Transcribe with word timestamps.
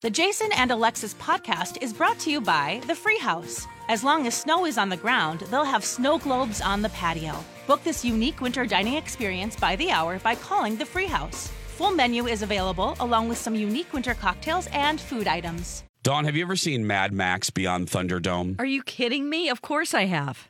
The 0.00 0.10
Jason 0.10 0.50
and 0.52 0.70
Alexis 0.70 1.14
podcast 1.14 1.82
is 1.82 1.92
brought 1.92 2.20
to 2.20 2.30
you 2.30 2.40
by 2.40 2.80
The 2.86 2.94
Free 2.94 3.18
House. 3.18 3.66
As 3.88 4.04
long 4.04 4.28
as 4.28 4.34
snow 4.36 4.64
is 4.64 4.78
on 4.78 4.88
the 4.88 4.96
ground, 4.96 5.40
they'll 5.50 5.64
have 5.64 5.84
snow 5.84 6.18
globes 6.18 6.60
on 6.60 6.82
the 6.82 6.88
patio. 6.90 7.34
Book 7.66 7.82
this 7.82 8.04
unique 8.04 8.40
winter 8.40 8.64
dining 8.64 8.94
experience 8.94 9.56
by 9.56 9.74
the 9.74 9.90
hour 9.90 10.20
by 10.20 10.36
calling 10.36 10.76
The 10.76 10.86
Free 10.86 11.06
House. 11.06 11.48
Full 11.76 11.90
menu 11.90 12.28
is 12.28 12.42
available 12.42 12.96
along 13.00 13.28
with 13.28 13.38
some 13.38 13.56
unique 13.56 13.92
winter 13.92 14.14
cocktails 14.14 14.68
and 14.68 15.00
food 15.00 15.26
items. 15.26 15.82
Dawn, 16.04 16.26
have 16.26 16.36
you 16.36 16.42
ever 16.42 16.54
seen 16.54 16.86
Mad 16.86 17.12
Max 17.12 17.50
Beyond 17.50 17.88
Thunderdome? 17.88 18.54
Are 18.60 18.64
you 18.64 18.84
kidding 18.84 19.28
me? 19.28 19.48
Of 19.48 19.62
course 19.62 19.94
I 19.94 20.04
have. 20.04 20.46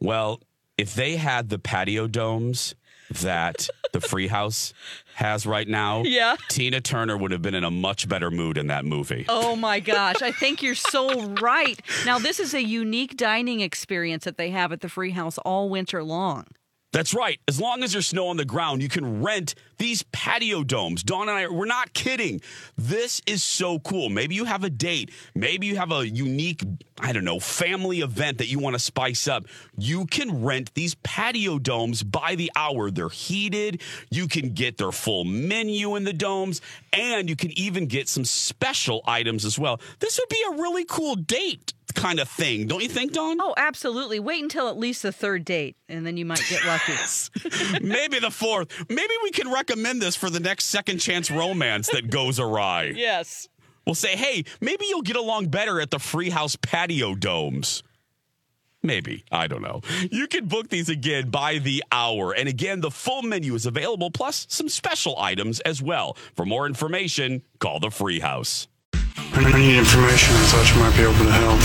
Well, 0.00 0.40
if 0.78 0.94
they 0.94 1.16
had 1.16 1.50
the 1.50 1.58
patio 1.58 2.06
domes 2.06 2.74
that 3.10 3.68
the 3.92 4.00
Free 4.00 4.26
House 4.28 4.72
has 5.14 5.46
right 5.46 5.66
now, 5.66 6.02
Yeah. 6.06 6.36
Tina 6.48 6.80
Turner 6.80 7.16
would 7.16 7.30
have 7.32 7.42
been 7.42 7.54
in 7.54 7.64
a 7.64 7.70
much 7.70 8.08
better 8.08 8.30
mood 8.30 8.58
in 8.58 8.66
that 8.68 8.84
movie. 8.84 9.24
Oh 9.28 9.56
my 9.56 9.80
gosh, 9.80 10.22
I 10.22 10.32
think 10.32 10.62
you're 10.62 10.74
so 10.74 11.26
right. 11.40 11.80
Now, 12.04 12.18
this 12.18 12.38
is 12.40 12.54
a 12.54 12.62
unique 12.62 13.16
dining 13.16 13.60
experience 13.60 14.24
that 14.24 14.36
they 14.36 14.50
have 14.50 14.72
at 14.72 14.80
the 14.80 14.88
Free 14.88 15.10
House 15.12 15.38
all 15.38 15.68
winter 15.68 16.02
long. 16.02 16.46
That's 16.92 17.12
right. 17.14 17.38
As 17.46 17.60
long 17.60 17.82
as 17.82 17.92
there's 17.92 18.06
snow 18.06 18.28
on 18.28 18.38
the 18.38 18.44
ground, 18.46 18.82
you 18.82 18.88
can 18.88 19.22
rent 19.22 19.54
these 19.78 20.02
patio 20.12 20.64
domes. 20.64 21.02
Dawn 21.02 21.28
and 21.28 21.38
I, 21.38 21.48
we're 21.48 21.66
not 21.66 21.94
kidding. 21.94 22.40
This 22.76 23.22
is 23.26 23.42
so 23.42 23.78
cool. 23.78 24.08
Maybe 24.08 24.34
you 24.34 24.44
have 24.44 24.64
a 24.64 24.70
date. 24.70 25.10
Maybe 25.34 25.66
you 25.66 25.76
have 25.76 25.92
a 25.92 26.08
unique, 26.08 26.62
I 27.00 27.12
don't 27.12 27.24
know, 27.24 27.40
family 27.40 28.00
event 28.00 28.38
that 28.38 28.48
you 28.48 28.58
want 28.58 28.74
to 28.74 28.80
spice 28.80 29.28
up. 29.28 29.46
You 29.76 30.06
can 30.06 30.44
rent 30.44 30.74
these 30.74 30.94
patio 30.96 31.58
domes 31.58 32.02
by 32.02 32.34
the 32.34 32.50
hour. 32.56 32.90
They're 32.90 33.08
heated. 33.08 33.82
You 34.10 34.28
can 34.28 34.50
get 34.50 34.78
their 34.78 34.92
full 34.92 35.24
menu 35.24 35.96
in 35.96 36.04
the 36.04 36.12
domes, 36.12 36.60
and 36.92 37.28
you 37.28 37.36
can 37.36 37.56
even 37.58 37.86
get 37.86 38.08
some 38.08 38.24
special 38.24 39.02
items 39.06 39.44
as 39.44 39.58
well. 39.58 39.80
This 40.00 40.18
would 40.18 40.28
be 40.28 40.44
a 40.52 40.60
really 40.60 40.84
cool 40.84 41.14
date 41.14 41.72
kind 41.94 42.20
of 42.20 42.28
thing, 42.28 42.66
don't 42.66 42.82
you 42.82 42.88
think, 42.88 43.12
Dawn? 43.12 43.38
Oh, 43.40 43.54
absolutely. 43.56 44.20
Wait 44.20 44.42
until 44.42 44.68
at 44.68 44.78
least 44.78 45.02
the 45.02 45.12
third 45.12 45.44
date, 45.44 45.76
and 45.88 46.06
then 46.06 46.16
you 46.16 46.24
might 46.24 46.42
get 46.48 46.64
lucky. 46.64 46.92
Maybe 47.82 48.18
the 48.18 48.30
fourth. 48.30 48.68
Maybe 48.88 49.14
we 49.22 49.30
can 49.30 49.50
recommend 49.68 50.00
this 50.00 50.16
for 50.16 50.30
the 50.30 50.40
next 50.40 50.66
second 50.66 50.98
chance 50.98 51.30
romance 51.30 51.88
that 51.88 52.10
goes 52.10 52.40
awry. 52.40 52.84
yes. 52.96 53.48
We'll 53.84 53.94
say, 53.94 54.16
hey, 54.16 54.44
maybe 54.60 54.86
you'll 54.88 55.02
get 55.02 55.16
along 55.16 55.48
better 55.48 55.80
at 55.80 55.90
the 55.90 55.98
free 55.98 56.30
house 56.30 56.56
patio 56.56 57.14
domes. 57.14 57.82
Maybe. 58.82 59.24
I 59.30 59.46
don't 59.46 59.60
know. 59.60 59.82
You 60.10 60.26
can 60.26 60.46
book 60.46 60.68
these 60.68 60.88
again 60.88 61.30
by 61.30 61.58
the 61.58 61.84
hour. 61.92 62.32
And 62.32 62.48
again, 62.48 62.80
the 62.80 62.90
full 62.90 63.22
menu 63.22 63.54
is 63.54 63.66
available, 63.66 64.10
plus 64.10 64.46
some 64.48 64.68
special 64.68 65.18
items 65.18 65.60
as 65.60 65.82
well. 65.82 66.16
For 66.34 66.46
more 66.46 66.66
information, 66.66 67.42
call 67.58 67.80
the 67.80 67.90
free 67.90 68.20
house. 68.20 68.68
I 68.94 69.58
need 69.58 69.76
information 69.78 70.34
I 70.34 70.44
thought 70.46 70.74
you 70.74 70.80
might 70.80 70.96
be 70.96 71.02
able 71.02 71.12
to 71.24 71.32
help. 71.32 71.60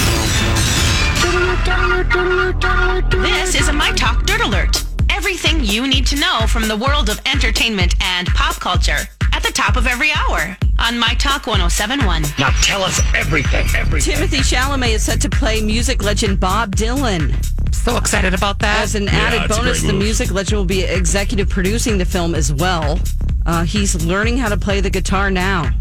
help, 1.63 3.11
help. 3.11 3.11
This 3.23 3.55
is 3.55 3.67
a 3.69 3.73
My 3.73 3.91
Talk 3.91 4.25
Dirt 4.25 4.41
Alert. 4.41 4.92
Everything 5.25 5.63
you 5.63 5.87
need 5.87 6.05
to 6.07 6.17
know 6.19 6.47
from 6.47 6.67
the 6.67 6.75
world 6.75 7.09
of 7.09 7.17
entertainment 7.25 7.95
and 8.03 8.27
pop 8.27 8.59
culture 8.59 9.07
at 9.31 9.41
the 9.41 9.53
top 9.53 9.77
of 9.77 9.87
every 9.87 10.11
hour 10.11 10.57
on 10.79 10.99
My 10.99 11.13
Talk 11.13 11.47
1071. 11.47 12.23
Now 12.37 12.49
tell 12.61 12.83
us 12.83 12.99
everything, 13.15 13.65
everything. 13.73 14.15
Timothée 14.15 14.39
Chalamet 14.39 14.95
is 14.95 15.01
set 15.01 15.21
to 15.21 15.29
play 15.29 15.61
music 15.61 16.03
legend 16.03 16.41
Bob 16.41 16.75
Dylan. 16.75 17.33
So 17.73 17.95
excited 17.95 18.33
about 18.33 18.59
that. 18.59 18.83
As 18.83 18.95
an 18.95 19.07
added 19.07 19.43
it's 19.43 19.57
a 19.57 19.61
bonus, 19.61 19.81
the 19.83 19.93
music 19.93 20.29
legend 20.29 20.57
will 20.57 20.65
be 20.65 20.83
executive 20.83 21.47
producing 21.47 21.97
the 21.97 22.05
film 22.05 22.35
as 22.35 22.51
well. 22.51 22.99
Uh, 23.45 23.63
he's 23.63 24.05
learning 24.05 24.37
how 24.37 24.49
to 24.49 24.57
play 24.57 24.81
the 24.81 24.89
guitar 24.89 25.31
now. 25.31 25.71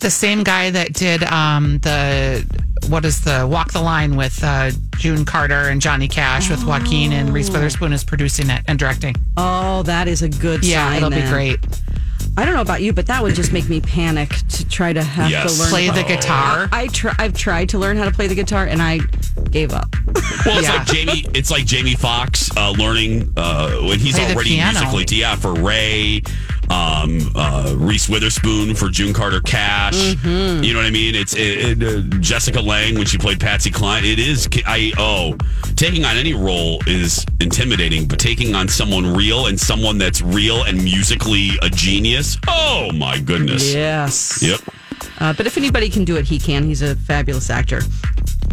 The 0.00 0.10
same 0.10 0.42
guy 0.42 0.70
that 0.70 0.92
did 0.92 1.22
um, 1.24 1.78
the 1.78 2.44
what 2.88 3.04
is 3.04 3.20
the 3.22 3.46
Walk 3.50 3.72
the 3.72 3.80
Line 3.80 4.16
with 4.16 4.42
uh, 4.42 4.70
June 4.96 5.24
Carter 5.24 5.68
and 5.68 5.80
Johnny 5.80 6.08
Cash 6.08 6.50
with 6.50 6.64
Joaquin 6.64 7.12
and 7.12 7.32
Reese 7.32 7.50
Witherspoon 7.50 7.92
is 7.92 8.02
producing 8.04 8.50
it 8.50 8.62
and 8.66 8.78
directing. 8.78 9.14
Oh, 9.36 9.82
that 9.84 10.08
is 10.08 10.22
a 10.22 10.28
good 10.28 10.64
Yeah, 10.64 10.88
sign. 10.88 10.96
it'll 10.96 11.10
be 11.10 11.22
great. 11.28 11.58
I 12.36 12.44
don't 12.44 12.54
know 12.54 12.60
about 12.62 12.80
you, 12.80 12.92
but 12.92 13.06
that 13.06 13.22
would 13.22 13.34
just 13.34 13.52
make 13.52 13.68
me 13.68 13.80
panic 13.80 14.30
to 14.50 14.66
try 14.68 14.92
to 14.92 15.02
have 15.02 15.30
Yes. 15.30 15.54
to 15.56 15.60
learn 15.62 15.70
Play 15.70 15.90
the 15.90 16.04
Oh. 16.04 16.08
guitar. 16.08 16.68
I 16.72 16.86
try, 16.88 17.14
I've 17.18 17.34
tried 17.34 17.68
to 17.70 17.78
learn 17.78 17.96
how 17.96 18.04
to 18.04 18.10
play 18.12 18.28
the 18.28 18.34
guitar 18.34 18.64
and 18.66 18.80
I 18.80 19.00
gave 19.50 19.72
up. 19.72 19.94
Well, 20.46 20.58
it's 20.58 20.68
Yeah. 20.68 20.76
like 20.76 20.86
Jamie. 20.86 21.26
It's 21.34 21.50
like 21.50 21.66
Jamie 21.66 21.94
Foxx 21.96 22.50
uh, 22.56 22.70
learning 22.70 23.30
uh, 23.36 23.72
when 23.82 23.98
he's 23.98 24.14
Play 24.14 24.24
already 24.32 24.56
musically. 24.56 25.16
Yeah, 25.18 25.36
for 25.36 25.52
Ray, 25.52 26.22
um, 26.70 27.32
uh, 27.34 27.74
Reese 27.76 28.08
Witherspoon 28.08 28.74
for 28.74 28.88
June 28.88 29.12
Carter 29.12 29.40
Cash. 29.40 30.14
Mm-hmm. 30.14 30.62
You 30.62 30.72
know 30.72 30.78
what 30.78 30.86
I 30.86 30.90
mean? 30.90 31.14
It's 31.16 31.34
it, 31.34 31.82
it, 31.82 31.82
uh, 31.82 32.00
Jessica 32.20 32.60
Lange 32.60 32.96
when 32.96 33.06
she 33.06 33.18
played 33.18 33.40
Patsy 33.40 33.70
Cline. 33.70 34.04
It 34.04 34.18
is. 34.18 34.48
I 34.66 34.92
oh, 34.96 35.36
taking 35.74 36.04
on 36.04 36.16
any 36.16 36.32
role 36.32 36.80
is 36.86 37.26
intimidating, 37.40 38.06
but 38.06 38.20
taking 38.20 38.54
on 38.54 38.68
someone 38.68 39.14
real 39.14 39.46
and 39.46 39.58
someone 39.58 39.98
that's 39.98 40.22
real 40.22 40.62
and 40.62 40.82
musically 40.82 41.50
a 41.62 41.68
genius. 41.68 42.38
Oh 42.46 42.90
my 42.94 43.18
goodness. 43.18 43.74
Yes. 43.74 44.40
Yep. 44.42 44.60
Uh, 45.18 45.32
but 45.32 45.46
if 45.46 45.58
anybody 45.58 45.90
can 45.90 46.04
do 46.04 46.16
it, 46.16 46.24
he 46.24 46.38
can. 46.38 46.64
He's 46.64 46.82
a 46.82 46.94
fabulous 46.94 47.50
actor. 47.50 47.80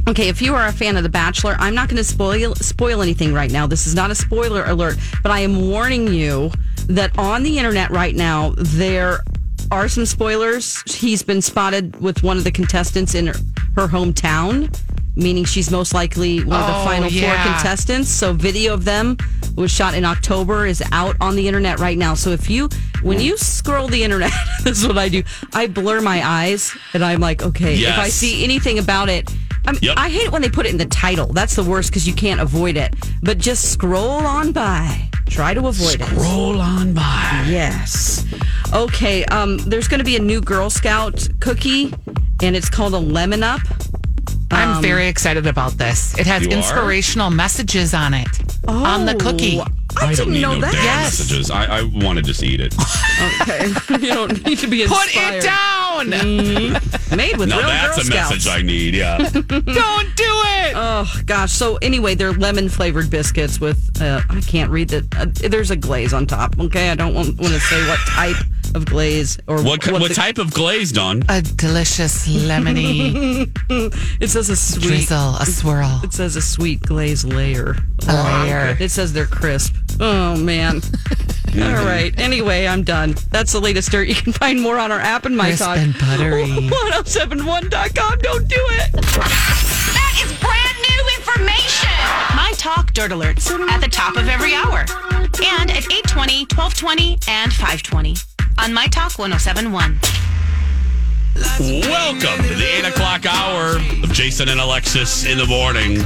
Okay, 0.08 0.30
if 0.30 0.42
you 0.42 0.56
are 0.56 0.68
a 0.68 0.72
fan 0.72 0.96
of 0.96 1.04
The 1.04 1.10
Bachelor, 1.10 1.58
I'm 1.60 1.76
not 1.76 1.90
going 1.90 1.98
to 1.98 2.04
spoil 2.04 2.56
spoil 2.56 3.02
anything 3.02 3.34
right 3.34 3.52
now. 3.52 3.68
This 3.68 3.86
is 3.86 3.94
not 3.94 4.10
a 4.10 4.16
spoiler 4.16 4.64
alert, 4.66 4.98
but 5.22 5.32
I 5.32 5.40
am 5.40 5.70
warning 5.70 6.08
you 6.08 6.52
that 6.88 7.18
on 7.18 7.44
the 7.44 7.58
internet 7.58 7.90
right 7.92 8.16
now 8.16 8.54
there 8.58 9.20
are 9.72 9.88
some 9.90 10.06
spoilers. 10.06 10.82
He's 10.94 11.24
been 11.24 11.42
spotted 11.42 12.00
with 12.02 12.24
one 12.24 12.38
of 12.38 12.44
the 12.44 12.52
contestants 12.52 13.16
in 13.16 13.28
her, 13.28 13.34
her 13.76 13.88
hometown, 13.88 14.74
meaning 15.16 15.44
she's 15.44 15.70
most 15.70 15.94
likely 15.94 16.38
one 16.44 16.60
of 16.60 16.68
the 16.68 16.74
Oh, 16.82 16.86
final 16.86 17.10
yeah. 17.10 17.44
four 17.44 17.52
contestants. 17.54 18.10
So 18.10 18.32
video 18.34 18.74
of 18.74 18.86
them 18.86 19.18
was 19.56 19.72
shot 19.72 19.94
in 19.96 20.06
October 20.06 20.66
is 20.66 20.82
out 20.92 21.16
on 21.20 21.36
the 21.36 21.48
internet 21.48 21.80
right 21.80 21.98
now. 21.98 22.14
So 22.14 22.30
if 22.30 22.50
you 22.50 22.70
when 23.02 23.20
you 23.20 23.38
scroll 23.38 23.88
the 23.88 24.04
internet, 24.04 24.32
this 24.64 24.80
is 24.82 24.88
what 24.88 24.98
I 24.98 25.10
do. 25.10 25.24
I 25.54 25.68
blur 25.68 26.02
my 26.02 26.26
eyes 26.26 26.76
and 26.94 27.04
I'm 27.04 27.20
like, 27.20 27.44
okay, 27.44 27.76
if 27.76 27.98
I 27.98 28.08
see 28.10 28.44
anything 28.44 28.80
about 28.80 29.10
it, 29.10 29.30
I'm, 29.68 29.78
Yep. 29.82 29.96
I 29.98 30.10
hate 30.10 30.24
it 30.24 30.32
when 30.32 30.42
they 30.42 30.50
put 30.50 30.66
it 30.66 30.70
in 30.70 30.78
the 30.78 30.86
title. 30.86 31.28
That's 31.28 31.56
the 31.56 31.64
worst 31.64 31.90
because 31.90 32.08
you 32.08 32.14
can't 32.14 32.40
avoid 32.40 32.78
it. 32.78 32.96
But 33.22 33.38
just 33.38 33.72
scroll 33.72 34.26
on 34.26 34.52
by. 34.54 35.10
Try 35.28 35.54
to 35.54 35.68
avoid 35.68 36.02
it. 36.02 36.08
Scroll 36.08 36.62
on 36.62 36.94
by. 36.94 37.46
Yes. 37.48 38.26
Okay. 38.74 39.26
Um, 39.26 39.58
there's 39.60 39.88
going 39.88 40.00
to 40.00 40.06
be 40.06 40.16
a 40.16 40.22
new 40.22 40.40
Girl 40.42 40.70
Scout 40.70 41.28
cookie, 41.42 41.94
and 42.42 42.56
it's 42.56 42.70
called 42.70 42.94
a 42.94 42.98
Lemon 42.98 43.44
Up. 43.44 43.60
I'm 44.52 44.82
very 44.82 45.08
excited 45.08 45.46
about 45.48 45.74
this. 45.74 46.18
It 46.18 46.26
has 46.28 46.44
You 46.44 46.50
are? 46.50 46.54
inspirational 46.58 47.30
messages 47.30 47.94
on 47.94 48.14
it 48.14 48.28
on 48.68 49.06
the 49.06 49.16
cookie. 49.16 49.60
Oh, 49.60 49.66
I, 50.00 50.14
don't 50.14 50.16
didn't 50.16 50.34
need 50.34 50.42
know 50.42 50.56
no 50.56 50.62
that. 50.62 50.74
Yes. 50.74 51.20
messages. 51.20 51.50
I, 51.50 51.80
I 51.80 51.82
want 51.84 52.18
to 52.18 52.24
just 52.24 52.44
eat 52.44 52.60
it. 52.62 52.74
Okay. 53.42 53.68
you 54.06 54.14
don't 54.14 54.46
need 54.46 54.60
to 54.60 54.68
be 54.68 54.86
Put 54.86 55.08
it 55.10 55.44
down. 55.44 56.10
Made 57.18 57.38
with 57.38 57.50
Now 57.50 57.58
real 57.58 57.68
that's 57.68 57.98
Girl 57.98 58.02
a 58.02 58.06
Scouts. 58.06 58.32
message 58.32 58.48
I 58.48 58.62
need. 58.62 58.94
Yeah. 58.94 59.18
Don't 59.30 59.42
do 59.42 59.64
it. 59.66 60.74
Oh 60.76 61.12
gosh. 61.26 61.52
So 61.54 61.78
anyway, 61.78 62.14
they're 62.16 62.34
lemon 62.34 62.70
flavored 62.70 63.10
biscuits 63.10 63.60
with 63.60 64.00
uh, 64.02 64.22
I 64.30 64.42
can't 64.42 64.70
read 64.70 64.90
the. 64.90 65.08
Uh, 65.18 65.26
there's 65.50 65.72
a 65.72 65.76
glaze 65.76 66.14
on 66.14 66.28
top. 66.28 66.60
Okay, 66.60 66.90
I 66.92 66.96
don't 66.96 67.14
want, 67.16 67.30
want 67.40 67.54
to 67.54 67.60
say 67.60 67.88
what 67.88 68.00
type 68.08 68.36
of 68.76 68.86
glaze 68.86 69.38
or 69.48 69.62
What 69.64 69.86
what, 69.92 70.08
the- 70.08 70.14
type 70.14 70.38
of 70.38 70.54
glaze, 70.54 70.92
Don? 70.92 71.24
a 71.30 71.42
delicious 71.42 72.28
lemony 72.28 73.50
It 74.22 74.30
says 74.30 74.50
a 74.50 74.56
sweet. 74.56 74.84
drizzle, 74.88 75.36
a 75.38 75.46
swirl. 75.46 76.02
It 76.04 76.14
says 76.14 76.36
a 76.36 76.42
sweet 76.42 76.82
glaze 76.82 77.24
layer. 77.26 77.76
A 78.08 78.14
layer. 78.44 78.78
It 78.80 78.90
says 78.92 79.14
they're 79.14 79.26
crisp. 79.26 79.76
Oh 80.00 80.36
man. 80.38 80.82
All 81.56 81.86
right. 81.86 82.14
Anyway, 82.20 82.68
I'm 82.68 82.84
done. 82.84 83.16
That's 83.32 83.52
the 83.54 83.60
latest 83.60 83.90
dirt. 83.92 84.08
You 84.08 84.14
can 84.16 84.32
find 84.34 84.62
more 84.62 84.78
on 84.78 84.92
our 84.92 85.00
app 85.00 85.26
and 85.26 85.36
my 85.36 85.48
Crisp 85.48 85.64
talk. 85.64 85.78
and 85.78 85.94
buttery. 85.98 86.44
1071.com. 86.70 88.20
Don't 88.20 88.48
do 88.48 88.56
it. 88.60 88.92
That 88.92 90.22
is 90.24 90.32
brand 90.40 90.78
new 90.88 91.10
information. 91.18 91.90
My 92.36 92.54
Talk 92.58 92.94
Dirt 92.94 93.12
Alerts 93.12 93.50
at 93.70 93.82
the 93.82 93.88
top 93.88 94.18
of 94.18 94.28
every 94.28 94.54
hour 94.54 94.80
and 94.82 95.72
at 95.72 95.86
820, 95.92 96.46
1220, 96.54 97.18
and 97.28 97.52
520 97.54 98.16
on 98.60 98.74
My 98.74 98.88
Talk 98.88 99.18
1071. 99.18 100.00
Welcome 101.60 102.44
to 102.48 102.56
the 102.56 102.66
8 102.80 102.86
o'clock 102.90 103.26
hour 103.26 103.78
of 104.04 104.12
Jason 104.12 104.50
and 104.50 104.60
Alexis 104.60 105.26
in 105.26 105.38
the 105.38 105.46
morning 105.46 106.02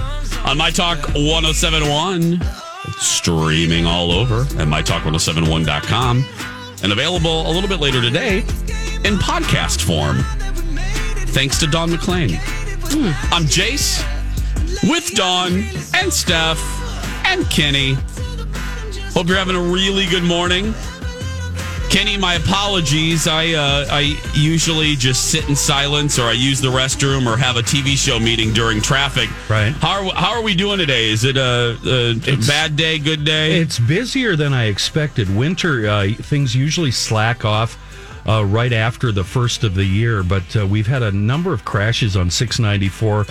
on 0.45 0.57
My 0.57 0.69
Talk 0.69 0.99
1071. 1.15 2.41
Streaming 2.97 3.85
all 3.85 4.11
over 4.11 4.41
at 4.41 4.67
MyTalk1071.com 4.67 6.25
and 6.83 6.91
available 6.91 7.47
a 7.49 7.51
little 7.51 7.69
bit 7.69 7.79
later 7.79 8.01
today 8.01 8.39
in 9.05 9.15
podcast 9.17 9.81
form. 9.81 10.17
Thanks 11.29 11.57
to 11.59 11.67
Don 11.67 11.89
McClain. 11.89 12.33
I'm 13.31 13.43
Jace 13.43 14.03
with 14.89 15.13
Don 15.15 15.63
and 15.95 16.11
Steph 16.11 16.59
and 17.25 17.49
Kenny. 17.49 17.93
Hope 19.13 19.27
you're 19.27 19.37
having 19.37 19.55
a 19.55 19.61
really 19.61 20.05
good 20.07 20.23
morning. 20.23 20.73
Kenny, 21.91 22.15
my 22.15 22.35
apologies. 22.35 23.27
I 23.27 23.49
uh, 23.49 23.85
I 23.89 24.17
usually 24.33 24.95
just 24.95 25.29
sit 25.29 25.49
in 25.49 25.57
silence, 25.57 26.17
or 26.17 26.23
I 26.23 26.31
use 26.31 26.61
the 26.61 26.69
restroom, 26.69 27.27
or 27.27 27.35
have 27.35 27.57
a 27.57 27.61
TV 27.61 27.97
show 27.97 28.17
meeting 28.17 28.53
during 28.53 28.79
traffic. 28.79 29.29
Right. 29.49 29.73
How 29.73 30.07
are, 30.07 30.13
how 30.15 30.31
are 30.31 30.41
we 30.41 30.55
doing 30.55 30.77
today? 30.77 31.09
Is 31.09 31.25
it 31.25 31.35
a, 31.35 31.77
a, 31.85 32.11
a 32.11 32.37
bad 32.47 32.77
day, 32.77 32.97
good 32.97 33.25
day? 33.25 33.59
It's 33.59 33.77
busier 33.77 34.37
than 34.37 34.53
I 34.53 34.67
expected. 34.67 35.35
Winter, 35.35 35.85
uh, 35.85 36.07
things 36.13 36.55
usually 36.55 36.91
slack 36.91 37.43
off 37.43 37.77
uh, 38.25 38.45
right 38.45 38.71
after 38.71 39.11
the 39.11 39.25
first 39.25 39.65
of 39.65 39.75
the 39.75 39.83
year, 39.85 40.23
but 40.23 40.55
uh, 40.55 40.65
we've 40.65 40.87
had 40.87 41.03
a 41.03 41.11
number 41.11 41.51
of 41.51 41.65
crashes 41.65 42.15
on 42.15 42.31
694. 42.31 43.25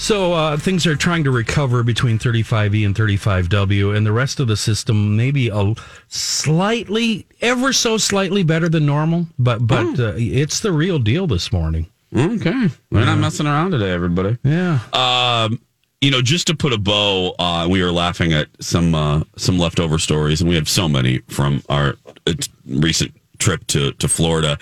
So 0.00 0.32
uh, 0.32 0.56
things 0.56 0.86
are 0.86 0.96
trying 0.96 1.24
to 1.24 1.30
recover 1.30 1.82
between 1.82 2.18
35E 2.18 2.86
and 2.86 2.94
35W, 2.94 3.94
and 3.94 4.06
the 4.06 4.12
rest 4.12 4.40
of 4.40 4.48
the 4.48 4.56
system 4.56 5.14
maybe 5.14 5.48
a 5.48 5.74
slightly, 6.08 7.26
ever 7.42 7.74
so 7.74 7.98
slightly 7.98 8.42
better 8.42 8.70
than 8.70 8.86
normal, 8.86 9.26
but 9.38 9.66
but 9.66 10.00
uh, 10.00 10.14
it's 10.16 10.60
the 10.60 10.72
real 10.72 10.98
deal 10.98 11.26
this 11.26 11.52
morning. 11.52 11.86
okay. 12.16 12.68
We're 12.90 13.04
not 13.04 13.18
messing 13.18 13.46
around 13.46 13.72
today, 13.72 13.90
everybody. 13.90 14.38
Yeah. 14.42 14.78
Um, 14.94 15.60
you 16.00 16.10
know, 16.10 16.22
just 16.22 16.46
to 16.46 16.56
put 16.56 16.72
a 16.72 16.78
bow, 16.78 17.34
uh, 17.38 17.68
we 17.70 17.82
were 17.82 17.92
laughing 17.92 18.32
at 18.32 18.48
some 18.58 18.94
uh, 18.94 19.24
some 19.36 19.58
leftover 19.58 19.98
stories, 19.98 20.40
and 20.40 20.48
we 20.48 20.56
have 20.56 20.68
so 20.68 20.88
many 20.88 21.18
from 21.28 21.62
our 21.68 21.96
uh, 22.26 22.32
recent 22.66 23.12
trip 23.36 23.66
to 23.66 23.92
to 23.92 24.08
Florida. 24.08 24.56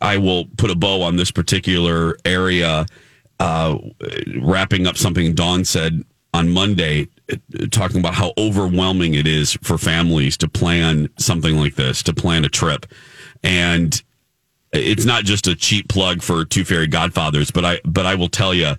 I 0.00 0.16
will 0.16 0.46
put 0.56 0.70
a 0.70 0.74
bow 0.74 1.02
on 1.02 1.16
this 1.16 1.30
particular 1.30 2.16
area. 2.24 2.86
Uh, 3.38 3.78
wrapping 4.40 4.86
up 4.86 4.96
something 4.96 5.34
Dawn 5.34 5.64
said 5.64 6.04
on 6.32 6.50
Monday, 6.50 7.08
talking 7.70 8.00
about 8.00 8.14
how 8.14 8.32
overwhelming 8.38 9.14
it 9.14 9.26
is 9.26 9.54
for 9.62 9.78
families 9.78 10.36
to 10.38 10.48
plan 10.48 11.08
something 11.18 11.56
like 11.56 11.74
this, 11.74 12.02
to 12.04 12.14
plan 12.14 12.44
a 12.44 12.48
trip, 12.48 12.86
and 13.42 14.02
it's 14.72 15.04
not 15.04 15.24
just 15.24 15.46
a 15.46 15.54
cheap 15.54 15.88
plug 15.88 16.22
for 16.22 16.44
Two 16.44 16.64
Fairy 16.64 16.86
Godfathers, 16.86 17.50
but 17.50 17.64
I 17.64 17.80
but 17.84 18.06
I 18.06 18.14
will 18.14 18.28
tell 18.28 18.54
you, 18.54 18.74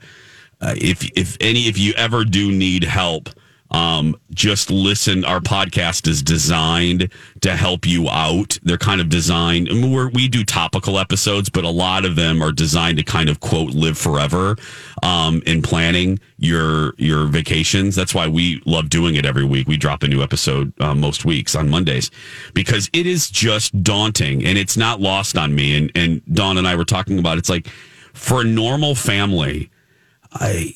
uh, 0.62 0.75
if 0.77 1.09
if 1.18 1.38
any 1.42 1.68
if 1.68 1.77
you 1.77 1.94
ever 1.94 2.24
do 2.24 2.51
need 2.51 2.83
help, 2.83 3.30
um, 3.72 4.16
just 4.31 4.72
listen. 4.72 5.25
Our 5.25 5.40
podcast 5.40 6.08
is 6.08 6.22
designed 6.22 7.12
to 7.42 7.56
help 7.56 7.86
you 7.86 8.10
out. 8.10 8.60
They're 8.64 8.78
kind 8.78 9.02
of 9.02 9.10
designed. 9.10 9.69
We 10.14 10.28
do 10.28 10.44
topical 10.44 11.00
episodes, 11.00 11.50
but 11.50 11.64
a 11.64 11.69
lot 11.69 12.06
of 12.06 12.16
them 12.16 12.42
are 12.42 12.52
designed 12.52 12.98
to 12.98 13.04
kind 13.04 13.30
of 13.30 13.40
quote 13.40 13.72
live 13.72 13.98
forever 13.98 14.56
um, 15.04 15.42
in 15.46 15.62
planning 15.62 16.19
your 16.38 16.94
your 16.98 17.25
vacations. 17.25 17.96
That's 17.96 18.14
why 18.14 18.28
we 18.28 18.62
love 18.66 18.90
doing 18.90 19.16
it 19.16 19.25
every 19.25 19.46
week. 19.46 19.68
We 19.68 19.78
drop 19.78 20.04
a 20.04 20.08
new 20.08 20.22
episode 20.22 20.74
uh, 20.80 20.96
most 20.96 21.25
weeks 21.25 21.56
on 21.56 21.69
Mondays 21.69 22.12
because 22.54 22.90
it 22.94 23.06
is 23.06 23.30
just 23.30 23.84
daunting 23.84 24.46
and 24.46 24.58
it's 24.58 24.78
not 24.78 25.02
lost 25.02 25.38
on 25.38 25.56
me. 25.56 25.75
And 25.75 25.92
and 25.96 26.22
Dawn 26.34 26.58
and 26.58 26.68
I 26.68 26.75
were 26.75 26.86
talking 26.86 27.19
about 27.19 27.38
it's 27.38 27.50
like 27.50 27.68
for 28.14 28.42
a 28.42 28.46
normal 28.46 28.96
family. 28.96 29.69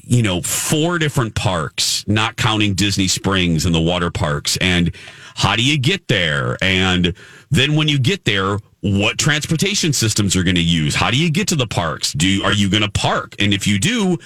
You 0.04 0.24
know, 0.24 0.42
four 0.42 1.00
different 1.00 1.36
parks, 1.36 2.06
not 2.08 2.36
counting 2.38 2.74
Disney 2.74 3.08
Springs 3.08 3.66
and 3.66 3.74
the 3.74 3.82
water 3.82 4.12
parks. 4.12 4.58
And 4.58 4.94
how 5.36 5.56
do 5.56 5.64
you 5.64 5.78
get 5.78 6.08
there? 6.08 6.58
And 6.62 7.14
then 7.50 7.76
when 7.76 7.88
you 7.88 8.00
get 8.00 8.26
there, 8.26 8.58
what 8.82 9.18
transportation 9.18 9.94
systems 9.94 10.36
are 10.36 10.44
going 10.44 10.56
to 10.56 10.62
use? 10.62 10.96
How 10.96 11.12
do 11.12 11.18
you 11.18 11.30
get 11.30 11.48
to 11.50 11.56
the 11.56 11.68
parks? 11.68 12.14
Do 12.14 12.44
are 12.44 12.54
you 12.54 12.70
going 12.70 12.84
to 12.84 12.92
park? 12.92 13.36
And 13.40 13.54
if 13.54 13.68
you 13.68 13.80
do, 13.80 14.18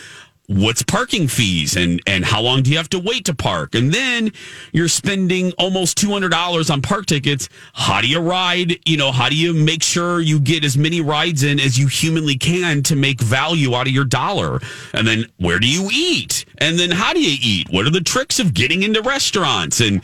what's 0.48 0.84
parking 0.84 1.28
fees 1.28 1.76
and 1.76 2.02
and 2.06 2.24
how 2.24 2.42
long 2.42 2.62
do 2.62 2.72
you 2.72 2.78
have 2.78 2.90
to 2.90 3.00
wait 3.00 3.26
to 3.26 3.36
park? 3.36 3.76
And 3.76 3.94
then 3.94 4.32
you're 4.72 4.88
spending 4.88 5.52
almost 5.54 5.98
$200 5.98 6.70
on 6.72 6.82
park 6.82 7.06
tickets. 7.08 7.50
How 7.74 8.02
do 8.02 8.08
you 8.08 8.20
ride? 8.20 8.78
You 8.86 8.98
know 8.98 9.12
how 9.12 9.30
do 9.30 9.36
you 9.36 9.54
make 9.54 9.84
sure 9.84 10.20
you 10.20 10.40
get 10.40 10.64
as 10.64 10.78
many 10.78 11.02
rides 11.02 11.44
in 11.44 11.60
as 11.60 11.78
you 11.78 11.88
humanly 11.88 12.38
can 12.38 12.84
to 12.84 12.96
make 12.96 13.22
value 13.22 13.76
out 13.76 13.88
of 13.88 13.94
your 13.94 14.06
dollar? 14.06 14.60
And 14.94 15.08
then 15.08 15.26
where 15.38 15.60
do 15.60 15.68
you 15.68 15.90
eat? 15.92 16.46
And 16.60 16.78
then 16.78 16.92
how 16.92 17.14
do 17.14 17.22
you 17.22 17.38
eat? 17.42 17.70
What 17.70 17.86
are 17.86 17.92
the 17.92 18.02
tricks 18.02 18.40
of 18.40 18.54
getting 18.54 18.84
into 18.84 19.02
restaurants? 19.02 19.82
And 19.82 20.04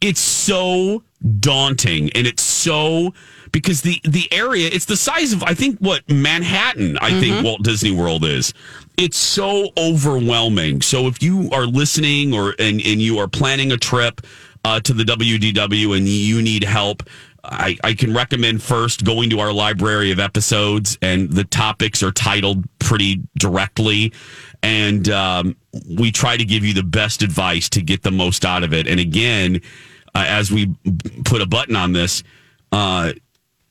it's 0.00 0.20
so 0.20 1.02
daunting. 1.40 2.10
And 2.12 2.26
it's 2.26 2.42
so 2.42 3.12
because 3.52 3.82
the 3.82 4.00
the 4.04 4.28
area 4.32 4.68
it's 4.72 4.84
the 4.84 4.96
size 4.96 5.32
of 5.32 5.42
I 5.42 5.54
think 5.54 5.78
what 5.78 6.08
Manhattan 6.08 6.98
I 6.98 7.10
think 7.20 7.34
mm-hmm. 7.34 7.44
Walt 7.44 7.62
Disney 7.62 7.90
World 7.90 8.24
is. 8.24 8.54
It's 9.00 9.16
so 9.16 9.70
overwhelming. 9.78 10.82
So 10.82 11.06
if 11.06 11.22
you 11.22 11.48
are 11.52 11.64
listening 11.64 12.34
or 12.34 12.54
and 12.58 12.82
and 12.82 13.00
you 13.00 13.18
are 13.18 13.28
planning 13.28 13.72
a 13.72 13.78
trip 13.78 14.20
uh, 14.62 14.78
to 14.80 14.92
the 14.92 15.04
WDW 15.04 15.96
and 15.96 16.06
you 16.06 16.42
need 16.42 16.64
help. 16.64 17.04
I, 17.42 17.78
I 17.82 17.94
can 17.94 18.12
recommend 18.12 18.62
first 18.62 19.02
going 19.06 19.30
to 19.30 19.40
our 19.40 19.54
library 19.54 20.10
of 20.10 20.20
episodes, 20.20 20.98
and 21.00 21.32
the 21.32 21.44
topics 21.44 22.02
are 22.02 22.12
titled 22.12 22.66
pretty 22.78 23.22
directly. 23.38 24.12
And 24.62 25.08
um, 25.08 25.56
we 25.88 26.12
try 26.12 26.36
to 26.36 26.44
give 26.44 26.62
you 26.62 26.74
the 26.74 26.82
best 26.82 27.22
advice 27.22 27.70
to 27.70 27.80
get 27.80 28.02
the 28.02 28.10
most 28.10 28.44
out 28.44 28.62
of 28.62 28.74
it. 28.74 28.86
And 28.86 29.00
again, 29.00 29.62
uh, 30.14 30.26
as 30.28 30.50
we 30.50 30.74
put 31.24 31.40
a 31.40 31.46
button 31.46 31.74
on 31.74 31.92
this, 31.92 32.22
uh, 32.72 33.14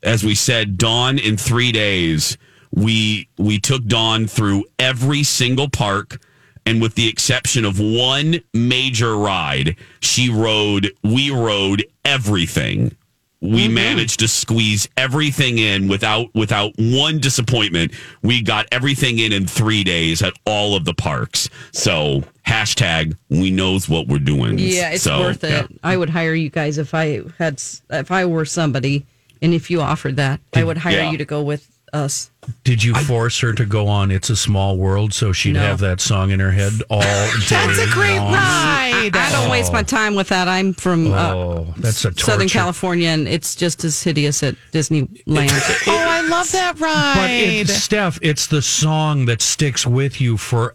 as 0.02 0.24
we 0.24 0.34
said, 0.34 0.80
Dawn 0.80 1.20
in 1.20 1.38
three 1.38 1.72
days, 1.72 2.40
we 2.72 3.28
we 3.38 3.60
took 3.60 3.86
Dawn 3.86 4.28
through 4.28 4.66
every 4.78 5.24
single 5.24 5.70
park, 5.70 6.22
and 6.66 6.82
with 6.82 6.96
the 6.96 7.08
exception 7.08 7.66
of 7.66 7.80
one 7.80 8.40
major 8.54 9.18
ride, 9.18 9.76
she 10.02 10.30
rode. 10.30 10.92
We 11.04 11.32
rode 11.32 11.86
everything. 12.06 12.96
We 13.42 13.66
mm-hmm. 13.66 13.74
managed 13.74 14.20
to 14.20 14.28
squeeze 14.28 14.90
everything 14.98 15.60
in 15.60 15.88
without 15.88 16.34
without 16.36 16.74
one 16.78 17.20
disappointment. 17.20 17.94
We 18.22 18.42
got 18.42 18.66
everything 18.72 19.20
in 19.20 19.32
in 19.32 19.48
three 19.48 19.84
days 19.84 20.22
at 20.22 20.34
all 20.46 20.76
of 20.76 20.84
the 20.84 20.94
parks. 20.94 21.50
So 21.72 22.24
hashtag 22.46 23.16
we 23.30 23.50
knows 23.50 23.88
what 23.88 24.08
we're 24.08 24.20
doing. 24.20 24.60
Yeah, 24.60 24.92
it's 24.92 25.04
So, 25.04 25.20
worth 25.20 25.44
it. 25.46 25.52
yeah. 25.52 25.78
I 25.84 25.96
would 25.96 26.10
hire 26.10 26.34
you 26.34 26.50
guys 26.50 26.78
if 26.78 26.94
I 26.94 27.22
had 27.38 27.62
if 27.90 28.12
I 28.12 28.26
were 28.26 28.44
somebody, 28.44 29.06
and 29.42 29.54
if 29.54 29.72
you 29.72 29.80
offered 29.82 30.18
that, 30.18 30.42
I 30.54 30.66
would 30.66 30.78
hire 30.78 30.98
Yeah. 30.98 31.12
you 31.12 31.18
to 31.18 31.26
go 31.26 31.42
with 31.42 31.66
us. 31.94 32.32
Did 32.64 32.84
you 32.84 32.96
force 32.96 33.40
her 33.42 33.54
to 33.54 33.66
go 33.66 33.88
on 33.88 34.10
It's 34.10 34.30
a 34.32 34.36
Small 34.36 34.76
World 34.78 35.14
so 35.14 35.32
she'd 35.32 35.54
No. 35.54 35.60
have 35.60 35.80
that 35.80 36.02
song 36.02 36.32
in 36.32 36.40
her 36.40 36.52
head 36.52 36.74
all 36.90 37.02
day? 37.02 37.30
That's 37.50 37.78
a 37.80 37.88
great 37.92 38.18
long? 38.18 38.34
ride. 38.34 39.12
I 39.16 39.32
don't 39.32 39.50
waste 39.52 39.72
my 39.72 39.84
time 39.84 40.16
with 40.16 40.30
that. 40.30 40.48
I'm 40.48 40.74
from 40.74 41.14
uh, 41.14 41.34
Oh, 41.34 41.74
that's 41.78 42.04
a 42.06 42.10
torture. 42.10 42.26
Southern 42.26 42.50
California, 42.50 43.10
and 43.10 43.28
it's 43.28 43.56
just 43.56 43.84
as 43.86 44.02
hideous 44.02 44.42
at 44.44 44.56
Disneyland. 44.74 45.18
oh, 45.88 46.06
I 46.10 46.22
love 46.28 46.52
that 46.52 46.74
But 46.78 46.82
ride. 46.82 47.30
it's, 47.32 47.74
Steph, 47.74 48.20
it's 48.22 48.48
the 48.48 48.62
song 48.62 49.26
that 49.26 49.42
sticks 49.42 49.86
with 49.88 50.20
you 50.20 50.36
forever. 50.38 50.74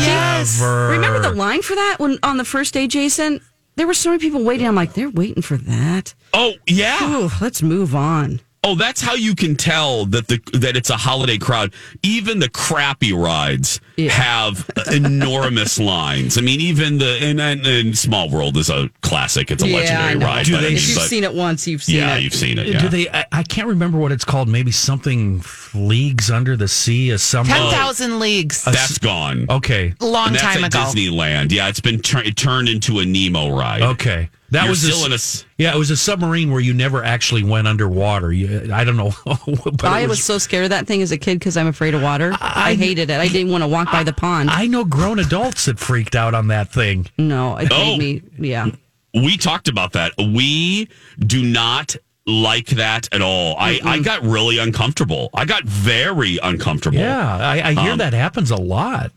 Yes. 0.00 0.60
Remember 0.60 1.20
the 1.20 1.32
line 1.32 1.62
for 1.62 1.74
that 1.74 1.96
when 1.98 2.18
on 2.22 2.36
the 2.36 2.44
first 2.44 2.74
day, 2.74 2.86
Jason? 2.86 3.40
There 3.76 3.86
were 3.86 3.94
so 3.94 4.10
many 4.10 4.20
people 4.20 4.42
waiting. 4.42 4.66
I'm 4.66 4.74
like, 4.74 4.94
they're 4.94 5.08
waiting 5.10 5.42
for 5.42 5.56
that. 5.56 6.12
Oh 6.34 6.52
yeah. 6.66 6.98
Ooh, 7.16 7.30
let's 7.40 7.62
move 7.62 7.94
on. 7.94 8.40
Oh, 8.64 8.74
that's 8.74 9.00
how 9.00 9.14
you 9.14 9.34
can 9.34 9.56
tell 9.56 10.04
that 10.06 10.28
the 10.28 10.40
that 10.54 10.76
it's 10.76 10.90
a 10.90 10.96
holiday 10.96 11.38
crowd. 11.38 11.72
Even 12.02 12.38
the 12.38 12.48
crappy 12.48 13.12
rides 13.12 13.80
Yeah. 13.98 14.10
have 14.12 14.70
enormous 14.92 15.78
lines. 15.80 16.38
I 16.38 16.40
mean, 16.40 16.60
even 16.60 16.98
the 16.98 17.18
and, 17.20 17.40
and, 17.40 17.66
and 17.66 17.98
Small 17.98 18.30
World 18.30 18.56
is 18.56 18.70
a 18.70 18.88
classic. 19.02 19.50
It's 19.50 19.62
a 19.62 19.66
I 19.68 19.72
legendary 19.72 20.16
ride. 20.16 20.46
Do 20.46 20.52
but, 20.52 20.60
they- 20.62 20.74
if 20.74 20.88
you've 20.88 20.96
but- 20.98 21.08
seen 21.08 21.24
it 21.24 21.34
once, 21.34 21.66
you've 21.66 21.82
seen 21.82 21.96
yeah, 21.96 22.16
it. 22.16 22.22
you've 22.22 22.34
seen 22.34 22.58
it. 22.58 22.68
Yeah. 22.68 22.80
Do 22.80 22.88
they? 22.88 23.08
I, 23.10 23.26
I 23.32 23.42
can't 23.42 23.68
remember 23.68 23.98
what 23.98 24.12
it's 24.12 24.24
called. 24.24 24.48
Maybe 24.48 24.70
something 24.72 25.42
leagues 25.74 26.30
under 26.30 26.56
the 26.56 26.68
sea. 26.68 27.10
A 27.10 27.18
summer. 27.18 27.48
10,000 27.50 28.18
leagues. 28.18 28.64
That's 28.64 28.98
gone. 28.98 29.46
Okay. 29.50 29.94
Long 30.00 30.28
And 30.28 30.36
that's 30.36 30.44
time 30.44 30.64
at 30.64 30.74
ago. 30.74 30.84
Disneyland. 30.84 31.52
Yeah, 31.52 31.68
it's 31.68 31.80
been 31.80 32.00
tur- 32.00 32.22
it 32.22 32.36
turned 32.36 32.68
into 32.68 33.00
a 33.00 33.04
Nemo 33.04 33.56
ride. 33.56 33.82
Okay. 33.82 34.30
That 34.50 34.62
You're 34.62 34.70
was 34.70 34.84
a 34.84 34.86
still 34.92 35.00
s- 35.00 35.06
in 35.06 35.12
a 35.12 35.14
s- 35.16 35.44
yeah. 35.58 35.74
It 35.74 35.78
was 35.78 35.90
a 35.90 35.96
submarine 35.96 36.50
where 36.50 36.60
you 36.60 36.72
never 36.72 37.04
actually 37.04 37.42
went 37.42 37.68
underwater. 37.68 38.32
You, 38.32 38.70
I 38.72 38.82
don't 38.82 38.96
know. 38.96 39.12
but 39.26 39.84
I 39.84 40.00
it 40.00 40.08
was 40.08 40.24
so 40.24 40.38
scared 40.38 40.64
of 40.64 40.70
that 40.70 40.86
thing 40.86 41.02
as 41.02 41.12
a 41.12 41.18
kid 41.18 41.38
because 41.38 41.58
I'm 41.58 41.66
afraid 41.66 41.92
of 41.92 42.00
water. 42.00 42.32
I, 42.40 42.74
hated 42.74 43.10
it. 43.10 43.20
I 43.20 43.28
didn't 43.28 43.52
want 43.52 43.62
to 43.62 43.68
walk 43.68 43.87
by 43.92 44.04
the 44.04 44.12
pond. 44.12 44.50
I 44.50 44.66
know 44.66 44.84
grown 44.84 45.18
adults 45.18 45.64
that 45.66 45.78
freaked 45.78 46.14
out 46.16 46.34
on 46.34 46.48
that 46.48 46.72
thing. 46.72 47.06
no, 47.18 47.56
it 47.56 47.68
Oh. 47.70 47.96
made 47.96 48.38
me. 48.38 48.48
Yeah. 48.48 48.66
We 49.14 49.36
talked 49.36 49.68
about 49.68 49.92
that. 49.92 50.12
We 50.18 50.88
do 51.18 51.42
not 51.44 51.96
like 52.26 52.66
that 52.66 53.08
at 53.12 53.22
all. 53.22 53.56
I, 53.58 53.80
I 53.84 54.00
got 54.00 54.22
really 54.22 54.58
uncomfortable. 54.58 55.30
I 55.32 55.44
got 55.46 55.64
very 55.64 56.38
uncomfortable. 56.42 56.98
Yeah, 56.98 57.36
I, 57.38 57.68
I 57.70 57.72
hear 57.72 57.92
Um, 57.92 57.98
that 57.98 58.12
happens 58.12 58.50
a 58.50 58.56
lot. 58.56 59.12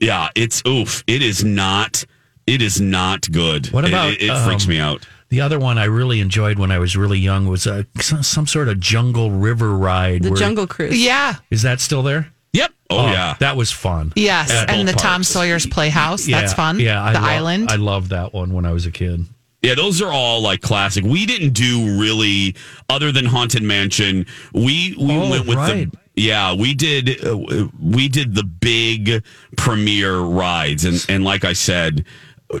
Yeah, 0.00 0.28
it's 0.36 0.62
oof. 0.66 1.02
It 1.06 1.20
is 1.22 1.42
not. 1.44 2.04
It 2.46 2.62
is 2.62 2.80
not 2.80 3.30
good. 3.32 3.66
What 3.72 3.84
It- 3.84 3.88
about, 3.88 4.12
It, 4.12 4.22
it 4.22 4.44
freaks 4.44 4.64
um, 4.64 4.70
me 4.70 4.78
out. 4.78 5.06
The 5.30 5.40
other 5.40 5.58
one 5.58 5.78
I 5.78 5.84
really 5.84 6.20
enjoyed 6.20 6.58
when 6.60 6.70
I 6.70 6.78
was 6.78 6.96
really 6.96 7.18
young 7.18 7.46
was 7.48 7.66
a, 7.66 7.86
some, 8.00 8.22
some 8.22 8.46
sort 8.46 8.68
of 8.68 8.78
jungle 8.78 9.32
river 9.32 9.74
ride. 9.76 10.22
The 10.22 10.30
where- 10.30 10.38
Jungle 10.38 10.66
Cruise. 10.68 10.96
Yeah. 11.02 11.36
Is 11.50 11.62
that 11.62 11.80
still 11.80 12.02
there? 12.04 12.28
Yep. 12.54 12.72
Oh, 12.90 13.06
yeah. 13.10 13.34
That 13.40 13.56
was 13.56 13.70
fun. 13.70 14.12
Yes. 14.16 14.50
At 14.50 14.70
and 14.70 14.88
the 14.88 14.92
both 14.92 15.02
Tom. 15.02 15.22
Sawyer's 15.24 15.66
Playhouse. 15.66 16.26
That's 16.26 16.54
fun. 16.54 16.80
Yeah. 16.80 17.02
I 17.02 17.12
the 17.12 17.20
lo- 17.20 17.26
island. 17.26 17.70
I 17.70 17.76
loved 17.76 18.10
that 18.10 18.32
one 18.32 18.52
when 18.54 18.64
I 18.64 18.72
was 18.72 18.86
a 18.86 18.90
kid. 18.90 19.26
Yeah, 19.62 19.74
those 19.74 20.00
are 20.02 20.12
all 20.12 20.40
like 20.42 20.60
classic. 20.60 21.04
We 21.04 21.24
didn't 21.26 21.54
do 21.54 21.98
really 22.00 22.54
other 22.90 23.10
than 23.12 23.24
Haunted 23.24 23.62
Mansion. 23.62 24.26
We 24.52 24.94
we 24.98 25.16
Oh, 25.16 25.30
went 25.30 25.46
with 25.46 25.56
right. 25.56 25.90
the 25.90 25.98
yeah, 26.16 26.54
we 26.54 26.74
did 26.74 27.24
uh, 27.24 27.68
we 27.82 28.08
did 28.08 28.34
the 28.34 28.44
big 28.44 29.24
premiere 29.56 30.18
rides 30.20 30.84
and 30.84 31.04
and 31.08 31.24
like 31.24 31.44
I 31.44 31.54
said, 31.54 32.04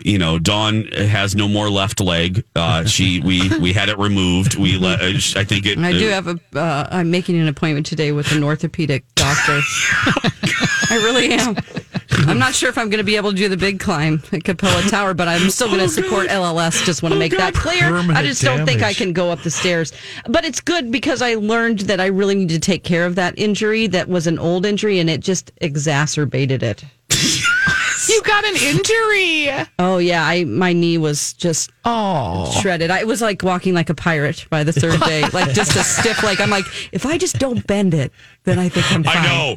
you 0.02 0.18
know, 0.18 0.38
Dawn 0.38 0.86
has 0.92 1.34
no 1.34 1.48
more 1.48 1.70
left 1.70 2.00
leg. 2.00 2.44
Uh, 2.54 2.84
she 2.84 3.20
we 3.20 3.48
we 3.58 3.72
had 3.72 3.88
it 3.88 3.98
removed. 3.98 4.56
We 4.56 4.76
let 4.76 5.00
uh, 5.00 5.06
I 5.36 5.44
think 5.44 5.66
it 5.66 5.78
I 5.78 5.92
do 5.92 6.08
have 6.08 6.28
a. 6.28 6.40
Uh, 6.54 6.88
I'm 6.90 7.10
making 7.10 7.40
an 7.40 7.48
appointment 7.48 7.86
today 7.86 8.12
with 8.12 8.32
an 8.32 8.42
orthopedic 8.42 9.04
doctor. 9.14 9.60
I 10.90 11.00
really 11.02 11.32
am. 11.32 11.56
I'm 12.28 12.38
not 12.38 12.54
sure 12.54 12.68
if 12.68 12.78
I'm 12.78 12.88
going 12.90 12.98
to 12.98 13.04
be 13.04 13.16
able 13.16 13.30
to 13.30 13.36
do 13.36 13.48
the 13.48 13.56
big 13.56 13.80
climb 13.80 14.22
at 14.32 14.44
Capella 14.44 14.82
Tower, 14.82 15.14
but 15.14 15.28
I'm 15.28 15.50
still 15.50 15.68
going 15.68 15.80
to 15.80 15.88
support 15.88 16.28
LLS. 16.28 16.84
Just 16.84 17.02
want 17.02 17.12
to 17.12 17.18
make 17.18 17.32
that 17.32 17.54
clear. 17.54 17.86
I 17.86 17.90
Permanent 17.90 18.26
just 18.26 18.42
don't 18.42 18.64
think 18.64 18.82
I 18.82 18.94
can 18.94 19.12
go 19.12 19.30
up 19.30 19.42
the 19.42 19.50
stairs. 19.50 19.92
But 20.28 20.44
it's 20.44 20.60
good 20.60 20.90
because 20.90 21.22
I 21.22 21.34
learned 21.34 21.80
that 21.80 22.00
I 22.00 22.06
really 22.06 22.34
need 22.34 22.50
to 22.50 22.58
take 22.58 22.84
care 22.84 23.06
of 23.06 23.14
that 23.16 23.38
injury. 23.38 23.86
That 23.86 24.08
was 24.08 24.26
an 24.26 24.38
old 24.38 24.64
injury, 24.64 24.98
and 25.00 25.10
it 25.10 25.20
just 25.20 25.52
exacerbated 25.58 26.62
it. 26.62 26.84
You 28.14 28.22
got 28.22 28.44
an 28.44 28.54
injury. 28.56 29.66
Oh 29.78 29.98
yeah, 29.98 30.24
I 30.26 30.44
my 30.44 30.72
knee 30.72 30.98
was 30.98 31.32
just 31.34 31.70
Oh. 31.86 32.50
shredded. 32.62 32.90
I 32.90 33.00
it 33.00 33.06
was 33.06 33.20
like 33.20 33.42
walking 33.42 33.74
like 33.74 33.90
a 33.90 33.94
pirate 33.94 34.46
by 34.50 34.64
the 34.64 34.72
third 34.72 35.00
day, 35.00 35.22
like 35.32 35.52
just 35.52 35.76
a 35.76 35.84
stiff 35.84 36.22
Like 36.22 36.40
I'm 36.40 36.48
like, 36.50 36.64
if 36.92 37.04
I 37.04 37.18
just 37.18 37.38
don't 37.38 37.66
bend 37.66 37.92
it, 37.92 38.12
then 38.44 38.58
I 38.58 38.68
think 38.70 38.90
I'm 38.92 39.04
fine. 39.04 39.16
I 39.18 39.24
know. 39.26 39.56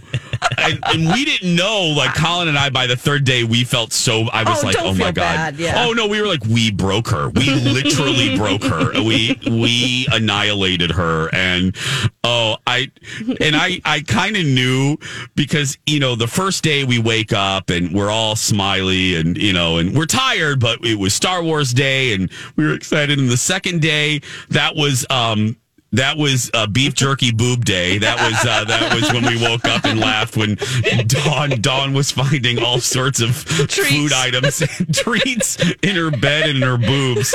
and, 0.57 0.79
and 0.87 1.13
we 1.13 1.23
didn't 1.25 1.55
know, 1.55 1.93
like 1.95 2.15
Colin 2.15 2.47
and 2.49 2.57
I, 2.57 2.69
by 2.69 2.87
the 2.87 2.95
third 2.97 3.23
day, 3.23 3.43
we 3.43 3.63
felt 3.63 3.93
so. 3.93 4.23
I 4.33 4.43
was 4.43 4.61
Oh, 4.63 4.67
like, 4.67 4.75
oh 4.79 4.93
my 4.93 5.05
God. 5.11 5.15
bad, 5.15 5.55
yeah. 5.57 5.85
Oh 5.85 5.93
no, 5.93 6.07
we 6.07 6.19
were 6.19 6.27
like, 6.27 6.43
we 6.45 6.71
broke 6.71 7.07
her. 7.09 7.29
We 7.29 7.49
literally 7.53 8.35
broke 8.37 8.63
her. 8.63 8.91
We, 8.93 9.39
we 9.49 10.07
annihilated 10.11 10.91
her. 10.91 11.29
And 11.33 11.75
oh, 12.23 12.57
I, 12.65 12.91
and 13.39 13.55
I, 13.55 13.79
I 13.85 14.01
kind 14.01 14.35
of 14.35 14.45
knew 14.45 14.97
because, 15.35 15.77
you 15.85 15.99
know, 15.99 16.15
the 16.15 16.27
first 16.27 16.63
day 16.63 16.83
we 16.83 16.99
wake 16.99 17.31
up 17.33 17.69
and 17.69 17.93
we're 17.93 18.09
all 18.09 18.35
smiley 18.47 19.15
and, 19.15 19.37
you 19.37 19.53
know, 19.53 19.77
and 19.77 19.95
we're 19.95 20.05
tired, 20.05 20.59
but 20.59 20.83
it 20.85 20.95
was 20.95 21.13
Star 21.13 21.43
Wars 21.43 21.73
Day 21.73 22.13
and 22.13 22.31
we 22.55 22.65
were 22.65 22.73
excited. 22.73 23.19
And 23.19 23.29
the 23.29 23.37
second 23.37 23.81
day, 23.81 24.21
that 24.49 24.75
was, 24.75 25.05
um, 25.09 25.57
that 25.93 26.17
was 26.17 26.51
uh, 26.53 26.67
beef 26.67 26.93
jerky 26.93 27.31
boob 27.31 27.65
day. 27.65 27.97
That 27.97 28.19
was 28.19 28.45
uh, 28.45 28.65
that 28.65 28.93
was 28.93 29.11
when 29.13 29.25
we 29.25 29.41
woke 29.41 29.65
up 29.65 29.85
and 29.85 29.99
laughed 29.99 30.35
when 30.35 30.57
Dawn 31.07 31.61
Dawn 31.61 31.93
was 31.93 32.11
finding 32.11 32.61
all 32.61 32.79
sorts 32.79 33.21
of 33.21 33.35
food 33.35 34.11
items 34.13 34.61
and 34.61 34.93
treats 34.93 35.57
in 35.81 35.95
her 35.95 36.11
bed 36.11 36.49
and 36.49 36.57
in 36.57 36.63
her 36.63 36.77
boobs. 36.77 37.33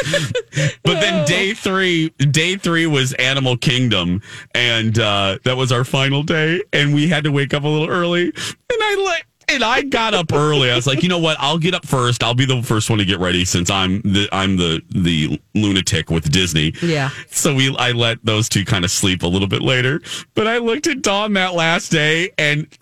But 0.83 1.01
then 1.01 1.27
day 1.27 1.55
three, 1.55 2.11
day 2.11 2.57
three 2.57 2.87
was 2.87 3.15
Animal 3.15 3.57
Kingdom, 3.57 4.23
and 4.55 4.99
uh, 4.99 5.39
that 5.45 5.57
was 5.57 5.73
our 5.73 5.85
final 5.85 6.23
day, 6.23 6.63
and 6.73 6.95
we 6.95 7.09
had 7.09 7.25
to 7.25 7.33
wake 7.33 7.55
up 7.55 7.65
a 7.65 7.69
little 7.69 7.89
early, 7.89 8.25
and 8.25 8.35
I 8.71 9.03
like. 9.05 9.27
I 9.61 9.83
got 9.83 10.15
up 10.15 10.33
early. 10.33 10.71
I 10.71 10.77
was 10.77 10.87
like, 10.87 11.03
you 11.03 11.09
know 11.09 11.19
what? 11.19 11.37
I'll 11.41 11.59
get 11.59 11.75
up 11.75 11.85
first. 11.85 12.23
I'll 12.23 12.35
be 12.35 12.45
the 12.45 12.63
first 12.63 12.89
one 12.89 13.01
to 13.01 13.05
get 13.05 13.19
ready 13.19 13.45
since 13.45 13.69
I'm 13.71 14.01
the 14.03 14.29
I'm 14.31 14.57
the 14.57 14.81
the 14.91 15.41
lunatic 15.55 16.11
with 16.11 16.31
Disney. 16.31 16.73
Yeah. 16.81 17.11
So 17.31 17.55
we 17.55 17.75
I 17.77 17.91
let 17.91 18.25
those 18.25 18.49
two 18.49 18.65
kind 18.65 18.85
of 18.85 18.93
sleep 18.93 19.23
a 19.25 19.27
little 19.27 19.49
bit 19.49 19.63
later. 19.63 20.01
But 20.35 20.47
I 20.47 20.59
looked 20.59 20.87
at 20.87 21.03
Dawn 21.03 21.33
that 21.33 21.55
last 21.55 21.91
day 21.91 22.31
and 22.39 22.71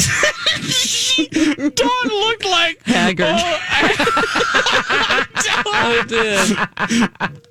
Dawn 1.74 2.08
looked 2.08 2.44
like 2.44 2.82
Haggard. 2.84 3.40
Oh, 3.40 5.24
Oh, 5.72 6.02
dude. 6.06 6.56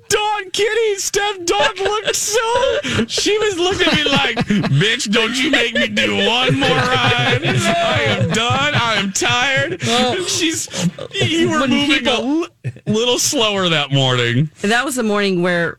Dawn 0.08 0.50
Kitty, 0.50 0.94
Steph 0.96 1.44
Dawn 1.44 1.74
looked 1.76 2.16
so 2.16 3.04
she 3.06 3.36
was 3.38 3.58
looking 3.58 3.86
at 3.86 3.94
me 3.94 4.04
like, 4.04 4.36
bitch, 4.38 5.10
don't 5.10 5.36
you 5.40 5.50
make 5.50 5.74
me 5.74 5.88
do 5.88 6.16
one 6.26 6.58
more 6.58 6.68
ride. 6.68 7.40
I 7.44 8.02
am 8.08 8.28
done. 8.30 8.74
I 8.74 8.94
am 8.96 9.09
tired. 9.14 9.80
She's 10.26 10.68
uh, 10.98 11.08
you 11.12 11.50
were 11.50 11.60
moving 11.60 11.86
people- 11.86 12.46
a 12.64 12.90
little 12.90 13.18
slower 13.18 13.68
that 13.68 13.90
morning. 13.90 14.50
That 14.60 14.84
was 14.84 14.96
the 14.96 15.02
morning 15.02 15.42
where 15.42 15.78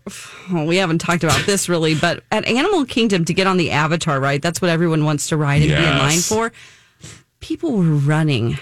oh, 0.51 0.65
we 0.65 0.77
haven't 0.77 0.99
talked 0.99 1.23
about 1.23 1.45
this 1.45 1.69
really, 1.69 1.95
but 1.95 2.23
at 2.31 2.45
Animal 2.45 2.85
Kingdom 2.85 3.25
to 3.25 3.33
get 3.33 3.47
on 3.47 3.57
the 3.57 3.71
Avatar 3.71 4.19
ride, 4.19 4.41
that's 4.41 4.61
what 4.61 4.69
everyone 4.69 5.05
wants 5.05 5.29
to 5.29 5.37
ride 5.37 5.61
and 5.61 5.69
be 5.71 5.75
in 5.75 5.97
line 5.97 6.19
for. 6.19 6.51
People 7.39 7.73
were 7.73 7.83
running 7.83 8.57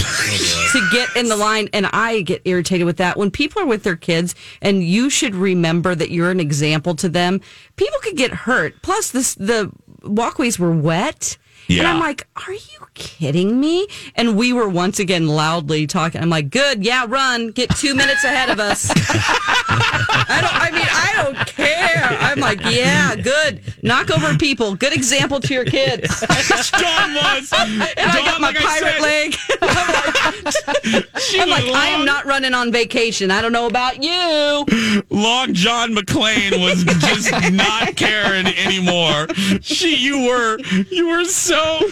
oh, 0.00 0.68
to 0.72 0.88
get 0.90 1.14
in 1.16 1.28
the 1.28 1.36
line, 1.36 1.68
and 1.72 1.86
I 1.86 2.22
get 2.22 2.42
irritated 2.44 2.84
with 2.84 2.96
that. 2.96 3.16
When 3.16 3.30
people 3.30 3.62
are 3.62 3.66
with 3.66 3.82
their 3.84 3.96
kids, 3.96 4.34
and 4.60 4.82
you 4.82 5.08
should 5.10 5.34
remember 5.34 5.94
that 5.94 6.10
you're 6.10 6.30
an 6.30 6.40
example 6.40 6.94
to 6.96 7.08
them, 7.08 7.40
people 7.76 7.98
could 8.02 8.16
get 8.16 8.32
hurt. 8.32 8.74
Plus, 8.82 9.10
this 9.10 9.34
the 9.36 9.70
walkways 10.02 10.58
were 10.58 10.74
wet. 10.74 11.38
And 11.68 11.86
I'm 11.86 12.00
like, 12.00 12.26
are 12.46 12.52
you 12.52 12.86
kidding 12.94 13.58
me? 13.58 13.86
And 14.16 14.36
we 14.36 14.52
were 14.52 14.68
once 14.68 14.98
again 14.98 15.26
loudly 15.28 15.86
talking. 15.86 16.20
I'm 16.20 16.30
like, 16.30 16.50
good, 16.50 16.84
yeah, 16.84 17.06
run, 17.08 17.50
get 17.50 17.70
two 17.76 17.94
minutes 17.94 18.24
ahead 18.24 18.50
of 18.50 18.60
us. 18.60 18.90
I 18.96 20.38
don't. 20.40 20.54
I 20.54 20.70
mean, 20.70 20.86
I 20.88 21.22
don't 21.22 21.46
care. 21.46 22.18
I'm 22.20 22.40
like, 22.40 22.60
yeah, 22.64 23.16
good. 23.16 23.60
Knock 23.82 24.10
over 24.10 24.36
people. 24.36 24.74
Good 24.74 24.92
example 24.92 25.40
to 25.40 25.54
your 25.54 25.64
kids. 25.64 26.20
Dawn 26.70 27.14
was. 27.14 27.52
And 27.52 28.10
I 28.10 28.22
got 28.24 28.40
my 28.40 28.52
pirate 28.52 29.00
leg. 29.00 29.34
I'm 31.40 31.48
like, 31.48 31.64
I 31.64 31.88
am 31.88 32.04
not 32.04 32.26
running 32.26 32.54
on 32.54 32.72
vacation. 32.72 33.30
I 33.30 33.40
don't 33.40 33.52
know 33.52 33.66
about 33.66 34.02
you. 34.02 35.02
Long 35.10 35.54
John 35.54 35.94
McClane 35.94 36.60
was 36.60 36.84
just 36.84 37.52
not 37.52 37.96
caring 37.96 38.46
anymore. 38.46 39.28
She, 39.60 39.96
you 39.96 40.26
were, 40.26 40.58
you 40.90 41.08
were 41.08 41.24
so. 41.24 41.53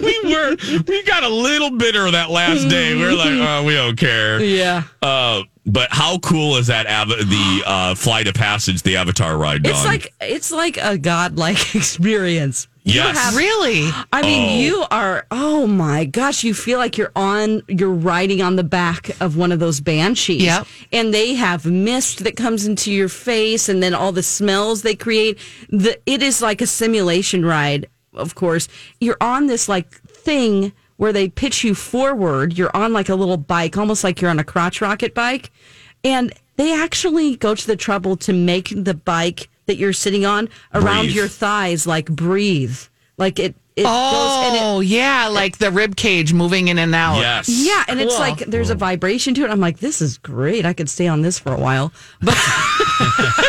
We 0.00 0.20
were, 0.34 0.56
we 0.86 1.02
got 1.04 1.22
a 1.24 1.28
little 1.28 1.70
bitter 1.76 2.10
that 2.10 2.30
last 2.30 2.68
day. 2.68 2.94
We 2.94 3.02
were 3.02 3.12
like, 3.14 3.30
oh, 3.32 3.64
we 3.64 3.74
don't 3.74 3.96
care. 3.96 4.40
Yeah. 4.42 4.82
Uh, 5.02 5.42
but 5.66 5.88
how 5.90 6.18
cool 6.18 6.56
is 6.56 6.66
that? 6.68 6.86
Av- 6.86 7.08
the 7.08 7.62
uh, 7.66 7.94
flight 7.94 8.26
of 8.26 8.34
passage, 8.34 8.82
the 8.82 8.96
Avatar 8.96 9.36
ride. 9.38 9.66
It's 9.66 9.78
Dawn? 9.82 9.86
like 9.86 10.14
it's 10.20 10.50
like 10.50 10.76
a 10.78 10.98
godlike 10.98 11.74
experience. 11.74 12.66
You 12.84 12.94
Yes. 12.94 13.18
have- 13.18 13.36
Really? 13.36 13.88
I 14.12 14.22
mean, 14.22 14.48
Oh. 14.48 14.60
you 14.62 14.84
are. 14.90 15.26
Oh 15.30 15.66
my 15.66 16.04
gosh, 16.06 16.44
you 16.44 16.54
feel 16.54 16.78
like 16.78 16.96
you're 16.98 17.12
on. 17.16 17.62
You're 17.68 17.90
riding 17.90 18.42
on 18.42 18.56
the 18.56 18.64
back 18.64 19.10
of 19.20 19.36
one 19.36 19.52
of 19.52 19.60
those 19.60 19.80
banshees. 19.80 20.42
Yep. 20.42 20.66
And 20.92 21.12
they 21.14 21.34
have 21.34 21.64
mist 21.66 22.24
that 22.24 22.36
comes 22.36 22.66
into 22.66 22.90
your 22.92 23.08
face, 23.08 23.68
and 23.68 23.82
then 23.82 23.94
all 23.94 24.12
the 24.12 24.22
smells 24.22 24.82
they 24.82 24.94
create. 24.96 25.38
The 25.68 25.98
it 26.06 26.22
is 26.22 26.40
like 26.42 26.60
a 26.60 26.66
simulation 26.66 27.44
ride. 27.44 27.88
Of 28.14 28.34
course, 28.34 28.68
you're 29.00 29.16
on 29.20 29.46
this 29.46 29.68
like 29.68 30.00
thing 30.02 30.72
where 30.96 31.12
they 31.12 31.28
pitch 31.28 31.64
you 31.64 31.74
forward. 31.74 32.58
You're 32.58 32.74
on 32.76 32.92
like 32.92 33.08
a 33.08 33.14
little 33.14 33.36
bike, 33.36 33.76
almost 33.78 34.04
like 34.04 34.20
you're 34.20 34.30
on 34.30 34.38
a 34.38 34.44
crotch 34.44 34.80
rocket 34.80 35.14
bike, 35.14 35.50
and 36.04 36.32
they 36.56 36.74
actually 36.78 37.36
go 37.36 37.54
to 37.54 37.66
the 37.66 37.76
trouble 37.76 38.16
to 38.18 38.32
make 38.32 38.72
the 38.76 38.94
bike 38.94 39.48
that 39.66 39.76
you're 39.76 39.92
sitting 39.92 40.26
on 40.26 40.48
around 40.74 41.04
Breathe. 41.06 41.14
your 41.14 41.28
thighs 41.28 41.86
like 41.86 42.06
breathe 42.10 42.76
like 43.16 43.38
it 43.38 43.54
it 43.76 43.84
goes 43.84 43.90
and 44.46 44.56
it 44.56 44.60
Oh, 44.62 44.80
yeah, 44.80 45.28
like 45.28 45.58
the 45.58 45.70
rib 45.70 45.94
cage 45.94 46.32
moving 46.34 46.66
in 46.68 46.76
and 46.76 46.92
out. 46.94 47.20
yes. 47.20 47.48
yeah 47.48 47.84
and 47.86 48.00
it's 48.00 48.18
like 48.18 48.38
there's 48.38 48.68
a 48.70 48.74
vibration 48.74 49.32
to 49.34 49.44
it 49.44 49.50
i'm 49.50 49.60
like 49.60 49.78
this 49.78 50.02
is 50.02 50.18
great 50.18 50.66
i 50.66 50.72
could 50.72 50.90
stay 50.90 51.06
on 51.06 51.22
this 51.22 51.38
for 51.38 51.52
a 51.54 51.58
while 51.60 51.92
but 52.20 52.34
i'm 52.36 53.32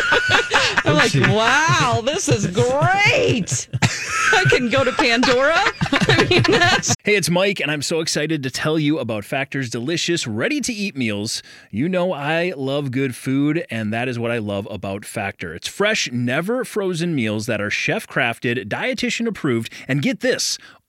like 1.02 1.14
wow 1.30 2.00
this 2.04 2.28
is 2.28 2.46
great 2.46 3.68
i 4.32 4.44
can 4.48 4.68
go 4.70 4.84
to 4.84 4.92
pandora 4.92 5.56
i 5.92 6.26
mean 6.30 6.42
that's 6.48 6.94
Hey, 7.04 7.16
it's 7.16 7.28
Mike, 7.28 7.58
and 7.58 7.68
I'm 7.68 7.82
so 7.82 7.98
excited 7.98 8.44
to 8.44 8.50
tell 8.50 8.78
you 8.78 9.00
about 9.00 9.24
Factor's 9.24 9.68
delicious, 9.68 10.24
ready 10.24 10.60
to 10.60 10.72
eat 10.72 10.94
meals. 10.94 11.42
You 11.72 11.88
know, 11.88 12.12
I 12.12 12.52
love 12.56 12.92
good 12.92 13.16
food, 13.16 13.66
and 13.70 13.92
that 13.92 14.08
is 14.08 14.20
what 14.20 14.30
I 14.30 14.38
love 14.38 14.68
about 14.70 15.04
Factor. 15.04 15.52
It's 15.52 15.66
fresh, 15.66 16.12
never 16.12 16.64
frozen 16.64 17.12
meals 17.16 17.46
that 17.46 17.60
are 17.60 17.70
chef 17.70 18.06
crafted, 18.06 18.68
dietitian 18.68 19.26
approved, 19.26 19.72
and 19.88 20.00
get 20.00 20.20
this. 20.20 20.58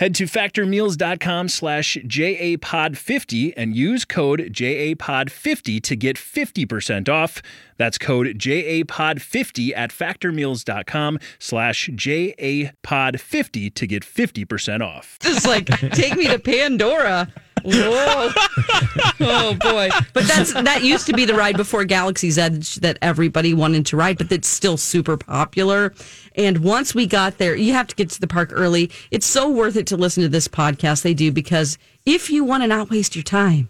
Head 0.00 0.14
to 0.14 0.24
factormeals.com 0.24 1.48
slash 1.50 1.98
JAPOD50 1.98 3.52
and 3.54 3.76
use 3.76 4.06
code 4.06 4.40
JAPOD50 4.50 5.82
to 5.82 5.94
get 5.94 6.16
50% 6.16 7.10
off. 7.10 7.42
That's 7.76 7.98
code 7.98 8.28
JAPOD50 8.38 9.72
at 9.76 9.90
factormeals.com 9.90 11.18
slash 11.38 11.90
JAPOD50 11.90 13.74
to 13.74 13.86
get 13.86 14.02
50% 14.02 14.80
off. 14.80 15.18
Just 15.20 15.46
like 15.46 15.66
take 15.66 16.16
me 16.16 16.28
to 16.28 16.38
Pandora. 16.38 17.28
Whoa. 17.64 18.30
oh 19.20 19.56
boy. 19.60 19.88
But 20.12 20.24
that's 20.24 20.52
that 20.52 20.82
used 20.82 21.06
to 21.06 21.12
be 21.12 21.24
the 21.24 21.34
ride 21.34 21.56
before 21.56 21.84
Galaxy's 21.84 22.38
Edge 22.38 22.76
that 22.76 22.98
everybody 23.02 23.54
wanted 23.54 23.86
to 23.86 23.96
ride, 23.96 24.18
but 24.18 24.28
that's 24.28 24.48
still 24.48 24.76
super 24.76 25.16
popular. 25.16 25.92
And 26.36 26.58
once 26.58 26.94
we 26.94 27.06
got 27.06 27.38
there, 27.38 27.54
you 27.56 27.72
have 27.72 27.86
to 27.88 27.94
get 27.96 28.10
to 28.10 28.20
the 28.20 28.26
park 28.26 28.50
early. 28.52 28.90
It's 29.10 29.26
so 29.26 29.50
worth 29.50 29.76
it 29.76 29.86
to 29.88 29.96
listen 29.96 30.22
to 30.22 30.28
this 30.28 30.48
podcast 30.48 31.02
they 31.02 31.14
do 31.14 31.32
because 31.32 31.78
if 32.06 32.30
you 32.30 32.44
want 32.44 32.62
to 32.62 32.66
not 32.66 32.90
waste 32.90 33.14
your 33.16 33.24
time, 33.24 33.68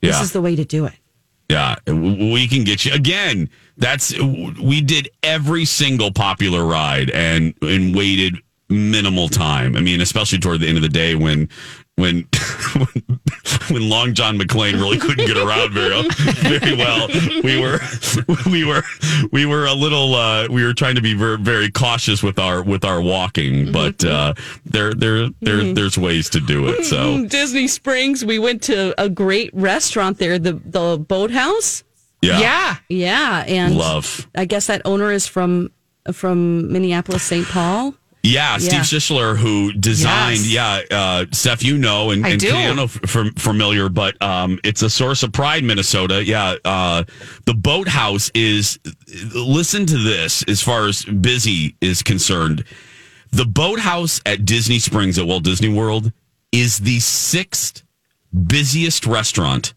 this 0.00 0.16
Yeah. 0.16 0.22
is 0.22 0.32
the 0.32 0.40
way 0.40 0.56
to 0.56 0.64
do 0.64 0.86
it. 0.86 0.94
Yeah, 1.48 1.76
we 1.86 2.46
can 2.46 2.64
get 2.64 2.84
you 2.84 2.92
again. 2.92 3.48
That's 3.78 4.12
we 4.18 4.80
did 4.82 5.08
every 5.22 5.64
single 5.64 6.10
popular 6.12 6.64
ride 6.66 7.10
and 7.10 7.54
and 7.62 7.94
waited 7.96 8.36
minimal 8.68 9.28
time. 9.30 9.74
I 9.74 9.80
mean, 9.80 10.02
especially 10.02 10.38
toward 10.40 10.60
the 10.60 10.68
end 10.68 10.76
of 10.76 10.82
the 10.82 10.90
day 10.90 11.14
when 11.14 11.48
when 11.98 12.26
when 13.70 13.88
Long 13.88 14.14
John 14.14 14.38
McClane 14.38 14.74
really 14.74 14.98
couldn't 14.98 15.26
get 15.26 15.36
around 15.36 15.72
very 15.72 16.08
very 16.08 16.76
well. 16.76 17.08
We 17.42 17.60
were 17.60 17.80
we 18.50 18.64
were 18.64 18.82
we 19.32 19.44
were 19.46 19.66
a 19.66 19.74
little 19.74 20.14
uh, 20.14 20.46
we 20.48 20.64
were 20.64 20.72
trying 20.74 20.94
to 20.94 21.02
be 21.02 21.14
very, 21.14 21.36
very 21.36 21.70
cautious 21.70 22.22
with 22.22 22.38
our 22.38 22.62
with 22.62 22.84
our 22.84 23.00
walking, 23.00 23.72
but 23.72 24.04
uh, 24.04 24.34
there 24.64 24.94
there 24.94 25.28
there 25.40 25.74
there's 25.74 25.98
ways 25.98 26.30
to 26.30 26.40
do 26.40 26.68
it. 26.68 26.84
So 26.84 27.26
Disney 27.26 27.66
Springs, 27.68 28.24
we 28.24 28.38
went 28.38 28.62
to 28.64 28.94
a 29.00 29.08
great 29.08 29.50
restaurant 29.52 30.18
there, 30.18 30.38
the 30.38 30.52
the 30.52 30.98
boathouse. 30.98 31.84
yeah, 32.22 32.38
Yeah. 32.40 32.76
Yeah, 32.88 33.44
and 33.46 33.76
love. 33.76 34.28
I 34.36 34.44
guess 34.44 34.68
that 34.68 34.82
owner 34.84 35.10
is 35.10 35.26
from 35.26 35.70
from 36.12 36.72
Minneapolis, 36.72 37.22
St. 37.22 37.46
Paul. 37.46 37.94
Yeah, 38.22 38.58
Steve 38.58 38.72
Yeah. 38.72 38.80
Schussler, 38.80 39.36
who 39.36 39.72
designed, 39.72 40.40
Yes. 40.40 40.84
yeah, 40.90 40.96
uh, 40.96 41.26
Steph, 41.32 41.62
you 41.62 41.78
know, 41.78 42.10
and, 42.10 42.26
I 42.26 42.30
and 42.30 42.40
do. 42.40 42.50
Kenny, 42.50 42.64
I 42.64 42.66
don't 42.66 42.76
know 42.76 42.84
if 42.84 43.32
familiar, 43.40 43.88
but 43.88 44.20
um, 44.20 44.58
it's 44.64 44.82
a 44.82 44.90
source 44.90 45.22
of 45.22 45.32
pride, 45.32 45.62
Minnesota. 45.64 46.24
Yeah, 46.24 46.56
uh, 46.64 47.04
the 47.46 47.54
boathouse 47.54 48.30
is. 48.34 48.78
Listen 49.34 49.86
to 49.86 49.96
this, 49.98 50.42
as 50.48 50.60
far 50.60 50.86
as 50.86 51.04
busy 51.04 51.76
is 51.80 52.02
concerned, 52.02 52.64
the 53.30 53.44
boathouse 53.46 54.20
at 54.26 54.44
Disney 54.44 54.78
Springs 54.78 55.18
at 55.18 55.26
Walt 55.26 55.44
Disney 55.44 55.68
World 55.72 56.12
is 56.52 56.78
the 56.78 56.98
sixth 57.00 57.82
busiest 58.46 59.06
restaurant 59.06 59.74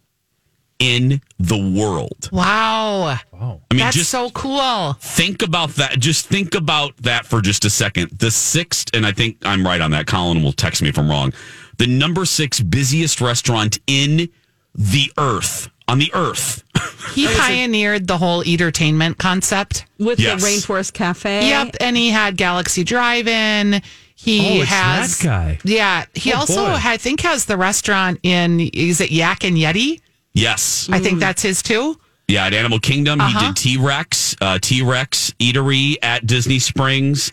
in 0.82 1.22
the 1.40 1.58
world. 1.80 2.28
Wow. 2.32 3.18
I 3.34 3.60
mean, 3.72 3.80
That's 3.80 3.96
just 3.96 4.10
so 4.10 4.30
cool. 4.32 4.94
think 5.00 5.44
about 5.44 5.70
that. 5.76 6.00
Just 6.00 6.26
think 6.28 6.56
about 6.56 6.98
that 6.98 7.26
for 7.26 7.40
just 7.40 7.64
a 7.66 7.70
second. 7.70 8.10
The 8.18 8.32
sixth, 8.32 8.90
and 8.94 9.06
I 9.06 9.12
think 9.12 9.38
I'm 9.44 9.64
right 9.66 9.80
on 9.80 9.92
that. 9.92 10.08
Colin 10.08 10.42
will 10.44 10.52
text 10.54 10.82
me 10.82 10.90
if 10.90 10.98
I'm 10.98 11.10
wrong. 11.10 11.34
The 11.78 11.88
number 11.88 12.26
six 12.26 12.60
busiest 12.60 13.22
restaurant 13.22 13.80
in 13.88 14.28
the 14.76 15.12
earth, 15.18 15.70
on 15.88 16.00
the 16.00 16.12
earth. 16.14 16.64
He 17.16 17.26
pioneered 17.28 18.08
the 18.08 18.18
whole 18.20 18.42
entertainment 18.44 19.18
concept. 19.18 19.86
with 19.98 20.20
Yes. 20.20 20.40
the 20.42 20.48
Rainforest 20.48 20.94
Cafe. 20.94 21.50
Yep, 21.50 21.78
and 21.82 21.98
he 21.98 22.10
had 22.10 22.38
Galaxy 22.38 22.84
Drive-In. 22.84 23.82
He 24.16 24.40
Oh, 24.60 24.62
it's 24.62 24.70
has 24.70 25.18
that 25.20 25.26
guy. 25.26 25.60
Yeah, 25.64 26.06
he 26.14 26.32
Oh, 26.32 26.38
also 26.42 26.68
boy. 26.68 26.78
I 26.82 26.98
think 26.98 27.22
has 27.22 27.46
the 27.46 27.58
restaurant 27.58 28.20
in 28.24 28.60
is 28.62 29.02
it 29.02 29.12
Yak 29.12 29.44
and 29.44 29.58
Yeti? 29.58 30.00
Yes. 30.34 30.88
I 30.92 31.00
think 31.00 31.20
that's 31.20 31.42
his 31.42 31.62
too. 31.62 32.00
Yeah, 32.28 32.46
at 32.46 32.54
Animal 32.54 32.80
Kingdom, 32.80 33.20
he 33.20 33.26
Uh-huh. 33.26 33.48
did 33.48 33.58
T 33.58 33.78
Rex, 33.78 34.36
uh, 34.40 34.58
T 34.62 34.82
Rex 34.82 35.32
Eatery 35.40 35.96
at 36.02 36.26
Disney 36.26 36.60
Springs. 36.60 37.32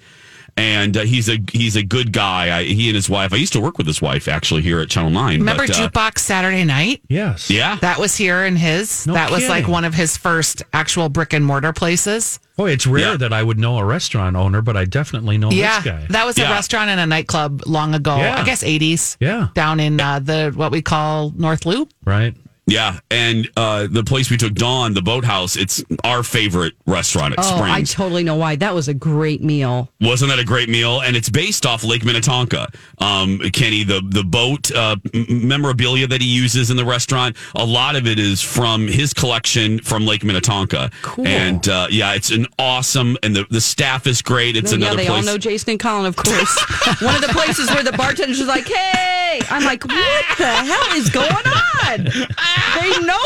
And 0.57 0.97
uh, 0.97 1.03
he's 1.03 1.29
a 1.29 1.39
he's 1.53 1.77
a 1.77 1.85
good 1.85 2.13
guy. 2.13 2.59
I, 2.59 2.65
he 2.65 2.89
and 2.89 2.97
his 2.97 3.09
wife. 3.09 3.33
I 3.33 3.37
used 3.37 3.53
to 3.53 3.61
work 3.61 3.79
with 3.79 3.87
his 3.87 4.03
wife 4.03 4.27
actually 4.27 4.63
here 4.63 4.81
at 4.81 4.89
Channel 4.91 5.11
Nine. 5.11 5.39
Remember 5.39 5.69
but, 5.69 5.79
uh, 5.79 5.89
Jukebox 5.89 6.19
Saturday 6.19 6.65
Night? 6.65 7.01
Yes. 7.09 7.49
Yeah, 7.49 7.77
That 7.77 8.01
was 8.01 8.17
here 8.17 8.45
in 8.45 8.57
his. 8.57 9.07
No 9.07 9.13
that 9.15 9.31
was 9.31 9.49
like 9.49 9.59
kidding. 9.61 9.71
one 9.73 9.85
of 9.85 9.95
his 9.95 10.17
first 10.17 10.65
actual 10.73 11.09
brick 11.11 11.33
and 11.33 11.47
mortar 11.47 11.73
places. 11.73 12.41
Boy, 12.57 12.73
it's 12.73 12.89
rare 12.89 13.13
Yeah. 13.13 13.17
that 13.19 13.33
I 13.33 13.41
would 13.41 13.61
know 13.61 13.79
a 13.79 13.85
restaurant 13.85 14.35
owner, 14.35 14.61
but 14.61 14.77
I 14.77 14.85
definitely 14.85 15.39
know 15.39 15.53
yeah, 15.53 15.77
this 15.79 15.93
guy. 15.93 16.07
that 16.11 16.27
was 16.27 16.37
Yeah. 16.37 16.51
a 16.51 16.55
restaurant 16.55 16.91
and 16.91 16.99
a 16.99 17.07
nightclub 17.07 17.63
long 17.65 17.95
ago. 17.95 18.17
Yeah. 18.17 18.41
I 18.41 18.45
guess 18.45 18.65
eighties. 18.65 19.17
Yeah. 19.21 19.49
down 19.55 19.79
in 19.79 20.01
uh, 20.01 20.19
the 20.19 20.51
what 20.57 20.73
we 20.73 20.83
call 20.83 21.33
North 21.37 21.67
Loop. 21.67 21.93
right? 22.05 22.35
Yeah. 22.69 23.01
And 23.11 23.49
uh, 23.57 23.89
the 23.91 24.05
place 24.05 24.31
we 24.31 24.37
took 24.37 24.53
Dawn, 24.55 24.95
the 24.95 25.03
Boathouse, 25.03 25.57
it's 25.57 25.83
our 26.05 26.23
favorite 26.23 26.75
restaurant 26.87 27.33
at 27.39 27.41
Oh, 27.45 27.61
I 27.63 27.83
totally 27.83 28.23
know 28.23 28.37
why. 28.37 28.57
That 28.57 28.75
was 28.75 28.89
a 28.89 28.95
great 28.95 29.43
meal. 29.43 29.91
Wasn't 30.01 30.31
that 30.31 30.39
a 30.39 30.45
great 30.45 30.69
meal? 30.69 31.01
And 31.01 31.17
it's 31.17 31.29
based 31.31 31.65
off 31.67 31.83
Lake 31.83 32.05
Minnetonka. 32.05 32.69
Um, 32.99 33.39
Kenny, 33.53 33.83
the 33.85 34.01
the 34.09 34.23
boat 34.25 34.71
uh, 34.73 34.97
memorabilia 35.29 36.07
that 36.07 36.21
he 36.21 36.29
uses 36.29 36.71
in 36.71 36.77
the 36.77 36.85
restaurant, 36.85 37.37
a 37.55 37.65
lot 37.65 37.97
of 37.97 38.07
it 38.07 38.19
is 38.19 38.43
from 38.43 38.87
his 38.87 39.13
collection 39.15 39.79
from 39.81 40.07
Lake 40.07 40.25
Minnetonka. 40.25 40.91
Cool. 41.03 41.27
And 41.27 41.67
uh, 41.69 41.87
yeah, 41.91 42.15
it's 42.15 42.31
an 42.31 42.47
awesome, 42.59 43.17
and 43.23 43.35
the, 43.35 43.47
the 43.51 43.61
staff 43.61 44.07
is 44.07 44.23
great. 44.23 44.57
It's 44.57 44.73
Oh, 44.73 44.77
yeah, 44.77 44.87
another 44.87 44.97
they 44.99 45.07
place. 45.07 45.27
all 45.27 45.33
know 45.35 45.39
Jason 45.39 45.71
and 45.71 45.81
Colin, 45.81 46.07
of 46.07 46.17
course. 46.17 46.65
One 47.01 47.15
of 47.15 47.21
the 47.23 47.29
places 47.29 47.71
where 47.71 47.83
the 47.83 47.93
bartender's 47.93 48.41
are 48.41 48.47
like, 48.47 48.67
"Hey," 48.69 49.41
I'm 49.51 49.65
like, 49.65 49.85
"What 49.85 50.25
the 50.37 50.47
hell 50.47 50.97
is 50.97 51.09
going 51.11 51.31
on?" 51.33 52.09
They 52.81 52.99
know. 53.07 53.21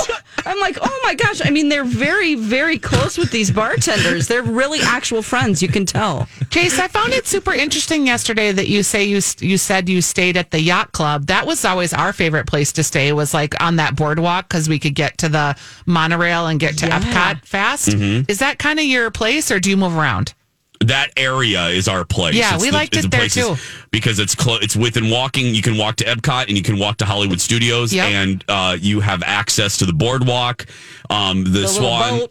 I'm 0.45 0.59
like, 0.61 0.77
"Oh 0.81 1.01
my 1.05 1.15
gosh!" 1.15 1.41
I 1.45 1.51
mean, 1.51 1.69
they're 1.69 1.85
very, 1.85 2.35
very 2.35 2.79
close 2.79 3.17
with 3.17 3.31
these 3.31 3.51
bartenders. 3.51 4.27
They're 4.27 4.43
really 4.43 4.81
actual 4.83 5.23
friends. 5.23 5.63
You 5.63 5.69
can 5.69 5.87
tell. 5.87 6.27
Case, 6.51 6.79
I 6.79 6.89
found 6.89 7.13
it 7.13 7.27
super 7.27 7.53
interesting 7.53 8.07
yesterday 8.07 8.51
that 8.53 8.69
you 8.69 8.83
say 8.83 9.05
you 9.05 9.21
you 9.41 9.57
said 9.59 9.89
you 9.89 10.03
stayed 10.03 10.37
at 10.37 10.51
the 10.51 10.61
yacht 10.61 10.93
club. 10.93 11.27
That 11.27 11.47
was 11.47 11.65
always 11.65 11.93
our 11.93 12.13
favorite 12.13 12.47
place 12.47 12.73
to 12.73 12.83
stay. 12.83 13.13
Was 13.13 13.33
like 13.35 13.61
on 13.63 13.77
that 13.77 13.95
boardwalk 13.97 14.49
because 14.49 14.69
we 14.69 14.79
could 14.79 14.95
get 14.95 15.19
to 15.19 15.29
the 15.29 15.57
monorail 15.87 16.47
and 16.49 16.59
get 16.59 16.77
to 16.79 16.87
Yeah. 16.87 17.01
Epcot 17.01 17.45
fast. 17.45 17.89
Mm-hmm. 17.91 18.31
Is 18.31 18.39
that 18.41 18.59
kind 18.59 18.79
of 18.79 18.85
your 18.85 19.11
place, 19.11 19.51
or 19.51 19.61
do 19.61 19.71
you 19.71 19.77
move 19.77 19.97
around? 19.97 20.35
That 20.85 21.11
area 21.17 21.69
is 21.69 21.89
our 21.89 22.05
place. 22.05 22.35
Yeah, 22.35 22.59
we 22.59 22.71
liked 22.71 22.97
it's 22.97 23.07
it 23.07 23.11
the 23.11 23.17
there, 23.17 23.29
too. 23.29 23.57
because 23.91 24.19
it's 24.19 24.35
close. 24.35 24.63
It's 24.63 24.77
within 24.77 25.11
walking. 25.11 25.55
You 25.55 25.63
can 25.63 25.77
walk 25.77 25.97
to 25.97 26.05
Epcot 26.05 26.49
and 26.49 26.57
you 26.57 26.63
can 26.63 26.79
walk 26.79 26.97
to 26.99 27.05
Hollywood 27.05 27.41
Studios, 27.41 27.93
Yep. 27.93 28.07
and 28.09 28.45
uh, 28.49 28.77
you 28.81 29.01
have 29.01 29.23
access 29.23 29.79
to 29.79 29.87
the 29.87 29.93
boardwalk. 29.93 30.67
Um, 31.11 31.45
the, 31.45 31.51
The 31.51 31.69
Swan. 31.69 32.19
Yeah, 32.21 32.27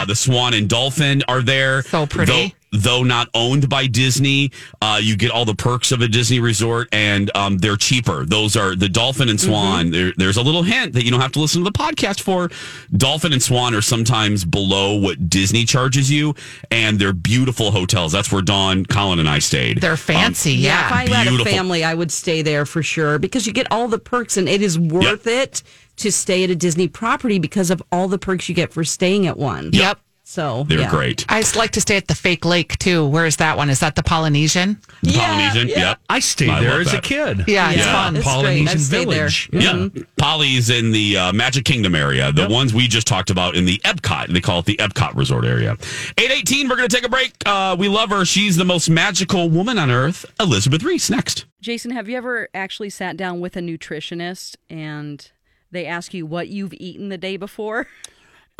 Yeah. 0.00 0.04
the 0.04 0.14
Swan 0.16 0.54
and 0.54 0.68
Dolphin 0.68 1.22
are 1.28 1.42
there. 1.42 1.82
So 1.82 2.06
pretty. 2.06 2.54
Though, 2.72 2.90
though 2.90 3.02
not 3.04 3.28
owned 3.34 3.68
by 3.68 3.86
Disney, 3.86 4.50
uh, 4.82 4.98
you 5.00 5.16
get 5.16 5.30
all 5.30 5.44
the 5.44 5.54
perks 5.54 5.92
of 5.92 6.00
a 6.02 6.08
Disney 6.08 6.40
resort, 6.40 6.88
and 6.92 7.30
um, 7.36 7.58
they're 7.58 7.76
cheaper. 7.76 8.24
Those 8.24 8.56
are 8.56 8.74
the 8.74 8.88
Dolphin 8.88 9.28
and 9.28 9.40
Swan. 9.40 9.86
Mm-hmm. 9.86 9.92
There, 9.92 10.12
there's 10.16 10.36
a 10.36 10.42
little 10.42 10.62
hint 10.62 10.94
that 10.94 11.04
you 11.04 11.10
don't 11.10 11.20
have 11.20 11.32
to 11.32 11.40
listen 11.40 11.64
to 11.64 11.70
the 11.70 11.76
podcast 11.76 12.20
for. 12.20 12.50
Dolphin 12.96 13.32
and 13.32 13.42
Swan 13.42 13.74
are 13.74 13.82
sometimes 13.82 14.44
below 14.44 14.96
what 14.96 15.30
Disney 15.30 15.64
charges 15.64 16.10
you, 16.10 16.34
and 16.70 16.98
they're 16.98 17.12
beautiful 17.12 17.70
hotels. 17.70 18.12
That's 18.12 18.32
where 18.32 18.42
Dawn, 18.42 18.84
Colin, 18.86 19.18
and 19.18 19.28
I 19.28 19.38
stayed. 19.38 19.80
They're 19.80 19.96
fancy. 19.96 20.54
if 20.54 20.60
yeah. 20.60 20.86
If 20.86 21.10
I 21.10 21.14
had 21.24 21.40
a 21.40 21.44
family, 21.44 21.84
I 21.84 21.94
would 21.94 22.10
stay 22.10 22.42
there 22.42 22.66
for 22.66 22.82
sure 22.82 23.18
because 23.18 23.46
you 23.46 23.52
get 23.52 23.66
all 23.70 23.88
the 23.88 23.98
perks, 23.98 24.36
and 24.36 24.48
it 24.48 24.62
is 24.62 24.78
worth 24.78 25.26
it 25.26 25.62
to 25.96 26.10
stay 26.10 26.44
at 26.44 26.50
a 26.50 26.56
Disney 26.56 26.88
property 26.88 27.38
because 27.38 27.70
of 27.70 27.82
all 27.92 28.08
the 28.08 28.18
perks 28.18 28.48
you 28.48 28.54
get 28.54 28.72
for 28.72 28.84
staying 28.84 29.26
at 29.26 29.36
one. 29.36 29.70
Yep. 29.72 29.98
So 30.30 30.62
They're 30.68 30.78
yeah. 30.78 30.90
great. 30.90 31.26
I 31.28 31.40
just 31.40 31.56
like 31.56 31.72
to 31.72 31.80
stay 31.80 31.96
at 31.96 32.06
the 32.06 32.14
fake 32.14 32.44
lake 32.44 32.78
too. 32.78 33.04
Where 33.04 33.26
is 33.26 33.38
that 33.38 33.56
one? 33.56 33.68
Is 33.68 33.80
that 33.80 33.96
the 33.96 34.02
Polynesian? 34.04 34.78
The 35.02 35.14
Polynesian. 35.14 35.66
yeah. 35.68 35.76
Yep. 35.88 35.98
I 36.08 36.20
stayed 36.20 36.50
I 36.50 36.60
there 36.60 36.70
love 36.78 36.86
as 36.86 36.94
a 36.94 37.00
kid. 37.00 37.44
Yeah, 37.48 37.70
it's 37.72 37.78
Yeah. 37.84 37.92
fun. 37.92 38.14
It's. 38.14 38.24
Polynesian 38.24 38.68
I've 38.68 38.80
stayed 38.80 39.08
there. 39.08 39.28
Village. 39.28 39.50
Yeah. 39.52 39.88
Polly's 40.18 40.70
in 40.70 40.92
the 40.92 41.16
uh, 41.16 41.32
Magic 41.32 41.64
Kingdom 41.64 41.96
area. 41.96 42.30
The 42.30 42.46
ones 42.48 42.72
we 42.72 42.86
just 42.86 43.08
talked 43.08 43.30
about 43.30 43.56
in 43.56 43.64
the 43.64 43.78
Epcot. 43.78 44.32
They 44.32 44.40
call 44.40 44.60
it 44.60 44.66
the 44.66 44.76
Epcot 44.76 45.16
Resort 45.16 45.44
area. 45.44 45.72
818, 46.16 46.68
we're 46.68 46.76
going 46.76 46.88
to 46.88 46.94
take 46.94 47.04
a 47.04 47.10
break. 47.10 47.32
Uh, 47.44 47.74
we 47.76 47.88
love 47.88 48.10
her. 48.10 48.24
She's 48.24 48.54
the 48.54 48.64
most 48.64 48.88
magical 48.88 49.50
woman 49.50 49.78
on 49.78 49.90
earth. 49.90 50.24
Elizabeth 50.38 50.84
Ries 50.84 51.10
next. 51.10 51.44
Jason, 51.60 51.90
have 51.90 52.08
you 52.08 52.16
ever 52.16 52.48
actually 52.54 52.90
sat 52.90 53.16
down 53.16 53.40
with 53.40 53.56
a 53.56 53.60
nutritionist 53.60 54.54
and 54.68 55.28
they 55.72 55.86
ask 55.86 56.14
you 56.14 56.24
what 56.24 56.46
you've 56.46 56.74
eaten 56.74 57.08
the 57.08 57.18
day 57.18 57.36
before? 57.36 57.88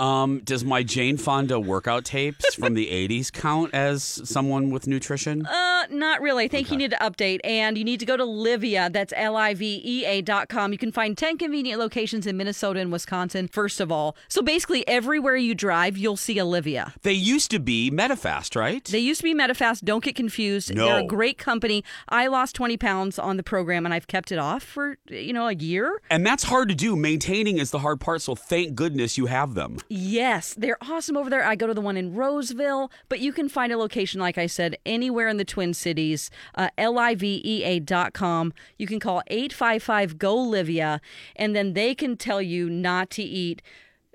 Um, 0.00 0.40
does 0.44 0.64
my 0.64 0.82
Jane 0.82 1.18
Fonda 1.18 1.60
workout 1.60 2.06
tapes 2.06 2.54
from 2.54 2.72
the 2.72 2.86
80s 2.86 3.30
count 3.30 3.74
as 3.74 4.02
someone 4.24 4.70
with 4.70 4.86
nutrition? 4.86 5.44
Uh, 5.44 5.84
not 5.90 6.22
really. 6.22 6.44
I 6.44 6.48
think 6.48 6.70
you 6.70 6.78
need 6.78 6.90
to 6.92 6.96
update 6.96 7.40
and 7.44 7.76
you 7.76 7.84
need 7.84 8.00
to 8.00 8.06
go 8.06 8.16
to 8.16 8.24
Livea. 8.24 8.90
That's 8.90 9.12
L 9.14 9.36
I 9.36 9.52
V 9.52 9.82
E 9.84 10.06
A 10.06 10.22
dot 10.22 10.48
com. 10.48 10.72
You 10.72 10.78
can 10.78 10.90
find 10.90 11.18
10 11.18 11.36
convenient 11.36 11.78
locations 11.78 12.26
in 12.26 12.38
Minnesota 12.38 12.80
and 12.80 12.90
Wisconsin, 12.90 13.46
first 13.48 13.78
of 13.78 13.92
all. 13.92 14.16
So 14.28 14.40
basically, 14.40 14.88
everywhere 14.88 15.36
you 15.36 15.54
drive, 15.54 15.98
you'll 15.98 16.16
see 16.16 16.40
Olivia. 16.40 16.94
They 17.02 17.12
used 17.12 17.50
to 17.50 17.58
be 17.60 17.90
Metafast, 17.90 18.56
right? 18.56 18.82
They 18.86 18.98
used 19.00 19.20
to 19.20 19.24
be 19.24 19.34
Metafast. 19.34 19.84
Don't 19.84 20.02
get 20.02 20.14
confused. 20.16 20.74
No. 20.74 20.86
They're 20.86 21.00
a 21.00 21.06
great 21.06 21.36
company. 21.36 21.84
I 22.08 22.26
lost 22.28 22.54
20 22.54 22.78
pounds 22.78 23.18
on 23.18 23.36
the 23.36 23.42
program 23.42 23.84
and 23.84 23.92
I've 23.92 24.06
kept 24.06 24.32
it 24.32 24.38
off 24.38 24.62
for, 24.62 24.96
you 25.10 25.34
know, 25.34 25.46
a 25.46 25.52
year. 25.54 26.00
and 26.10 26.24
that's 26.24 26.44
hard 26.44 26.70
to 26.70 26.74
do. 26.74 26.96
Maintaining 26.96 27.58
is 27.58 27.70
the 27.70 27.80
hard 27.80 28.00
part, 28.00 28.22
so 28.22 28.34
thank 28.34 28.74
goodness 28.74 29.18
you 29.18 29.26
have 29.26 29.52
them. 29.54 29.76
Yes, 29.92 30.55
they're 30.55 30.79
awesome 30.81 31.16
over 31.16 31.29
there. 31.29 31.44
I 31.44 31.57
go 31.57 31.66
to 31.66 31.74
the 31.74 31.81
one 31.81 31.96
in 31.96 32.14
Roseville, 32.14 32.92
but 33.09 33.18
you 33.18 33.33
can 33.33 33.48
find 33.48 33.72
a 33.72 33.76
location, 33.76 34.20
like 34.20 34.38
I 34.38 34.46
said, 34.46 34.76
anywhere 34.87 35.26
in 35.26 35.37
the 35.37 35.44
Twin 35.44 35.74
Cities. 35.74 36.31
Uh, 36.55 36.68
L-I-V-E-A 36.79 37.81
dot 37.81 38.12
com. 38.12 38.53
You 38.79 38.87
can 38.87 39.00
call 39.00 39.20
855-GO-LIVEA, 39.31 41.00
and 41.35 41.57
then 41.57 41.72
they 41.72 41.94
can 41.96 42.16
tell 42.16 42.40
you 42.40 42.70
not 42.70 43.11
to 43.11 43.22
eat 43.22 43.62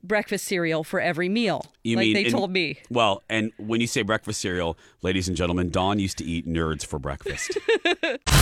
breakfast 0.01 0.45
cereal 0.45 0.83
for 0.83 1.01
every 1.01 1.27
meal, 1.27 1.65
You 1.83 1.97
like 1.97 2.05
mean 2.05 2.13
they 2.13 2.25
in- 2.25 2.31
told 2.31 2.51
me. 2.51 2.77
Well, 2.91 3.23
and 3.27 3.51
when 3.57 3.81
you 3.81 3.87
say 3.87 4.03
breakfast 4.03 4.39
cereal, 4.39 4.77
ladies 5.01 5.27
and 5.27 5.35
gentlemen, 5.35 5.71
Dawn 5.71 5.97
used 5.99 6.17
to 6.19 6.23
eat 6.23 6.47
nerds 6.47 6.85
for 6.85 6.99
breakfast. 6.99 7.57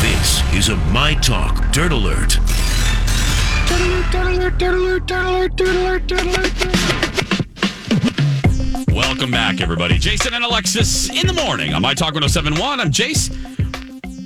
This 0.04 0.44
is 0.54 0.68
a 0.70 0.76
My 0.92 1.14
Talk 1.16 1.72
Dirt 1.72 1.94
Alert. 1.94 2.38
Welcome 8.94 9.32
back, 9.32 9.62
everybody. 9.62 9.98
Jason 9.98 10.34
and 10.34 10.44
Alexis 10.44 11.10
in 11.10 11.28
the 11.28 11.34
morning 11.34 11.74
on 11.74 11.82
My 11.82 11.94
Talk 11.94 12.14
1071. 12.14 12.80
I'm 12.80 12.92
Jace 12.92 13.30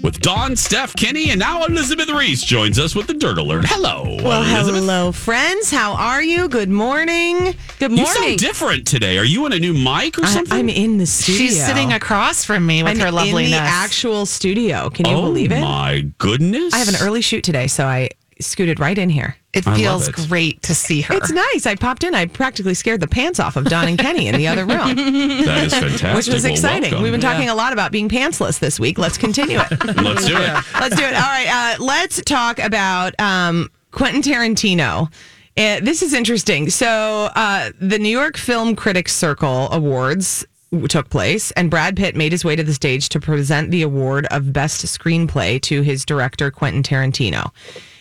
with 0.04 0.20
Dawn, 0.22 0.56
Steph, 0.56 0.96
Kenny, 0.96 1.32
and 1.32 1.40
now 1.40 1.66
Elizabeth 1.66 2.10
Ries 2.10 2.42
joins 2.42 2.80
us 2.80 2.96
with 2.96 3.08
the 3.08 3.14
Dirt 3.14 3.38
Alert. 3.38 3.66
Hello. 3.68 4.04
Well, 4.24 4.44
Elizabeth. 4.44 4.82
hello, 4.82 5.12
friends. 5.12 5.70
How 5.70 5.94
are 5.94 6.24
you? 6.24 6.48
Good 6.48 6.70
morning. 6.70 7.56
Good 7.80 7.92
morning. 7.92 7.98
You 7.98 8.06
sound 8.06 8.40
different 8.40 8.88
today. 8.88 9.18
Are 9.18 9.26
you 9.26 9.46
on 9.46 9.54
a 9.54 9.60
new 9.60 9.74
mic 9.74 10.18
or 10.18 10.26
I, 10.26 10.30
something? 10.30 10.58
I'm 10.58 10.70
in 10.70 10.98
the 10.98 11.06
studio. 11.06 11.48
She's 11.48 11.66
sitting 11.66 11.94
across 11.94 12.46
from 12.46 12.66
me 12.66 12.84
with 12.84 13.00
I'm 13.00 13.14
her 13.14 13.40
in 13.40 13.52
the 13.52 13.58
actual 13.58 14.26
studio. 14.26 14.90
Can 14.90 15.08
you 15.08 15.16
oh 15.16 15.22
believe 15.24 15.52
it? 15.52 15.62
my 15.62 16.10
goodness. 16.18 16.74
I 16.74 16.78
have 16.78 16.90
an 16.90 16.96
early 17.02 17.22
shoot 17.22 17.44
today, 17.44 17.68
so 17.68 17.86
I 17.86 18.10
scooted 18.40 18.80
right 18.80 18.98
in 18.98 19.10
here. 19.10 19.36
it 19.54 19.68
I 19.68 19.76
feels 19.78 20.08
it. 20.08 20.16
great 20.16 20.62
to 20.64 20.76
see 20.76 21.02
her. 21.02 21.14
It's 21.16 21.32
nice. 21.32 21.66
I 21.66 21.76
popped 21.76 22.04
in. 22.04 22.14
I 22.16 22.26
practically 22.28 22.74
scared 22.74 23.00
the 23.02 23.08
pants 23.08 23.40
off 23.40 23.56
of 23.56 23.66
Don 23.66 23.88
and 23.88 23.98
Kenny 23.98 24.28
in 24.28 24.36
the 24.36 24.48
other 24.48 24.66
room, 24.66 24.96
That 24.96 25.64
is 25.66 25.74
fantastic. 25.74 26.16
which 26.16 26.28
was 26.28 26.44
Well, 26.44 26.52
exciting. 26.54 26.82
welcome. 26.92 27.04
We've 27.04 27.12
been 27.12 27.22
talking 27.22 27.50
a 27.50 27.56
lot 27.56 27.74
about 27.74 27.92
being 27.92 28.10
pantsless 28.10 28.60
this 28.60 28.80
week. 28.80 28.98
Let's 28.98 29.18
continue 29.18 29.60
it. 29.60 29.72
Let's 30.02 30.26
do 30.28 30.36
it. 30.38 30.64
Let's 30.80 30.96
do 30.96 31.04
it. 31.04 31.14
All 31.14 31.22
right. 31.22 31.76
Uh, 31.80 31.84
let's 31.84 32.22
talk 32.24 32.60
about 32.60 33.14
um, 33.20 33.70
Quentin 33.92 34.22
Tarantino. 34.22 35.12
Uh, 35.58 35.80
this 35.82 36.04
is 36.04 36.14
interesting. 36.14 36.70
So, 36.70 37.30
uh, 37.36 37.72
the 37.82 37.98
New 37.98 38.10
York 38.10 38.38
Film 38.38 38.76
Critics 38.76 39.16
Circle 39.16 39.72
Awards 39.72 40.46
took 40.90 41.10
place, 41.10 41.50
and 41.52 41.72
Brad 41.72 41.96
Pitt 41.96 42.16
made 42.16 42.32
his 42.34 42.44
way 42.46 42.56
to 42.56 42.62
the 42.64 42.74
stage 42.74 43.10
to 43.10 43.20
present 43.20 43.72
the 43.72 43.82
award 43.82 44.28
of 44.32 44.52
Best 44.54 44.86
Screenplay 44.86 45.60
to 45.62 45.82
his 45.82 46.06
director, 46.06 46.52
Quentin 46.52 46.84
Tarantino. 46.84 47.52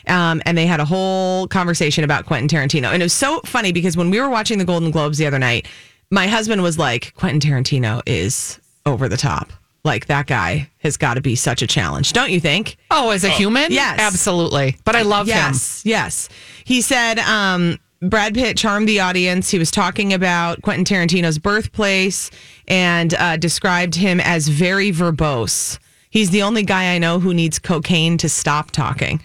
Um, 0.09 0.41
and 0.47 0.57
they 0.57 0.67
had 0.67 0.81
a 0.81 0.85
whole 0.85 1.49
conversation 1.49 2.05
about 2.05 2.27
Quentin 2.27 2.49
Tarantino. 2.49 2.93
And 2.93 3.03
it 3.03 3.05
was 3.05 3.13
so 3.13 3.41
funny 3.45 3.73
because 3.73 3.97
when 3.97 4.11
we 4.11 4.21
were 4.21 4.31
watching 4.31 4.59
the 4.59 4.65
Golden 4.65 4.91
Globes 4.91 5.19
the 5.19 5.27
other 5.27 5.39
night, 5.39 5.67
my 6.11 6.27
husband 6.27 6.63
was 6.63 6.79
like, 6.79 7.13
Quentin 7.17 7.41
Tarantino 7.41 8.03
is 8.07 8.61
over 8.85 9.09
the 9.09 9.17
top. 9.17 9.53
Like, 9.85 10.07
that 10.07 10.27
guy 10.27 10.69
has 10.79 10.97
got 10.97 11.15
to 11.15 11.21
be 11.21 11.37
such 11.37 11.63
a 11.63 11.67
challenge, 11.67 12.13
don't 12.13 12.31
you 12.31 12.41
think? 12.41 12.77
oh, 12.91 13.11
as 13.11 13.23
a 13.23 13.29
human? 13.29 13.71
Yes. 13.71 14.01
Absolutely. 14.01 14.77
But 14.85 14.97
I 14.97 15.03
love 15.03 15.27
him. 15.29 15.37
yes, 15.37 15.83
Yes. 15.85 16.29
He 16.65 16.81
said 16.81 17.21
um, 17.21 17.79
Brad 18.03 18.35
Pitt 18.35 18.57
charmed 18.57 18.89
the 18.89 18.99
audience. 19.01 19.49
He 19.51 19.59
was 19.59 19.71
talking 19.71 20.13
about 20.13 20.61
Quentin 20.63 20.85
Tarantino's 20.85 21.39
birthplace 21.39 22.31
and 22.67 23.15
uh, 23.15 23.37
described 23.37 23.95
him 23.95 24.19
as 24.21 24.49
very 24.49 24.91
verbose. 24.91 25.79
He's 26.17 26.31
the 26.31 26.45
only 26.45 26.63
guy 26.63 26.95
I 26.95 26.99
know 26.99 27.21
who 27.21 27.35
needs 27.35 27.59
cocaine 27.59 28.17
to 28.17 28.31
stop 28.31 28.71
talking. 28.71 29.21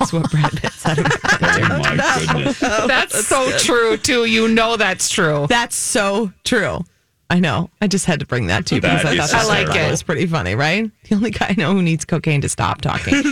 That's 0.00 0.12
what 0.12 0.28
Brad 0.28 0.50
Pitt 0.56 0.72
said 0.72 0.98
about 0.98 1.12
Oh 1.40 1.78
my 1.78 2.24
goodness. 2.34 2.58
That's 2.58 3.28
so 3.28 3.56
true, 3.58 3.96
too. 3.96 4.24
You 4.24 4.48
know 4.48 4.76
that's 4.76 5.08
true. 5.08 5.46
That's 5.48 5.76
so 5.76 6.32
true. 6.42 6.80
I 7.30 7.38
know. 7.38 7.70
I 7.80 7.86
just 7.86 8.06
had 8.06 8.18
to 8.18 8.26
bring 8.26 8.48
that 8.48 8.66
to 8.66 8.74
you 8.74 8.80
because 8.80 9.04
I 9.04 9.16
thought 9.16 9.30
that, 9.30 9.44
I 9.44 9.46
like 9.46 9.68
that 9.68 9.86
it. 9.86 9.90
was 9.92 10.02
pretty 10.02 10.26
funny, 10.26 10.56
right? 10.56 10.90
The 11.08 11.14
only 11.14 11.30
guy 11.30 11.46
I 11.50 11.54
know 11.56 11.72
who 11.72 11.80
needs 11.80 12.04
cocaine 12.04 12.40
to 12.40 12.48
stop 12.48 12.80
talking. 12.80 13.14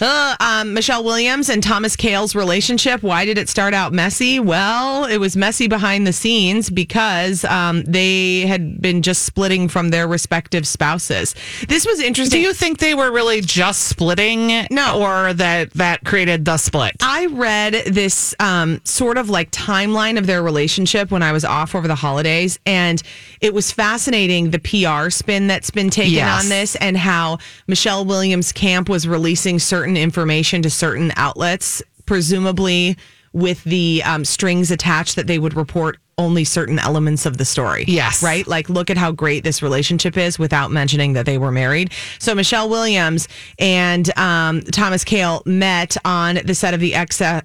Uh, 0.00 0.36
um, 0.40 0.74
Michelle 0.74 1.02
Williams 1.04 1.48
and 1.48 1.62
Thomas 1.62 1.96
Kail's 1.96 2.34
relationship. 2.34 3.02
Why 3.02 3.24
did 3.24 3.38
it 3.38 3.48
start 3.48 3.74
out 3.74 3.92
messy? 3.92 4.38
Well, 4.40 5.04
it 5.04 5.18
was 5.18 5.36
messy 5.36 5.68
behind 5.68 6.06
the 6.06 6.12
scenes 6.12 6.68
because 6.70 7.44
um, 7.44 7.82
they 7.84 8.40
had 8.42 8.80
been 8.80 9.02
just 9.02 9.22
splitting 9.24 9.68
from 9.68 9.88
their 9.90 10.06
respective 10.06 10.66
spouses. 10.66 11.34
This 11.68 11.86
was 11.86 12.00
interesting. 12.00 12.40
Do 12.40 12.46
you 12.46 12.52
think 12.52 12.78
they 12.78 12.94
were 12.94 13.10
really 13.10 13.40
just 13.40 13.84
splitting? 13.84 14.66
No. 14.70 15.00
Or 15.02 15.32
that 15.34 15.70
that 15.74 16.04
created 16.04 16.44
the 16.44 16.56
split? 16.58 16.96
I 17.02 17.26
read 17.26 17.74
this 17.86 18.34
um, 18.40 18.80
sort 18.84 19.16
of 19.18 19.30
like 19.30 19.50
timeline 19.50 20.18
of 20.18 20.26
their 20.26 20.42
relationship 20.42 21.10
when 21.10 21.22
I 21.22 21.32
was 21.32 21.44
off 21.44 21.74
over 21.74 21.88
the 21.88 21.94
holidays, 21.94 22.58
and 22.66 23.02
it 23.40 23.54
was 23.54 23.72
fascinating 23.72 24.50
the 24.50 24.58
PR 24.58 25.10
spin 25.10 25.46
that's 25.46 25.70
been 25.70 25.90
taken 25.90 26.12
Yes. 26.14 26.44
on 26.44 26.48
this 26.48 26.76
and 26.76 26.96
how 26.96 27.38
Michelle 27.66 28.04
Williams' 28.04 28.52
camp 28.52 28.88
was 28.88 29.06
releasing 29.08 29.58
certain 29.58 29.85
information 29.94 30.62
to 30.62 30.70
certain 30.70 31.12
outlets, 31.16 31.82
presumably 32.06 32.96
with 33.34 33.62
the 33.64 34.02
um, 34.06 34.24
strings 34.24 34.70
attached 34.70 35.16
that 35.16 35.26
they 35.26 35.38
would 35.38 35.54
report 35.54 35.98
only 36.18 36.44
certain 36.44 36.78
elements 36.78 37.26
of 37.26 37.36
the 37.36 37.44
story. 37.44 37.84
Yes. 37.86 38.22
Right? 38.22 38.46
Like, 38.46 38.70
look 38.70 38.88
at 38.88 38.96
how 38.96 39.12
great 39.12 39.44
this 39.44 39.60
relationship 39.62 40.16
is 40.16 40.38
without 40.38 40.70
mentioning 40.70 41.12
that 41.12 41.26
they 41.26 41.36
were 41.36 41.52
married. 41.52 41.92
So, 42.18 42.34
Michelle 42.34 42.70
Williams 42.70 43.28
and 43.58 44.16
um, 44.18 44.62
Thomas 44.62 45.04
Kail 45.04 45.42
met 45.44 45.96
on 46.06 46.36
the 46.44 46.54
set 46.54 46.72
of 46.72 46.80
the 46.80 46.94
X, 46.94 47.20
uh, 47.20 47.42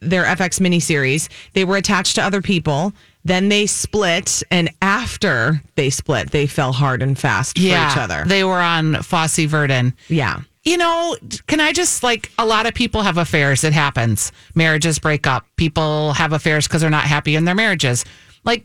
their 0.00 0.24
FX 0.24 0.60
miniseries. 0.60 1.30
They 1.54 1.64
were 1.64 1.78
attached 1.78 2.16
to 2.16 2.22
other 2.22 2.42
people. 2.42 2.92
Then 3.24 3.48
they 3.48 3.64
split. 3.64 4.42
And 4.50 4.70
after 4.82 5.62
they 5.76 5.88
split, 5.88 6.30
they 6.30 6.46
fell 6.46 6.72
hard 6.72 7.00
and 7.00 7.18
fast 7.18 7.56
for 7.56 7.64
each 7.64 7.96
other. 7.96 8.24
They 8.26 8.44
were 8.44 8.60
on 8.60 9.02
Fosse 9.02 9.46
Verdon. 9.46 9.94
yeah. 10.08 10.40
You 10.64 10.78
know, 10.78 11.16
can 11.46 11.60
I 11.60 11.72
just 11.72 12.02
like 12.02 12.30
a 12.38 12.46
lot 12.46 12.66
of 12.66 12.72
people 12.72 13.02
have 13.02 13.18
affairs. 13.18 13.64
It 13.64 13.74
happens. 13.74 14.32
Marriages 14.54 14.98
break 14.98 15.26
up. 15.26 15.44
People 15.56 16.14
have 16.14 16.32
affairs 16.32 16.66
because 16.66 16.80
they're 16.80 16.90
not 16.90 17.04
happy 17.04 17.36
in 17.36 17.44
their 17.44 17.54
marriages. 17.54 18.04
Like, 18.44 18.64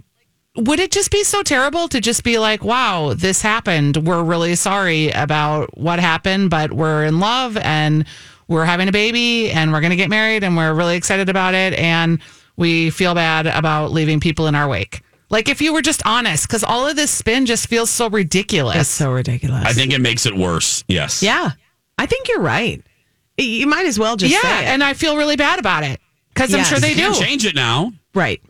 would 0.56 0.80
it 0.80 0.92
just 0.92 1.12
be 1.12 1.24
so 1.24 1.44
terrible 1.44 1.88
to 1.90 2.00
just 2.00 2.24
be 2.24 2.40
like, 2.40 2.64
wow, 2.64 3.14
this 3.16 3.42
happened. 3.42 3.98
We're 3.98 4.24
really 4.24 4.56
sorry 4.56 5.10
about 5.12 5.78
what 5.78 6.00
happened, 6.00 6.50
but 6.50 6.72
we're 6.72 7.04
in 7.06 7.20
love 7.20 7.58
and 7.58 8.06
we're 8.48 8.66
having 8.66 8.88
a 8.88 8.92
baby 8.92 9.52
and 9.52 9.72
we're 9.72 9.82
going 9.82 9.92
to 9.92 9.96
get 9.98 10.10
married 10.10 10.44
and 10.44 10.56
we're 10.58 10.74
really 10.74 10.96
excited 10.96 11.30
about 11.30 11.54
it. 11.54 11.74
And 11.74 12.20
we 12.56 12.90
feel 12.90 13.14
bad 13.14 13.46
about 13.46 13.92
leaving 13.92 14.20
people 14.20 14.48
in 14.48 14.56
our 14.56 14.68
wake. 14.68 15.02
Like, 15.30 15.48
if 15.48 15.62
you 15.62 15.74
were 15.74 15.84
just 15.84 16.02
honest, 16.06 16.48
because 16.48 16.64
all 16.64 16.88
of 16.88 16.96
this 16.96 17.12
spin 17.12 17.46
just 17.46 17.68
feels 17.68 17.90
so 17.90 18.10
ridiculous. 18.10 18.76
That's 18.76 18.90
so 18.90 19.12
ridiculous. 19.12 19.64
I 19.66 19.74
think 19.74 19.94
it 19.94 20.02
makes 20.02 20.26
it 20.26 20.36
worse. 20.36 20.84
Yes. 20.88 21.22
Yeah. 21.22 21.52
I 22.00 22.06
think 22.06 22.28
you're 22.30 22.42
right. 22.42 22.82
You 23.38 23.68
might 23.68 23.86
as 23.86 24.00
well 24.00 24.16
just 24.18 24.34
yeah, 24.34 24.42
say 24.42 24.60
it. 24.66 24.68
and 24.68 24.84
I 24.84 24.94
feel 24.94 25.16
really 25.18 25.36
bad 25.36 25.60
about 25.60 25.84
it 25.84 26.00
because 26.34 26.54
I'm 26.54 26.60
Yes. 26.60 26.70
sure 26.70 26.80
they 26.80 26.90
You 26.90 26.96
do. 26.96 27.02
can't 27.02 27.16
change 27.18 27.46
it 27.46 27.56
now. 27.56 27.94
right. 28.16 28.42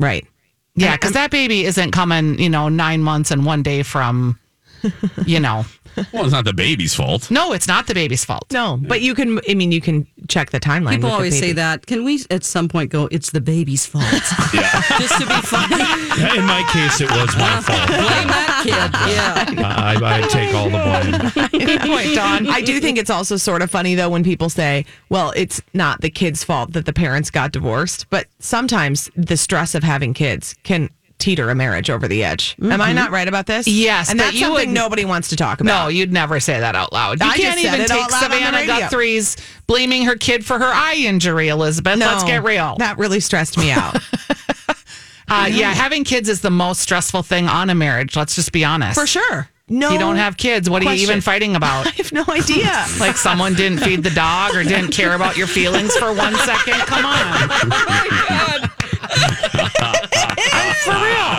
Right. 0.00 0.26
Yeah, 0.76 0.96
because 0.96 1.12
that 1.12 1.30
baby 1.30 1.64
isn't 1.64 1.92
coming, 1.92 2.36
you 2.38 2.48
know, 2.50 2.68
nine 2.68 3.00
months 3.00 3.30
and 3.30 3.44
one 3.46 3.62
day 3.62 3.82
from, 3.84 4.38
you 5.26 5.38
know. 5.38 5.64
Well, 6.12 6.24
it's 6.24 6.32
not 6.32 6.44
the 6.44 6.52
baby's 6.52 6.92
fault. 6.96 7.30
No, 7.30 7.52
it's 7.52 7.68
not 7.68 7.86
the 7.86 7.94
baby's 7.94 8.24
fault. 8.24 8.52
No, 8.52 8.76
but 8.82 9.00
you 9.00 9.14
can. 9.14 9.38
I 9.48 9.54
mean, 9.54 9.70
you 9.70 9.80
can 9.80 10.08
check 10.26 10.50
the 10.50 10.58
timeline. 10.58 10.96
People 10.96 11.10
with 11.10 11.10
the 11.10 11.14
always 11.14 11.34
say 11.34 11.40
baby. 11.42 11.52
that. 11.52 11.86
Can 11.86 12.02
we 12.04 12.24
at 12.30 12.42
some 12.42 12.68
point 12.68 12.90
go, 12.90 13.06
it's 13.12 13.30
the 13.30 13.40
baby's 13.40 13.86
fault? 13.86 14.04
Yeah. 14.52 14.82
Just 14.98 15.20
to 15.20 15.26
be 15.26 15.40
funny. 15.46 15.74
In 16.36 16.44
my 16.46 16.68
case, 16.72 17.00
it 17.00 17.10
was 17.10 17.30
my 17.36 17.60
fault. 17.62 17.86
Blame 17.86 18.26
that 18.26 18.53
kid. 18.64 18.74
Yeah. 19.04 19.44
I, 19.58 19.98
I 20.02 20.28
take 20.28 20.54
all 20.54 20.70
the 20.70 20.78
blame. 20.78 21.66
Good 21.66 21.80
point, 21.80 22.14
Don. 22.14 22.48
I 22.48 22.62
do 22.62 22.80
think 22.80 22.98
it's 22.98 23.10
also 23.10 23.36
sort 23.36 23.62
of 23.62 23.70
funny 23.70 23.94
though 23.94 24.08
when 24.08 24.24
people 24.24 24.48
say, 24.48 24.86
"Well, 25.08 25.32
it's 25.36 25.60
not 25.74 26.00
the 26.00 26.10
kid's 26.10 26.42
fault 26.42 26.72
that 26.72 26.86
the 26.86 26.92
parents 26.92 27.30
got 27.30 27.52
divorced," 27.52 28.06
but 28.10 28.26
sometimes 28.38 29.10
the 29.14 29.36
stress 29.36 29.74
of 29.74 29.82
having 29.82 30.14
kids 30.14 30.54
can 30.62 30.90
teeter 31.18 31.48
a 31.48 31.54
marriage 31.54 31.90
over 31.90 32.08
the 32.08 32.24
edge. 32.24 32.56
Am 32.60 32.80
I 32.80 32.88
mm-hmm. 32.88 32.96
not 32.96 33.10
right 33.10 33.26
about 33.28 33.46
this? 33.46 33.66
Yes, 33.66 34.10
and 34.10 34.18
but 34.18 34.24
that's 34.24 34.34
you 34.34 34.46
something 34.46 34.68
would- 34.68 34.74
nobody 34.74 35.04
wants 35.04 35.28
to 35.28 35.36
talk 35.36 35.60
about. 35.60 35.84
No, 35.84 35.88
you'd 35.88 36.12
never 36.12 36.40
say 36.40 36.60
that 36.60 36.74
out 36.74 36.92
loud. 36.92 37.20
You 37.20 37.28
I 37.28 37.36
can't 37.36 37.58
even 37.60 37.80
take 37.80 37.90
loud 37.90 38.00
on 38.00 38.10
the 38.10 38.36
Savannah 38.36 38.56
radio. 38.58 38.74
Guthrie's 38.80 39.36
blaming 39.66 40.04
her 40.04 40.16
kid 40.16 40.44
for 40.44 40.58
her 40.58 40.70
eye 40.72 40.96
injury, 40.98 41.48
Elizabeth. 41.48 41.98
no, 41.98 42.06
Let's 42.06 42.24
get 42.24 42.44
real. 42.44 42.76
That 42.78 42.98
really 42.98 43.20
stressed 43.20 43.56
me 43.56 43.70
out. 43.70 43.96
Uh, 45.28 45.48
yeah, 45.50 45.72
having 45.72 46.04
kids 46.04 46.28
is 46.28 46.40
the 46.40 46.50
most 46.50 46.80
stressful 46.80 47.22
thing 47.22 47.48
on 47.48 47.70
a 47.70 47.74
marriage. 47.74 48.16
Let's 48.16 48.34
just 48.34 48.52
be 48.52 48.64
honest. 48.64 48.98
For 48.98 49.06
sure. 49.06 49.48
No. 49.68 49.86
If 49.86 49.92
you 49.94 49.98
don't 49.98 50.16
have 50.16 50.36
kids, 50.36 50.68
what 50.68 50.84
are 50.84 50.94
you 50.94 51.02
even 51.02 51.22
fighting 51.22 51.56
about? 51.56 51.86
I 51.88 51.90
have 51.90 52.12
no 52.12 52.24
idea. 52.28 52.84
like 53.00 53.16
someone 53.16 53.54
didn't 53.54 53.78
feed 53.78 54.02
the 54.02 54.10
dog 54.10 54.54
or 54.54 54.62
didn't 54.62 54.92
care 54.92 55.14
about 55.14 55.38
your 55.38 55.46
feelings 55.46 55.96
for 55.96 56.12
one 56.12 56.34
second? 56.36 56.80
Come 56.80 57.06
on. 57.06 57.16
I'm 60.56 60.74
for 60.84 60.92
real. 60.92 61.30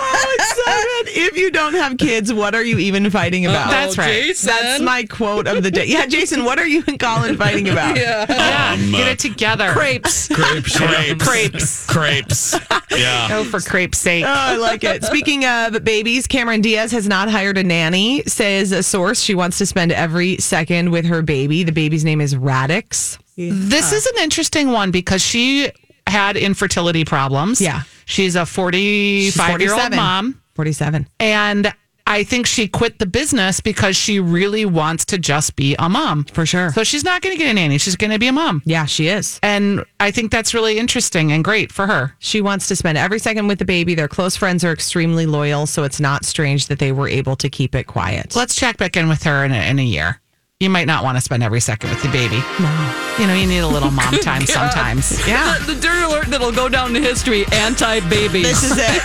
oh, 0.00 0.34
it's 0.34 0.50
so 0.56 0.64
good. 0.66 0.97
If 1.18 1.36
you 1.36 1.50
don't 1.50 1.74
have 1.74 1.96
kids, 1.98 2.32
what 2.32 2.54
are 2.54 2.62
you 2.64 2.78
even 2.78 3.10
fighting 3.10 3.46
about? 3.46 3.70
That's 3.70 3.98
right. 3.98 4.34
That's 4.36 4.80
my 4.82 5.04
quote 5.04 5.46
of 5.46 5.62
the 5.62 5.70
day. 5.70 5.84
Yeah, 5.86 6.06
Jason, 6.06 6.44
what 6.44 6.58
are 6.58 6.66
you 6.66 6.82
and 6.86 6.98
Colin 6.98 7.36
fighting 7.36 7.68
about? 7.68 7.96
Yeah, 7.96 8.74
Um, 8.74 8.90
get 8.92 9.08
it 9.08 9.18
together. 9.18 9.72
Crepes. 9.72 10.28
Crepes. 10.32 10.76
Crepes. 10.78 11.24
Crepes. 11.24 11.86
Crepes. 11.86 12.54
Yeah. 12.90 13.28
Oh, 13.32 13.44
for 13.44 13.60
crepe's 13.60 13.98
sake. 13.98 14.24
Oh, 14.24 14.28
I 14.28 14.56
like 14.56 14.84
it. 14.84 15.04
Speaking 15.04 15.44
of 15.44 15.84
babies, 15.84 16.26
Cameron 16.26 16.60
Diaz 16.60 16.90
has 16.92 17.06
not 17.08 17.28
hired 17.30 17.58
a 17.58 17.64
nanny, 17.64 18.22
says 18.24 18.72
a 18.72 18.82
source. 18.82 19.20
She 19.20 19.34
wants 19.34 19.58
to 19.58 19.66
spend 19.66 19.92
every 19.92 20.36
second 20.38 20.90
with 20.90 21.04
her 21.06 21.22
baby. 21.22 21.62
The 21.64 21.72
baby's 21.72 22.04
name 22.04 22.20
is 22.20 22.34
Raddix. 22.34 23.18
This 23.36 23.92
is 23.92 24.06
an 24.06 24.22
interesting 24.22 24.72
one 24.72 24.90
because 24.90 25.22
she 25.22 25.70
had 26.06 26.36
infertility 26.36 27.04
problems. 27.04 27.60
Yeah. 27.60 27.82
She's 28.06 28.34
a 28.36 28.46
45 28.46 29.60
year 29.60 29.74
old 29.74 29.94
mom. 29.94 30.40
47. 30.58 31.06
And 31.20 31.72
I 32.04 32.24
think 32.24 32.48
she 32.48 32.66
quit 32.66 32.98
the 32.98 33.06
business 33.06 33.60
because 33.60 33.94
she 33.94 34.18
really 34.18 34.64
wants 34.64 35.04
to 35.04 35.18
just 35.18 35.54
be 35.54 35.76
a 35.78 35.88
mom. 35.88 36.24
For 36.24 36.44
sure. 36.44 36.72
So 36.72 36.82
she's 36.82 37.04
not 37.04 37.22
going 37.22 37.32
to 37.32 37.38
get 37.38 37.48
a 37.48 37.54
nanny. 37.54 37.78
She's 37.78 37.94
going 37.94 38.10
to 38.10 38.18
be 38.18 38.26
a 38.26 38.32
mom. 38.32 38.60
Yeah, 38.64 38.86
she 38.86 39.06
is. 39.06 39.38
And 39.44 39.84
I 40.00 40.10
think 40.10 40.32
that's 40.32 40.54
really 40.54 40.80
interesting 40.80 41.30
and 41.30 41.44
great 41.44 41.70
for 41.70 41.86
her. 41.86 42.16
She 42.18 42.40
wants 42.40 42.66
to 42.68 42.76
spend 42.76 42.98
every 42.98 43.20
second 43.20 43.46
with 43.46 43.60
the 43.60 43.64
baby. 43.64 43.94
Their 43.94 44.08
close 44.08 44.34
friends 44.34 44.64
are 44.64 44.72
extremely 44.72 45.26
loyal, 45.26 45.66
so 45.66 45.84
it's 45.84 46.00
not 46.00 46.24
strange 46.24 46.66
that 46.66 46.80
they 46.80 46.90
were 46.90 47.06
able 47.06 47.36
to 47.36 47.48
keep 47.48 47.76
it 47.76 47.84
quiet. 47.84 48.34
Let's 48.34 48.56
check 48.56 48.78
back 48.78 48.96
in 48.96 49.08
with 49.08 49.22
her 49.22 49.44
in 49.44 49.52
a, 49.52 49.70
in 49.70 49.78
a 49.78 49.84
year. 49.84 50.20
You 50.60 50.70
might 50.70 50.88
not 50.88 51.04
want 51.04 51.16
to 51.16 51.20
spend 51.20 51.44
every 51.44 51.60
second 51.60 51.88
with 51.90 52.02
the 52.02 52.08
baby. 52.08 52.42
No. 52.58 52.94
You 53.20 53.28
know, 53.28 53.34
you 53.34 53.46
need 53.46 53.60
a 53.60 53.68
little 53.68 53.92
mom 53.92 54.14
time 54.22 54.42
sometimes. 54.44 55.16
Yeah. 55.28 55.56
The, 55.60 55.74
the 55.74 55.80
dirt 55.80 56.02
alert 56.04 56.26
that'll 56.26 56.50
go 56.50 56.68
down 56.68 56.92
to 56.94 57.00
history 57.00 57.44
anti 57.52 58.00
baby. 58.08 58.42
This 58.42 58.64
is 58.64 58.72
it. 58.72 59.04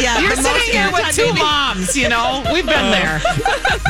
yeah, 0.00 0.20
You're 0.20 0.36
the 0.36 0.42
sitting 0.42 0.70
here 0.72 0.86
with 0.92 1.02
two 1.12 1.22
anti-baby- 1.22 1.40
moms, 1.40 1.96
you 1.96 2.08
know? 2.08 2.44
We've 2.52 2.64
been 2.66 2.78
uh. 2.78 2.90
there. 2.92 3.20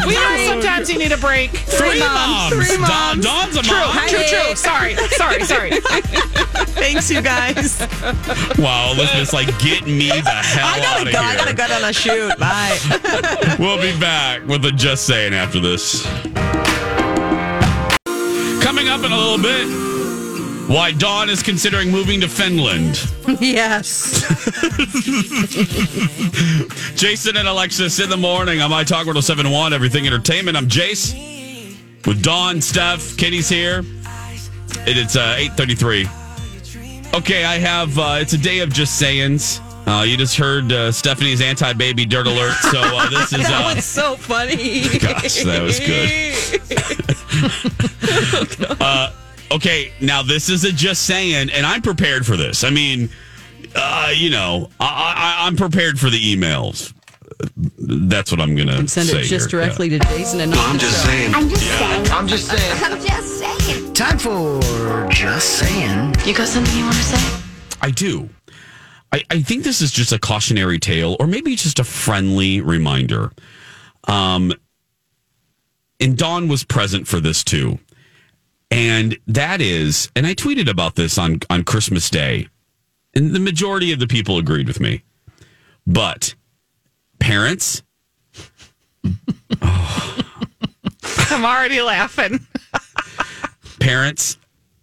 We 0.06 0.14
know 0.14 0.46
sometimes 0.48 0.90
you 0.90 0.96
need 0.98 1.12
a 1.12 1.18
break. 1.18 1.50
Three 1.50 1.98
moms. 2.00 2.54
Three 2.54 2.76
Dawn- 2.78 3.20
moms. 3.20 3.24
Dawn's 3.26 3.56
a 3.56 3.62
True, 3.62 3.76
mom. 3.76 4.08
true, 4.08 4.22
true. 4.26 4.54
Sorry, 4.56 4.94
sorry, 5.20 5.44
sorry. 5.44 5.70
Thanks, 6.80 7.10
you 7.10 7.20
guys. 7.20 7.78
Wow, 8.58 8.92
Elizabeth's 8.96 9.34
like, 9.34 9.48
get 9.58 9.84
me 9.84 10.08
the 10.08 10.30
hell 10.30 10.66
I 10.66 10.78
out 10.78 10.82
gotta 10.82 11.06
of 11.08 11.12
go. 11.12 11.20
here. 11.20 11.28
I 11.28 11.36
gotta 11.36 11.54
go 11.54 11.74
on 11.76 11.90
a 11.90 11.92
shoot. 11.92 12.38
Bye. 12.38 13.56
We'll 13.58 13.80
be 13.82 13.98
back 14.00 14.46
with 14.46 14.64
a 14.64 14.72
Just 14.72 15.04
Saying 15.06 15.34
after 15.34 15.60
this. 15.60 16.06
Up 18.96 19.04
in 19.04 19.12
a 19.12 19.14
little 19.14 19.36
bit, 19.36 19.66
why 20.74 20.90
Dawn 20.90 21.28
is 21.28 21.42
considering 21.42 21.90
moving 21.90 22.18
to 22.22 22.28
Finland. 22.28 22.98
yes. 23.42 24.22
Jason 26.96 27.36
and 27.36 27.46
Alexis 27.46 28.00
in 28.00 28.08
the 28.08 28.16
morning 28.16 28.62
on 28.62 28.70
My 28.70 28.84
Talk 28.84 29.00
1071, 29.04 29.74
Everything 29.74 30.06
Entertainment. 30.06 30.56
I'm 30.56 30.66
Jace 30.66 31.12
with 32.06 32.22
Dawn, 32.22 32.62
Steph, 32.62 33.18
Kitty's 33.18 33.50
here. 33.50 33.80
It, 34.86 34.96
it's 34.96 35.14
uh, 35.14 35.36
833. 35.36 36.08
Okay, 37.18 37.44
I 37.44 37.58
have, 37.58 37.98
uh, 37.98 38.16
it's 38.18 38.32
a 38.32 38.38
day 38.38 38.60
of 38.60 38.72
just 38.72 38.98
sayings. 38.98 39.60
Uh, 39.86 40.04
you 40.08 40.16
just 40.16 40.38
heard 40.38 40.72
uh, 40.72 40.90
Stephanie's 40.90 41.42
anti-baby 41.42 42.06
dirt 42.06 42.26
alert. 42.26 42.54
So 42.72 42.80
uh, 42.80 43.10
this 43.10 43.34
is, 43.34 43.42
That 43.46 43.72
uh, 43.72 43.74
was 43.74 43.84
so 43.84 44.16
funny. 44.16 44.84
Gosh, 44.98 45.42
that 45.42 45.60
was 45.62 45.80
good. 45.80 47.15
uh, 48.80 49.12
okay, 49.52 49.92
now 50.00 50.22
this 50.22 50.48
is 50.48 50.64
a 50.64 50.72
just 50.72 51.02
saying, 51.04 51.50
and 51.50 51.66
I'm 51.66 51.82
prepared 51.82 52.26
for 52.26 52.36
this. 52.36 52.64
I 52.64 52.70
mean, 52.70 53.10
uh, 53.74 54.12
you 54.14 54.30
know, 54.30 54.70
I, 54.80 55.36
I, 55.40 55.46
I'm 55.46 55.56
prepared 55.56 55.98
for 55.98 56.10
the 56.10 56.18
emails. 56.20 56.92
That's 57.78 58.30
what 58.30 58.40
I'm 58.40 58.56
gonna 58.56 58.88
Send 58.88 59.08
say 59.08 59.20
it 59.20 59.24
just 59.24 59.50
here. 59.50 59.60
directly 59.60 59.90
to 59.90 59.98
Jason 59.98 60.40
and 60.40 60.54
I'm 60.54 60.78
just 60.78 61.02
show. 61.04 61.10
saying. 61.10 61.34
I'm 61.34 61.48
just 61.48 61.62
saying. 61.66 62.06
I'm 62.10 62.26
just 62.28 62.46
saying. 62.48 62.82
I'm 62.82 62.98
just 62.98 63.38
saying. 63.38 63.92
Time 63.92 64.18
for 64.18 65.08
just 65.10 65.58
saying. 65.58 66.14
You 66.24 66.34
got 66.34 66.48
something 66.48 66.76
you 66.76 66.84
want 66.84 66.96
to 66.96 67.02
say? 67.02 67.42
I 67.82 67.90
do. 67.90 68.30
I, 69.12 69.22
I 69.30 69.42
think 69.42 69.64
this 69.64 69.82
is 69.82 69.92
just 69.92 70.12
a 70.12 70.18
cautionary 70.18 70.78
tale, 70.78 71.16
or 71.20 71.26
maybe 71.26 71.54
just 71.56 71.78
a 71.78 71.84
friendly 71.84 72.60
reminder. 72.60 73.32
Um, 74.04 74.52
and 76.00 76.16
Dawn 76.16 76.48
was 76.48 76.64
present 76.64 77.06
for 77.06 77.20
this 77.20 77.44
too, 77.44 77.78
and 78.70 79.18
that 79.26 79.60
is, 79.60 80.10
and 80.16 80.26
I 80.26 80.34
tweeted 80.34 80.68
about 80.68 80.94
this 80.94 81.18
on 81.18 81.40
on 81.50 81.64
Christmas 81.64 82.10
Day, 82.10 82.48
and 83.14 83.34
the 83.34 83.40
majority 83.40 83.92
of 83.92 83.98
the 83.98 84.06
people 84.06 84.38
agreed 84.38 84.66
with 84.66 84.80
me. 84.80 85.02
But 85.86 86.34
parents, 87.18 87.82
I'm 89.62 91.44
already 91.44 91.80
laughing. 91.80 92.46
parents, 93.80 94.36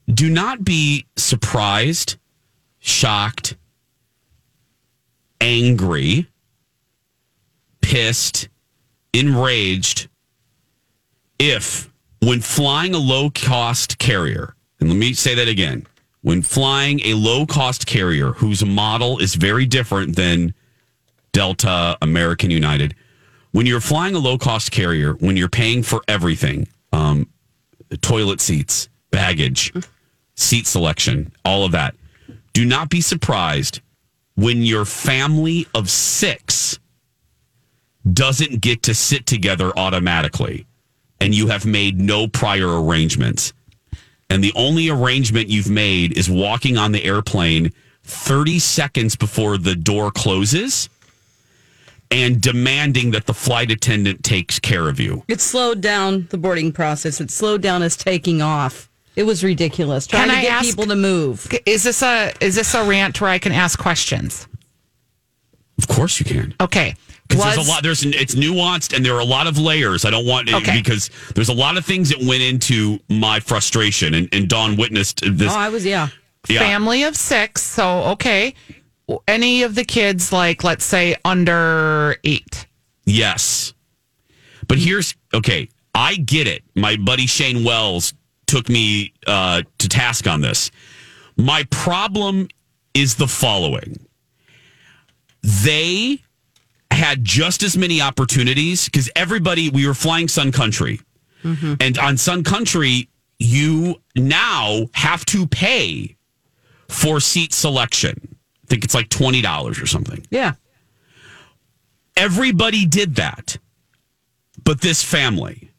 do 0.08 0.30
not 0.30 0.63
be 0.63 1.06
surprised, 1.15 2.17
shocked, 2.80 3.58
angry, 5.41 6.28
pissed, 7.82 8.49
enraged 9.13 10.10
if, 11.43 11.91
when 12.21 12.39
flying 12.39 12.95
a 12.95 12.99
low 12.99 13.29
cost 13.29 13.99
carrier, 13.99 14.56
and 14.79 14.89
let 14.89 14.97
me 14.97 15.13
say 15.13 15.36
that 15.36 15.47
again, 15.47 15.86
when 16.21 16.41
flying 16.41 17.01
a 17.01 17.15
low 17.15 17.45
cost 17.45 17.86
carrier 17.86 18.32
whose 18.32 18.63
model 18.63 19.19
is 19.19 19.36
very 19.36 19.65
different 19.65 20.15
than 20.15 20.53
Delta, 21.34 21.97
American 22.01 22.49
United, 22.49 22.95
when 23.51 23.65
you're 23.65 23.82
flying 23.82 24.15
a 24.15 24.19
low 24.19 24.38
cost 24.38 24.71
carrier, 24.71 25.13
when 25.13 25.36
you're 25.36 25.49
paying 25.49 25.84
for 25.84 26.01
everything, 26.08 26.67
um, 26.93 27.27
toilet 28.01 28.39
seats, 28.39 28.88
baggage, 29.12 29.73
seat 30.36 30.65
selection, 30.65 31.34
all 31.43 31.65
of 31.65 31.73
that. 31.73 31.93
Do 32.53 32.65
not 32.65 32.89
be 32.89 33.01
surprised 33.01 33.82
when 34.36 34.62
your 34.62 34.86
family 34.86 35.67
of 35.75 35.89
six 35.89 36.79
doesn't 38.12 38.62
get 38.62 38.84
to 38.84 38.93
sit 38.93 39.25
together 39.25 39.71
automatically 39.77 40.65
and 41.23 41.33
you 41.33 41.47
have 41.47 41.65
made 41.65 42.01
no 42.01 42.27
prior 42.27 42.83
arrangements. 42.83 43.53
And 44.29 44.43
the 44.43 44.51
only 44.55 44.89
arrangement 44.89 45.47
you've 45.47 45.69
made 45.69 46.17
is 46.17 46.29
walking 46.29 46.77
on 46.77 46.91
the 46.91 47.03
airplane 47.05 47.71
30 48.03 48.59
seconds 48.59 49.15
before 49.15 49.57
the 49.57 49.73
door 49.75 50.12
closes 50.12 50.89
and 52.12 52.41
demanding 52.41 53.12
that 53.12 53.25
the 53.25 53.33
flight 53.33 53.71
attendant 53.71 54.23
takes 54.23 54.59
care 54.59 54.89
of 54.89 54.99
you. 54.99 55.23
It 55.29 55.39
slowed 55.39 55.79
down 55.79 56.27
the 56.29 56.38
boarding 56.38 56.73
process. 56.73 57.21
It 57.21 57.31
slowed 57.31 57.62
down 57.62 57.81
us 57.83 57.95
taking 57.95 58.41
off. 58.41 58.89
It 59.15 59.23
was 59.23 59.45
ridiculous. 59.45 60.05
Trying 60.07 60.27
Can 60.27 60.36
to 60.36 60.41
get 60.41 60.51
ask- 60.51 60.65
people 60.69 60.88
to 60.88 60.95
move. 60.95 61.47
Is 61.65 61.83
this 61.83 62.01
a 62.01 62.33
is 62.41 62.55
this 62.55 62.73
a 62.73 62.83
rant 62.83 63.21
where 63.21 63.29
I 63.29 63.39
can 63.39 63.53
ask 63.53 63.79
questions? 63.79 64.45
Of 65.77 65.88
course 65.88 66.19
you 66.19 66.25
can. 66.25 66.53
Okay. 66.59 66.95
Because 67.27 67.55
there's 67.55 67.67
a 67.67 67.69
lot. 67.71 67.83
There's 67.83 68.03
it's 68.05 68.36
nuanced 68.36 68.95
and 68.95 69.03
there 69.05 69.15
are 69.15 69.21
a 69.21 69.25
lot 69.25 69.47
of 69.47 69.57
layers. 69.57 70.05
I 70.05 70.09
don't 70.12 70.25
want 70.25 70.53
Okay. 70.53 70.77
because 70.77 71.09
there's 71.36 71.49
a 71.49 71.53
lot 71.53 71.77
of 71.77 71.86
things 71.86 72.09
that 72.09 72.19
went 72.19 72.41
into 72.43 72.99
my 73.09 73.39
frustration, 73.39 74.13
and, 74.13 74.29
and 74.33 74.47
Dawn 74.47 74.75
witnessed 74.77 75.21
this. 75.25 75.51
Oh, 75.51 75.57
I 75.57 75.69
was, 75.69 75.86
yeah. 75.86 76.09
yeah, 76.47 76.59
family 76.59 77.03
of 77.03 77.15
six. 77.15 77.62
So 77.63 78.03
okay, 78.12 78.53
any 79.27 79.63
of 79.63 79.73
the 79.75 79.83
kids 79.86 80.31
like 80.31 80.63
let's 80.63 80.86
say 80.86 81.15
under 81.25 82.17
eight. 82.23 82.67
yes. 83.05 83.73
But 84.67 84.77
here's 84.77 85.15
okay. 85.33 85.69
I 85.95 86.15
get 86.15 86.47
it. 86.47 86.63
My 86.75 86.95
buddy 86.97 87.25
Shane 87.27 87.63
Wells 87.63 88.13
took 88.47 88.69
me 88.69 89.13
uh, 89.27 89.62
to 89.79 89.89
task 89.89 90.25
on 90.27 90.41
this. 90.41 90.71
My 91.38 91.63
problem 91.71 92.47
is 92.93 93.15
the 93.15 93.27
following: 93.27 93.97
they 95.41 96.21
had 97.04 97.24
just 97.26 97.63
as 97.63 97.76
many 97.76 98.00
opportunities 98.02 98.86
because 98.86 99.10
everybody 99.16 99.70
we 99.70 99.86
were 99.86 99.94
flying 99.94 100.30
Sun 100.30 100.54
Country. 100.54 101.02
Mm-hmm. 101.44 101.74
And 101.82 101.98
on 101.98 102.16
Sun 102.16 102.46
Country, 102.46 103.10
you 103.39 103.96
now 104.16 104.88
have 104.94 105.26
to 105.26 105.46
pay 105.46 106.16
for 106.88 107.20
seat 107.20 107.52
selection. 107.52 108.38
I 108.63 108.68
think 108.68 108.86
it's 108.86 108.96
like 108.96 109.10
$20 109.10 109.84
or 109.84 109.86
something. 109.86 110.26
Yeah. 110.30 110.54
Everybody 112.16 112.86
did 112.86 113.16
that, 113.16 113.58
but 114.63 114.80
this 114.80 115.04
family. 115.04 115.72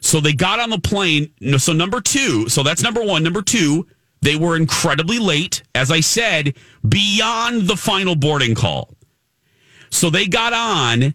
So 0.00 0.20
they 0.20 0.32
got 0.32 0.60
on 0.60 0.70
the 0.70 0.78
plane. 0.78 1.32
So, 1.58 1.72
number 1.72 2.00
two, 2.00 2.48
so 2.48 2.62
that's 2.62 2.82
number 2.82 3.02
one. 3.02 3.22
Number 3.24 3.42
two, 3.42 3.88
They 4.24 4.36
were 4.36 4.56
incredibly 4.56 5.18
late, 5.18 5.62
as 5.74 5.90
I 5.90 6.00
said, 6.00 6.54
beyond 6.88 7.68
the 7.68 7.76
final 7.76 8.14
boarding 8.16 8.54
call. 8.54 8.94
So 9.94 10.10
they 10.10 10.26
got 10.26 10.52
on 10.52 11.14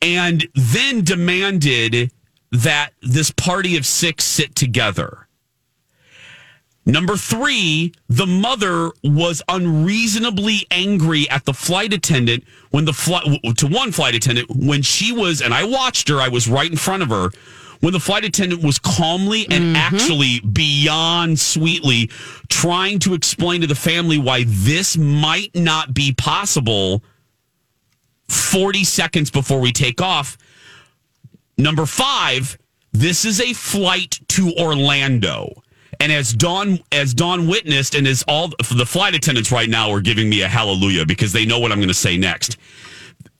and 0.00 0.48
then 0.54 1.04
demanded 1.04 2.10
that 2.50 2.90
this 3.02 3.30
party 3.30 3.76
of 3.76 3.84
six 3.84 4.24
sit 4.24 4.54
together. 4.54 5.28
Number 6.86 7.16
three, 7.16 7.92
the 8.08 8.26
mother 8.26 8.92
was 9.04 9.42
unreasonably 9.46 10.66
angry 10.70 11.28
at 11.28 11.44
the 11.44 11.52
flight 11.52 11.92
attendant 11.92 12.44
when 12.70 12.86
the 12.86 12.94
flight 12.94 13.24
to 13.58 13.66
one 13.66 13.92
flight 13.92 14.14
attendant 14.14 14.48
when 14.50 14.80
she 14.80 15.12
was, 15.12 15.42
and 15.42 15.52
I 15.52 15.64
watched 15.64 16.08
her, 16.08 16.18
I 16.18 16.28
was 16.28 16.48
right 16.48 16.70
in 16.70 16.78
front 16.78 17.02
of 17.02 17.10
her 17.10 17.28
when 17.80 17.92
the 17.92 18.00
flight 18.00 18.24
attendant 18.24 18.64
was 18.64 18.78
calmly 18.78 19.46
and 19.50 19.64
mm-hmm. 19.64 19.76
actually 19.76 20.40
beyond 20.40 21.38
sweetly 21.38 22.08
trying 22.48 22.98
to 23.00 23.12
explain 23.12 23.60
to 23.60 23.66
the 23.66 23.74
family 23.74 24.18
why 24.18 24.44
this 24.46 24.96
might 24.96 25.54
not 25.54 25.92
be 25.92 26.14
possible 26.14 27.04
40 28.32 28.84
seconds 28.84 29.30
before 29.30 29.60
we 29.60 29.72
take 29.72 30.00
off. 30.00 30.38
Number 31.58 31.86
five, 31.86 32.58
this 32.92 33.24
is 33.24 33.40
a 33.40 33.52
flight 33.52 34.20
to 34.28 34.52
Orlando. 34.58 35.62
And 36.00 36.10
as 36.10 36.32
Don 36.32 36.80
as 36.90 37.14
Don 37.14 37.46
witnessed, 37.46 37.94
and 37.94 38.06
as 38.06 38.24
all 38.26 38.48
the 38.48 38.86
flight 38.86 39.14
attendants 39.14 39.52
right 39.52 39.68
now 39.68 39.90
are 39.92 40.00
giving 40.00 40.28
me 40.28 40.42
a 40.42 40.48
hallelujah 40.48 41.06
because 41.06 41.32
they 41.32 41.46
know 41.46 41.58
what 41.58 41.70
I'm 41.70 41.78
going 41.78 41.88
to 41.88 41.94
say 41.94 42.16
next. 42.16 42.56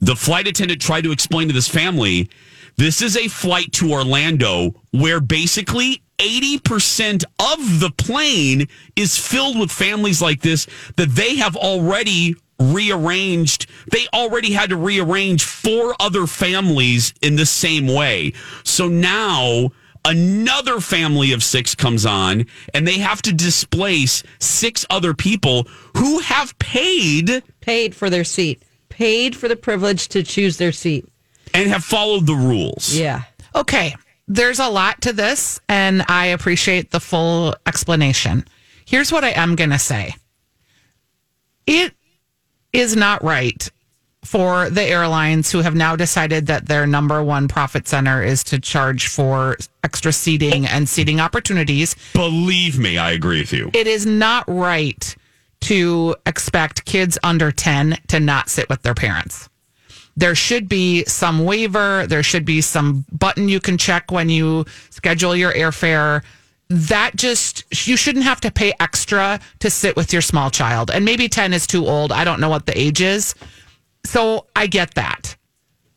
The 0.01 0.15
flight 0.15 0.47
attendant 0.47 0.81
tried 0.81 1.03
to 1.05 1.13
explain 1.13 1.49
to 1.49 1.55
this 1.55 1.69
family, 1.69 2.29
this 2.77 3.03
is 3.03 3.17
a 3.17 3.29
flight 3.29 3.73
to 3.75 3.93
Orlando 3.93 4.75
where 4.93 5.21
basically 5.21 6.03
80% 6.19 7.25
of 7.41 7.81
the 7.81 7.91
plane 7.97 8.69
is 8.95 9.19
filled 9.19 9.59
with 9.59 9.73
families 9.73 10.23
like 10.23 10.41
this 10.41 10.67
that 10.97 11.11
they 11.11 11.37
have 11.37 11.57
already 11.57 12.37
rearranged. 12.71 13.67
They 13.91 14.07
already 14.15 14.53
had 14.53 14.71
to 14.71 14.77
rearrange 14.77 15.45
four 15.45 15.95
other 16.01 16.27
families 16.27 17.13
in 17.23 17.37
the 17.37 17.47
same 17.47 17.87
way. 17.87 18.33
So 18.65 18.89
now 18.89 19.71
another 20.05 20.81
family 20.81 21.33
of 21.33 21.43
six 21.43 21.75
comes 21.75 22.05
on 22.07 22.47
and 22.75 22.87
they 22.87 22.99
have 22.99 23.23
to 23.23 23.33
displace 23.33 24.23
six 24.41 24.85
other 24.91 25.15
people 25.15 25.67
who 25.97 26.19
have 26.21 26.59
paid 26.59 27.43
Paid 27.61 27.95
for 27.95 28.11
their 28.11 28.25
seat, 28.25 28.63
paid 28.89 29.37
for 29.37 29.47
the 29.49 29.55
privilege 29.57 30.09
to 30.09 30.23
choose 30.23 30.57
their 30.57 30.73
seat. 30.73 31.07
and 31.55 31.69
have 31.69 31.85
followed 31.85 32.27
the 32.27 32.35
rules. 32.35 32.97
Yeah. 32.97 33.23
Okay, 33.55 33.95
there's 34.27 34.59
a 34.59 34.69
lot 34.69 35.03
to 35.03 35.13
this, 35.13 35.61
and 35.69 36.03
I 36.09 36.27
appreciate 36.27 36.91
the 36.91 36.99
full 37.01 37.55
explanation. 37.67 38.47
Here's 38.87 39.13
what 39.13 39.23
I 39.25 39.31
am 39.31 39.55
going 39.57 39.71
to 39.71 39.79
say 39.79 40.15
it 41.67 41.93
is 42.73 42.97
not 42.97 43.23
right 43.23 43.71
for 44.25 44.71
the 44.71 44.83
airlines 44.83 45.51
who 45.51 45.61
have 45.61 45.75
now 45.75 45.97
decided 45.97 46.47
that 46.47 46.67
their 46.67 46.87
number 46.87 47.23
one 47.23 47.49
profit 47.49 47.89
center 47.89 48.23
is 48.23 48.45
to 48.45 48.59
charge 48.59 49.09
for 49.09 49.57
extra 49.83 50.13
seating 50.13 50.65
and 50.67 50.89
seating 50.89 51.21
opportunities. 51.21 51.97
Believe 52.13 52.79
me, 52.79 52.99
I 52.99 53.11
agree 53.13 53.41
with 53.41 53.53
you. 53.53 53.71
It 53.75 53.87
is 53.87 54.07
not 54.07 54.45
right 54.47 55.17
to 55.63 56.15
expect 56.25 56.85
kids 56.85 57.19
under 57.23 57.51
10 57.51 57.99
to 58.09 58.21
not 58.21 58.49
sit 58.49 58.69
with 58.69 58.83
their 58.83 58.95
parents. 58.95 59.49
There 60.17 60.35
should 60.35 60.69
be 60.69 61.05
some 61.05 61.45
waiver. 61.45 62.07
There 62.07 62.23
should 62.23 62.45
be 62.45 62.61
some 62.61 63.05
button 63.13 63.49
you 63.49 63.61
can 63.61 63.79
check 63.79 64.11
when 64.11 64.29
you 64.29 64.67
schedule 64.91 65.35
your 65.35 65.53
airfare. 65.53 66.23
That 66.69 67.17
just, 67.17 67.65
you 67.87 67.97
shouldn't 67.97 68.25
have 68.25 68.41
to 68.43 68.51
pay 68.51 68.73
extra 68.81 69.41
to 69.59 69.71
sit 69.71 69.95
with 69.95 70.13
your 70.13 70.23
small 70.23 70.51
child. 70.51 70.91
And 70.91 71.05
maybe 71.05 71.29
10 71.29 71.53
is 71.53 71.67
too 71.67 71.87
old. 71.87 72.13
I 72.13 72.25
don't 72.25 72.41
know 72.41 72.49
what 72.49 72.67
the 72.67 72.79
age 72.79 73.01
is. 73.01 73.35
So 74.05 74.47
I 74.57 74.67
get 74.67 74.95
that. 74.95 75.37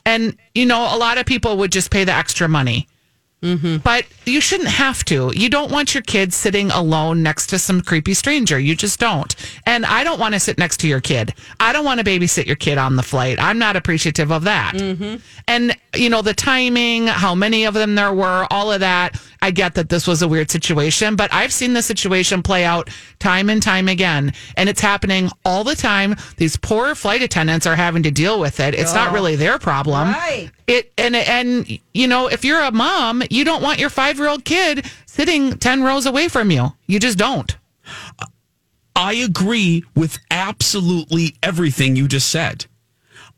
And, 0.05 0.37
you 0.53 0.65
know, 0.65 0.81
a 0.93 0.97
lot 0.97 1.17
of 1.17 1.25
people 1.25 1.57
would 1.57 1.71
just 1.71 1.91
pay 1.91 2.03
the 2.03 2.13
extra 2.13 2.47
money. 2.47 2.87
Mm-hmm. 3.45 3.77
But 3.77 4.05
you 4.25 4.41
shouldn't 4.41 4.69
have 4.69 5.05
to. 5.05 5.31
You 5.35 5.49
don't 5.49 5.71
want 5.71 5.93
your 5.93 6.03
kid 6.03 6.33
sitting 6.33 6.71
alone 6.71 7.21
next 7.21 7.47
to 7.47 7.59
some 7.59 7.81
creepy 7.81 8.13
stranger. 8.13 8.57
You 8.57 8.75
just 8.75 8.99
don't. 8.99 9.35
And 9.65 9.85
I 9.85 10.03
don't 10.03 10.19
want 10.19 10.33
to 10.33 10.39
sit 10.39 10.57
next 10.57 10.77
to 10.77 10.87
your 10.87 11.01
kid. 11.01 11.33
I 11.59 11.71
don't 11.71 11.85
want 11.85 11.99
to 11.99 12.05
babysit 12.05 12.45
your 12.47 12.55
kid 12.55 12.77
on 12.77 12.95
the 12.95 13.03
flight. 13.03 13.39
I'm 13.39 13.59
not 13.59 13.75
appreciative 13.75 14.31
of 14.31 14.43
that. 14.45 14.73
Mm-hmm. 14.73 15.17
And, 15.47 15.77
you 15.93 16.09
know, 16.09 16.21
the 16.21 16.33
timing, 16.33 17.07
how 17.07 17.35
many 17.35 17.65
of 17.65 17.75
them 17.75 17.95
there 17.95 18.13
were, 18.13 18.47
all 18.49 18.71
of 18.71 18.79
that. 18.79 19.21
I 19.41 19.51
get 19.51 19.75
that 19.75 19.89
this 19.89 20.07
was 20.07 20.23
a 20.23 20.27
weird 20.27 20.49
situation, 20.49 21.15
but 21.15 21.31
I've 21.31 21.53
seen 21.53 21.73
this 21.73 21.85
situation 21.85 22.41
play 22.41 22.65
out 22.65 22.89
time 23.19 23.49
and 23.51 23.61
time 23.61 23.87
again. 23.87 24.33
And 24.57 24.67
it's 24.69 24.81
happening 24.81 25.29
all 25.45 25.63
the 25.63 25.75
time. 25.75 26.15
These 26.37 26.57
poor 26.57 26.95
flight 26.95 27.21
attendants 27.21 27.67
are 27.67 27.75
having 27.75 28.01
to 28.03 28.11
deal 28.11 28.39
with 28.39 28.59
it. 28.59 28.73
It's 28.73 28.93
not 28.93 29.11
oh. 29.11 29.13
really 29.13 29.35
their 29.35 29.59
problem. 29.59 30.09
Right. 30.09 30.49
It 30.67 30.91
and 30.97 31.15
and 31.15 31.79
you 31.93 32.07
know, 32.07 32.27
if 32.27 32.43
you're 32.43 32.61
a 32.61 32.71
mom, 32.71 33.21
you 33.29 33.43
don't 33.43 33.61
want 33.61 33.79
your 33.79 33.89
five 33.89 34.17
year 34.17 34.27
old 34.27 34.45
kid 34.45 34.85
sitting 35.05 35.57
ten 35.57 35.83
rows 35.83 36.05
away 36.05 36.27
from 36.27 36.51
you. 36.51 36.73
You 36.87 36.99
just 36.99 37.17
don't. 37.17 37.55
I 38.95 39.13
agree 39.13 39.83
with 39.95 40.17
absolutely 40.31 41.35
everything 41.43 41.95
you 41.95 42.07
just 42.07 42.29
said. 42.29 42.65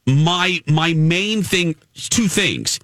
My 0.06 0.62
my 0.68 0.94
main 0.94 1.44
thing 1.44 1.76
two 1.94 2.28
things. 2.28 2.80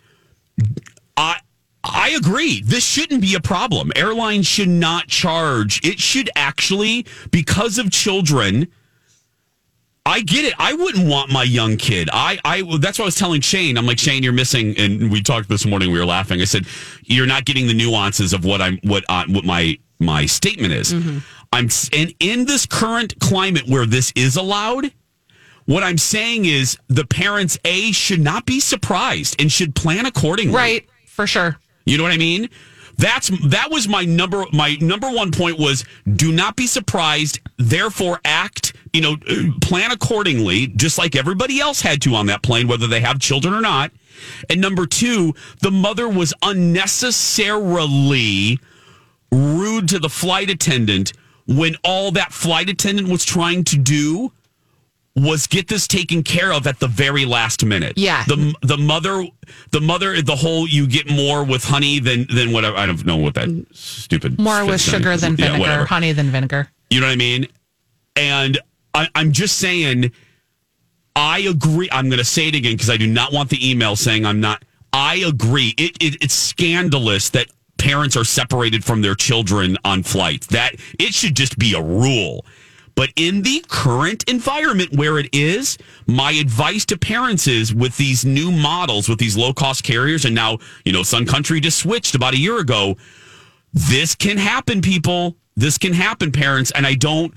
I 1.15 1.39
I 1.83 2.09
agree. 2.09 2.61
This 2.61 2.85
shouldn't 2.85 3.21
be 3.21 3.35
a 3.35 3.39
problem. 3.39 3.91
Airlines 3.95 4.47
should 4.47 4.69
not 4.69 5.07
charge. 5.07 5.85
It 5.85 5.99
should 5.99 6.29
actually 6.35 7.05
because 7.31 7.77
of 7.77 7.91
children 7.91 8.67
I 10.05 10.21
get 10.21 10.43
it. 10.43 10.53
I 10.59 10.73
wouldn't 10.73 11.07
want 11.07 11.31
my 11.31 11.43
young 11.43 11.77
kid. 11.77 12.09
I, 12.11 12.37
I, 12.43 12.61
that's 12.79 12.99
what 12.99 13.05
I 13.05 13.07
was 13.07 13.15
telling 13.15 13.39
Shane. 13.41 13.77
I'm 13.77 13.85
like, 13.85 13.99
Shane, 13.99 14.21
you're 14.21 14.33
missing. 14.33 14.77
And 14.77 15.09
we 15.09 15.21
talked 15.21 15.47
this 15.47 15.65
morning. 15.65 15.91
We 15.91 15.99
were 15.99 16.05
laughing. 16.05 16.41
I 16.41 16.43
said, 16.43 16.65
you're 17.03 17.25
not 17.25 17.45
getting 17.45 17.67
the 17.67 17.73
nuances 17.73 18.33
of 18.33 18.43
what 18.43 18.61
I'm, 18.61 18.79
what, 18.83 19.05
uh, 19.07 19.23
what 19.29 19.45
my, 19.45 19.77
my 19.99 20.25
statement 20.25 20.73
is. 20.73 20.91
I'm, 21.53 21.69
and 21.93 22.13
in 22.19 22.45
this 22.45 22.65
current 22.65 23.17
climate 23.21 23.63
where 23.67 23.85
this 23.85 24.11
is 24.15 24.35
allowed, 24.35 24.91
what 25.65 25.83
I'm 25.83 25.97
saying 25.97 26.45
is 26.45 26.77
the 26.87 27.05
parents, 27.05 27.57
A, 27.63 27.93
should 27.93 28.19
not 28.19 28.45
be 28.45 28.59
surprised 28.59 29.39
and 29.39 29.49
should 29.49 29.73
plan 29.73 30.05
accordingly. 30.05 30.55
Right, 30.55 30.89
for 31.07 31.25
sure. 31.27 31.57
You 31.85 31.97
know 31.97 32.03
what 32.03 32.11
I 32.11 32.17
mean? 32.17 32.49
That's 32.97 33.29
that 33.47 33.71
was 33.71 33.87
my 33.87 34.05
number 34.05 34.45
my 34.53 34.77
number 34.79 35.09
one 35.09 35.31
point 35.31 35.57
was 35.57 35.83
do 36.11 36.31
not 36.31 36.55
be 36.55 36.67
surprised, 36.67 37.39
therefore 37.57 38.21
act, 38.23 38.73
you 38.93 39.01
know, 39.01 39.17
plan 39.61 39.91
accordingly, 39.91 40.67
just 40.67 40.97
like 40.97 41.15
everybody 41.15 41.59
else 41.59 41.81
had 41.81 42.01
to 42.03 42.15
on 42.15 42.27
that 42.27 42.43
plane, 42.43 42.67
whether 42.67 42.87
they 42.87 43.01
have 43.01 43.19
children 43.19 43.53
or 43.53 43.61
not. 43.61 43.91
And 44.49 44.61
number 44.61 44.85
two, 44.85 45.33
the 45.61 45.71
mother 45.71 46.07
was 46.07 46.33
unnecessarily 46.41 48.59
rude 49.31 49.89
to 49.89 49.99
the 49.99 50.09
flight 50.09 50.49
attendant 50.49 51.13
when 51.47 51.75
all 51.83 52.11
that 52.11 52.31
flight 52.31 52.69
attendant 52.69 53.09
was 53.09 53.25
trying 53.25 53.63
to 53.65 53.77
do 53.77 54.31
was 55.15 55.45
get 55.45 55.67
this 55.67 55.87
taken 55.87 56.23
care 56.23 56.51
of 56.51 56.65
at 56.65 56.79
the 56.79 56.87
very 56.87 57.25
last 57.25 57.63
minute. 57.63 57.93
Yeah. 57.97 58.23
The 58.25 58.55
the 58.61 58.77
mother 58.77 59.25
the 59.71 59.79
mother 59.81 60.21
the 60.21 60.35
whole 60.35 60.67
you 60.67 60.87
get 60.87 61.09
more 61.09 61.43
with 61.43 61.63
honey 61.63 61.99
than 61.99 62.25
than 62.33 62.51
whatever 62.51 62.77
I 62.77 62.85
don't 62.87 63.05
know 63.05 63.17
what 63.17 63.35
that 63.35 63.49
stupid 63.73 64.39
More 64.39 64.65
with 64.65 64.81
sugar 64.81 65.15
than 65.17 65.31
Yeah, 65.37 65.45
vinegar, 65.47 65.59
whatever. 65.59 65.85
honey 65.85 66.11
than 66.13 66.31
vinegar. 66.31 66.67
You 66.89 66.99
know 66.99 67.07
what 67.07 67.13
I 67.13 67.17
mean? 67.17 67.47
And 68.15 68.59
I, 68.95 69.07
I'm 69.15 69.31
just 69.31 69.57
saying, 69.57 70.11
I 71.15 71.39
agree. 71.39 71.89
I'm 71.91 72.09
going 72.09 72.19
to 72.19 72.25
say 72.25 72.47
it 72.47 72.55
again 72.55 72.73
because 72.73 72.89
I 72.89 72.97
do 72.97 73.07
not 73.07 73.31
want 73.33 73.49
the 73.49 73.69
email 73.69 73.95
saying 73.95 74.25
I'm 74.25 74.39
not. 74.39 74.63
I 74.91 75.17
agree. 75.27 75.73
It, 75.77 75.97
it 76.01 76.23
it's 76.23 76.33
scandalous 76.33 77.29
that 77.31 77.47
parents 77.77 78.15
are 78.15 78.23
separated 78.23 78.83
from 78.83 79.01
their 79.01 79.15
children 79.15 79.77
on 79.83 80.03
flights. 80.03 80.47
That 80.47 80.75
it 80.99 81.13
should 81.13 81.35
just 81.35 81.57
be 81.57 81.73
a 81.75 81.81
rule. 81.81 82.45
But 82.95 83.09
in 83.15 83.41
the 83.41 83.63
current 83.69 84.23
environment 84.29 84.93
where 84.93 85.17
it 85.17 85.29
is, 85.33 85.77
my 86.05 86.31
advice 86.31 86.85
to 86.85 86.97
parents 86.97 87.47
is 87.47 87.73
with 87.73 87.97
these 87.97 88.23
new 88.23 88.51
models, 88.51 89.09
with 89.09 89.17
these 89.19 89.35
low 89.35 89.53
cost 89.53 89.83
carriers, 89.83 90.25
and 90.25 90.35
now, 90.35 90.59
you 90.85 90.93
know, 90.93 91.01
Sun 91.03 91.25
Country 91.25 91.59
just 91.59 91.79
switched 91.79 92.13
about 92.13 92.33
a 92.33 92.37
year 92.37 92.59
ago. 92.59 92.95
This 93.73 94.13
can 94.13 94.37
happen, 94.37 94.81
people. 94.81 95.35
This 95.55 95.77
can 95.79 95.93
happen, 95.93 96.31
parents. 96.31 96.71
And 96.71 96.85
I 96.85 96.93
don't, 96.93 97.33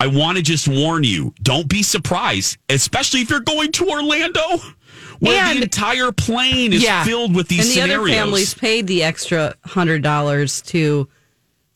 I 0.00 0.06
want 0.06 0.38
to 0.38 0.42
just 0.42 0.66
warn 0.68 1.04
you 1.04 1.34
don't 1.42 1.68
be 1.68 1.82
surprised, 1.82 2.56
especially 2.70 3.20
if 3.20 3.28
you're 3.30 3.40
going 3.40 3.72
to 3.72 3.88
Orlando, 3.88 4.40
where 5.18 5.44
And- 5.44 5.58
the 5.58 5.62
entire 5.64 6.12
plane 6.12 6.72
is 6.72 6.82
Yeah. 6.82 7.04
filled 7.04 7.34
with 7.34 7.48
these 7.48 7.60
and 7.60 7.68
the 7.68 7.74
scenarios. 7.74 8.16
other 8.16 8.24
families 8.24 8.54
paid 8.54 8.86
the 8.86 9.02
extra 9.02 9.54
hundred 9.66 10.02
dollars 10.02 10.62
to 10.62 11.08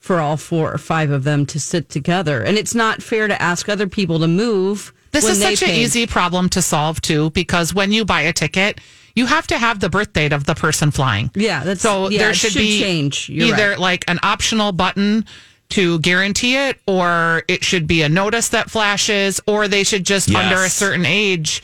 for 0.09 0.21
all 0.21 0.39
four 0.39 0.73
or 0.73 0.79
five 0.79 1.11
of 1.11 1.23
them 1.25 1.45
to 1.45 1.61
sit 1.61 1.91
together, 1.91 2.43
and 2.43 2.57
it's 2.57 2.75
not 2.75 3.03
fair 3.03 3.29
to 3.29 3.41
ask 3.43 3.69
other 3.69 3.87
people 3.87 4.19
to 4.21 4.27
move. 4.27 4.91
This 5.11 5.25
when 5.25 5.33
is 5.35 5.41
they 5.41 5.55
such 5.55 5.69
an 5.69 5.75
easy 5.75 6.07
problem 6.07 6.49
to 6.49 6.63
solve 6.63 7.03
too, 7.03 7.29
because 7.33 7.75
when 7.75 7.93
you 7.93 8.07
buy 8.07 8.23
a 8.23 8.33
ticket, 8.33 8.81
you 9.15 9.27
have 9.27 9.47
to 9.49 9.59
have 9.59 9.81
the 9.81 9.91
birth 9.91 10.15
date 10.15 10.33
of 10.33 10.45
the 10.47 10.55
person 10.55 10.91
flying. 10.91 11.31
Yeah, 11.35 11.63
that's 11.63 11.83
So 11.83 12.09
yeah, 12.09 12.21
there 12.21 12.31
it 12.31 12.37
should, 12.37 12.55
be 12.55 12.81
change. 12.81 13.29
You're 13.29 13.49
either 13.55 13.71
right. 13.71 13.79
like 13.79 14.05
an 14.09 14.19
optional 14.23 14.73
button 14.73 15.27
to 15.71 15.99
guarantee 15.99 16.57
it, 16.57 16.81
or 16.87 17.43
it 17.47 17.63
should 17.63 17.87
be 17.87 18.01
a 18.01 18.09
notice 18.09 18.49
that 18.49 18.71
flashes, 18.71 19.43
or 19.47 19.69
they 19.69 19.85
should 19.85 20.07
just 20.07 20.31
Yes. 20.31 20.43
under 20.43 20.65
a 20.65 20.71
certain 20.71 21.05
age 21.05 21.63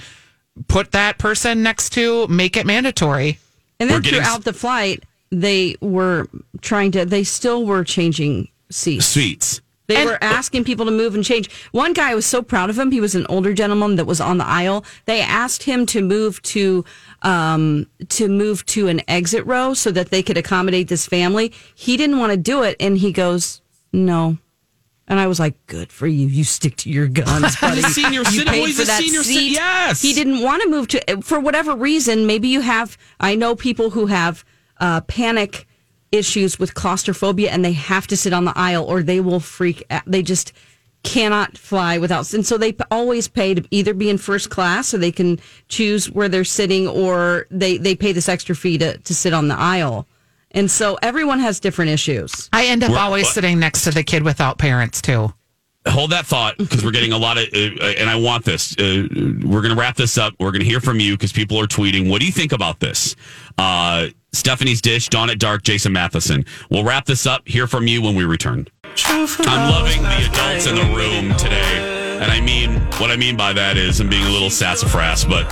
put 0.68 0.92
that 0.92 1.16
person 1.16 1.62
next 1.62 1.95
to 1.95 2.26
make 2.28 2.59
it 2.59 2.66
mandatory. 2.66 3.38
And 3.80 3.88
then 3.88 3.97
We're 3.97 4.01
getting- 4.03 4.20
throughout 4.20 4.45
the 4.45 4.53
flight, 4.53 5.03
they 5.31 5.77
were 5.81 6.29
trying 6.61 6.91
to. 6.93 7.05
They 7.05 7.25
still 7.25 7.64
were 7.66 7.85
changing 7.85 8.49
seats. 8.70 9.07
Seats. 9.07 9.61
They 9.87 9.97
And- 9.97 10.09
were 10.09 10.18
asking 10.25 10.64
people 10.64 10.87
to 10.87 10.91
move 10.91 11.14
and 11.14 11.22
change. 11.22 11.51
One 11.72 11.93
guy 11.93 12.14
was 12.14 12.25
so 12.25 12.41
proud 12.41 12.70
of 12.70 12.79
him. 12.79 12.91
He 12.91 13.03
was 13.03 13.14
an 13.14 13.27
older 13.29 13.53
gentleman 13.53 13.97
that 13.97 14.07
was 14.07 14.18
on 14.18 14.39
the 14.39 14.47
aisle. 14.47 14.83
They 15.05 15.20
asked 15.20 15.64
him 15.64 15.85
to 15.87 16.01
move 16.01 16.41
to 16.43 16.87
um, 17.22 17.87
to 18.09 18.29
move 18.29 18.64
to 18.66 18.89
an 18.89 19.03
exit 19.09 19.45
row 19.47 19.75
so 19.75 19.91
that 19.91 20.11
they 20.11 20.22
could 20.22 20.39
accommodate 20.39 20.89
this 20.89 21.07
family. 21.07 21.53
He 21.75 21.97
didn't 21.99 22.18
want 22.18 22.31
to 22.33 22.37
do 22.39 22.62
it, 22.62 22.77
and 22.81 22.97
he 22.97 23.12
goes, 23.12 23.61
"No." 23.93 24.39
And 25.07 25.20
I 25.20 25.27
was 25.27 25.39
like, 25.39 25.55
"Good 25.66 25.93
for 25.93 26.07
you. 26.07 26.29
You 26.29 26.45
stick 26.45 26.77
to 26.77 26.91
your 26.91 27.07
guns, 27.09 27.55
buddy. 27.61 27.83
The 27.83 27.89
senior 27.91 28.20
you 28.20 28.25
citizen- 28.25 28.47
paid 28.49 28.66
he's 28.66 28.77
for 28.77 28.83
a 28.83 28.87
that 28.87 29.03
senior 29.03 29.22
ci- 29.22 29.35
seat." 29.35 29.53
yes. 29.53 30.01
He 30.01 30.14
didn't 30.14 30.41
want 30.41 30.62
to 30.62 30.68
move 30.70 30.89
to 30.89 31.20
for 31.20 31.39
whatever 31.41 31.77
reason. 31.77 32.27
Maybe 32.27 32.49
you 32.49 32.62
have. 32.62 32.97
I 33.20 33.35
know 33.35 33.55
people 33.55 33.91
who 33.91 34.07
have 34.07 34.47
uh, 34.81 35.01
panic 35.03 35.66
issues 36.12 36.59
with 36.59 36.75
claustrophobia 36.75 37.51
and 37.51 37.64
they 37.64 37.72
have 37.72 38.07
to 38.07 38.16
sit 38.16 38.33
on 38.33 38.45
the 38.45 38.53
aisle 38.57 38.85
or 38.85 39.03
they 39.03 39.20
will 39.20 39.41
freak 39.41 39.85
out. 39.91 40.03
They 40.07 40.22
just 40.22 40.53
cannot 41.03 41.59
fly 41.59 41.99
without. 41.99 42.33
And 42.33 42.47
so 42.47 42.57
they 42.57 42.75
always 42.91 43.29
pay 43.29 43.55
to 43.55 43.64
either 43.70 43.93
be 43.93 44.09
in 44.09 44.16
first 44.18 44.49
class 44.49 44.89
so 44.89 44.97
they 44.97 45.12
can 45.12 45.39
choose 45.68 46.11
where 46.11 46.29
they're 46.29 46.45
sitting 46.45 46.89
or 46.89 47.47
they, 47.51 47.77
they 47.77 47.95
pay 47.95 48.12
this 48.12 48.29
extra 48.29 48.55
fee 48.55 48.79
to, 48.79 48.97
to 48.99 49.14
sit 49.14 49.35
on 49.35 49.49
the 49.49 49.57
aisle. 49.59 50.07
And 50.53 50.70
so 50.70 50.97
everyone 51.03 51.41
has 51.41 51.59
different 51.61 51.91
issues. 51.91 52.49
I 52.53 52.66
end 52.66 52.85
up 52.85 52.91
We're- 52.91 53.01
always 53.03 53.25
what? 53.25 53.35
sitting 53.35 53.59
next 53.59 53.83
to 53.85 53.91
the 53.91 54.05
kid 54.05 54.22
without 54.22 54.57
parents 54.59 55.03
too. 55.03 55.35
Hold 55.87 56.12
that 56.12 56.25
thought 56.25 56.57
because 56.57 56.83
we're 56.83 56.93
getting 56.93 57.12
a 57.12 57.18
lot 57.18 57.37
of, 57.37 57.45
uh, 57.53 57.59
uh, 57.59 57.85
and 57.99 58.09
I 58.09 58.16
want 58.16 58.47
this. 58.47 58.75
Uh, 58.79 59.07
we're 59.12 59.61
going 59.61 59.75
to 59.75 59.79
wrap 59.79 59.97
this 59.97 60.16
up. 60.16 60.33
We're 60.41 60.51
going 60.51 60.62
to 60.62 60.66
hear 60.66 60.81
from 60.81 60.99
you 60.99 61.12
because 61.12 61.31
people 61.31 61.61
are 61.61 61.66
tweeting. 61.66 62.09
What 62.09 62.20
do 62.20 62.27
you 62.27 62.33
think 62.33 62.53
about 62.53 62.81
this? 62.81 63.14
Uh, 63.59 64.07
Stephanie's 64.35 64.80
Dish, 64.80 65.09
Dawn 65.09 65.30
at 65.30 65.39
Dark, 65.39 65.62
Jason 65.62 65.93
Matheson. 65.93 66.45
We'll 66.70 66.85
wrap 66.85 67.07
this 67.07 67.26
up. 67.26 67.47
Hear 67.47 67.66
from 67.66 67.87
you 67.87 68.03
when 68.03 68.14
we 68.14 68.24
return. 68.24 68.68
I'm 68.85 69.70
loving 69.70 70.03
the 70.03 70.28
adults 70.30 70.66
in 70.66 70.74
the 70.76 70.97
room 70.97 71.37
today. 71.37 72.18
And 72.20 72.30
I 72.30 72.41
mean, 72.41 72.80
what 72.99 73.11
I 73.11 73.16
mean 73.16 73.37
by 73.37 73.53
that 73.53 73.76
is 73.76 74.01
I'm 74.01 74.09
being 74.09 74.24
a 74.24 74.30
little 74.30 74.51
sassafras, 74.51 75.24
but 75.24 75.51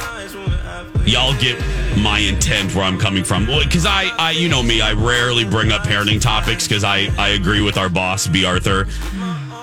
y'all 1.06 1.34
get 1.38 1.58
my 1.98 2.18
intent 2.20 2.74
where 2.74 2.84
I'm 2.84 2.98
coming 2.98 3.24
from. 3.24 3.46
Because 3.46 3.86
I, 3.86 4.04
I, 4.16 4.30
you 4.32 4.48
know 4.48 4.62
me, 4.62 4.80
I 4.80 4.92
rarely 4.92 5.44
bring 5.44 5.72
up 5.72 5.82
parenting 5.82 6.20
topics 6.20 6.66
because 6.66 6.84
I, 6.84 7.08
I 7.18 7.30
agree 7.30 7.60
with 7.60 7.76
our 7.76 7.88
boss, 7.88 8.26
B. 8.26 8.44
Arthur. 8.44 8.86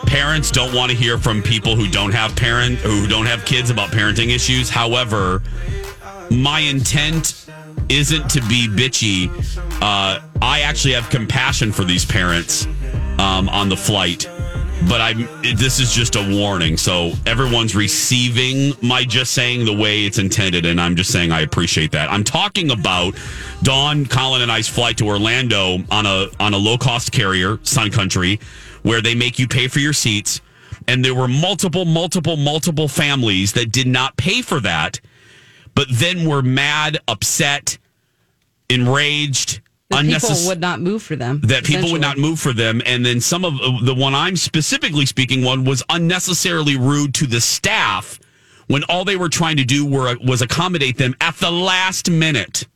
Parents 0.05 0.51
don't 0.51 0.74
want 0.74 0.91
to 0.91 0.97
hear 0.97 1.17
from 1.17 1.41
people 1.41 1.76
who 1.76 1.88
don't 1.88 2.11
have 2.11 2.36
parent, 2.36 2.80
who 2.80 3.07
don't 3.07 3.28
have 3.28 3.45
kids 3.45 3.70
about 3.70 3.89
parenting 3.89 4.34
issues. 4.34 4.70
However, 4.70 5.41
my 6.32 6.59
intent 6.59 7.49
isn't 7.89 8.29
to 8.29 8.41
be 8.41 8.67
bitchy. 8.67 9.29
Uh, 9.81 10.21
I 10.41 10.61
actually 10.61 10.93
have 10.93 11.09
compassion 11.09 11.71
for 11.71 11.83
these 11.83 12.05
parents 12.05 12.65
um, 13.17 13.49
on 13.49 13.67
the 13.69 13.75
flight, 13.75 14.29
but 14.87 15.01
I'm. 15.01 15.27
This 15.41 15.79
is 15.79 15.93
just 15.93 16.15
a 16.15 16.37
warning, 16.37 16.77
so 16.77 17.13
everyone's 17.25 17.75
receiving 17.75 18.73
my 18.81 19.03
just 19.03 19.33
saying 19.33 19.65
the 19.65 19.73
way 19.73 20.05
it's 20.05 20.19
intended, 20.19 20.65
and 20.65 20.79
I'm 20.79 20.95
just 20.95 21.11
saying 21.11 21.31
I 21.31 21.41
appreciate 21.41 21.91
that. 21.91 22.09
I'm 22.11 22.23
talking 22.23 22.71
about 22.71 23.19
Dawn, 23.63 24.05
Colin, 24.05 24.41
and 24.41 24.51
I's 24.51 24.69
flight 24.69 24.97
to 24.97 25.07
Orlando 25.07 25.79
on 25.91 26.05
a 26.05 26.27
on 26.39 26.53
a 26.53 26.57
low 26.57 26.77
cost 26.77 27.11
carrier, 27.11 27.59
Sun 27.63 27.91
Country, 27.91 28.39
where 28.83 29.01
they 29.01 29.15
make 29.15 29.39
you 29.39 29.47
pay 29.47 29.67
for 29.67 29.79
your 29.79 29.93
seats. 29.93 30.41
And 30.87 31.05
there 31.05 31.13
were 31.13 31.27
multiple, 31.27 31.85
multiple, 31.85 32.35
multiple 32.35 32.87
families 32.87 33.53
that 33.53 33.71
did 33.71 33.85
not 33.85 34.17
pay 34.17 34.41
for 34.41 34.59
that 34.61 34.99
but 35.80 35.88
then 35.91 36.27
were 36.27 36.41
mad, 36.41 36.97
upset, 37.07 37.77
enraged, 38.69 39.61
That 39.89 40.03
people 40.09 40.47
would 40.47 40.59
not 40.59 40.82
move 40.82 41.01
for 41.01 41.15
them. 41.15 41.39
That 41.45 41.63
people 41.63 41.93
would 41.93 42.01
not 42.01 42.17
move 42.17 42.38
for 42.38 42.51
them, 42.51 42.82
and 42.86 43.05
then 43.05 43.21
some 43.21 43.45
of 43.45 43.53
uh, 43.61 43.80
the 43.86 43.95
one 43.95 44.13
I'm 44.13 44.36
specifically 44.36 45.05
speaking 45.05 45.41
one 45.41 45.63
was 45.63 45.82
unnecessarily 45.88 46.75
rude 46.75 47.13
to 47.13 47.27
the 47.27 47.39
staff 47.39 48.19
when 48.67 48.84
all 48.89 49.05
they 49.05 49.15
were 49.15 49.30
trying 49.30 49.55
to 49.55 49.63
do 49.63 49.86
were 49.86 50.17
was 50.21 50.41
accommodate 50.41 50.97
them 50.97 51.15
at 51.21 51.38
the 51.38 51.49
last 51.49 52.11
minute. 52.11 52.67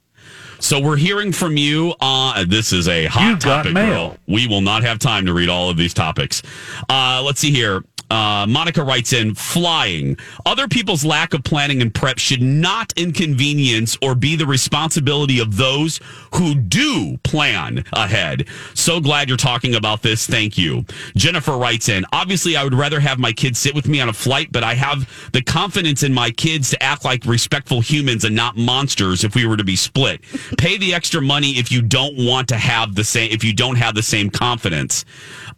So 0.60 0.80
we're 0.80 0.96
hearing 0.96 1.34
from 1.34 1.58
you. 1.58 1.94
Uh, 2.00 2.46
this 2.48 2.72
is 2.72 2.88
a 2.88 3.08
hot 3.08 3.28
You 3.28 3.34
got 3.34 3.64
topic, 3.64 3.74
mail. 3.74 3.86
girl. 3.86 4.18
We 4.30 4.48
will 4.48 4.62
not 4.62 4.84
have 4.84 4.98
time 4.98 5.26
to 5.26 5.34
read 5.34 5.50
all 5.50 5.70
of 5.70 5.76
these 5.76 5.94
topics. 5.94 6.42
Uh, 6.88 7.22
let's 7.22 7.42
see 7.42 7.52
here. 7.52 7.84
Uh, 8.14 8.46
Monica 8.48 8.84
writes 8.84 9.12
in 9.12 9.34
flying. 9.34 10.16
Other 10.46 10.68
people's 10.68 11.04
lack 11.04 11.34
of 11.34 11.44
planning 11.44 11.82
and 11.82 11.92
prep 11.92 12.20
should 12.20 12.44
not 12.44 12.94
inconvenience 12.96 13.98
or 14.04 14.14
be 14.14 14.36
the 14.36 14.46
responsibility 14.46 15.40
of 15.40 15.58
those 15.58 16.00
who 16.36 16.54
do 16.54 17.18
plan 17.24 17.84
ahead. 17.92 18.48
So 18.76 19.00
glad 19.00 19.30
you're 19.30 19.38
talking 19.38 19.74
about 19.74 20.04
this. 20.04 20.28
Thank 20.28 20.60
you. 20.60 20.86
Jennifer 21.16 21.58
writes 21.58 21.90
in 21.90 22.06
Obviously, 22.14 22.56
I 22.56 22.64
would 22.64 22.76
rather 22.76 23.00
have 23.00 23.18
my 23.18 23.34
kids 23.34 23.58
sit 23.58 23.74
with 23.74 23.88
me 23.88 24.00
on 24.00 24.10
a 24.10 24.14
flight, 24.14 24.52
but 24.52 24.64
I 24.64 24.76
have 24.76 25.10
the 25.32 25.42
confidence 25.42 26.04
in 26.04 26.14
my 26.14 26.30
kids 26.30 26.70
to 26.70 26.84
act 26.84 27.04
like 27.04 27.26
respectful 27.26 27.82
humans 27.82 28.26
and 28.26 28.36
not 28.36 28.56
monsters 28.56 29.24
if 29.24 29.34
we 29.34 29.48
were 29.48 29.58
to 29.58 29.64
be 29.64 29.76
split. 29.76 30.22
Pay 30.60 30.78
the 30.78 30.94
extra 30.94 31.20
money 31.20 31.54
if 31.54 31.72
you 31.72 31.82
don't 31.82 32.16
want 32.16 32.48
to 32.50 32.58
have 32.58 32.94
the 32.94 33.04
same, 33.04 33.32
if 33.32 33.44
you 33.44 33.56
don't 33.56 33.78
have 33.78 33.96
the 33.96 34.04
same 34.04 34.30
confidence. 34.30 35.04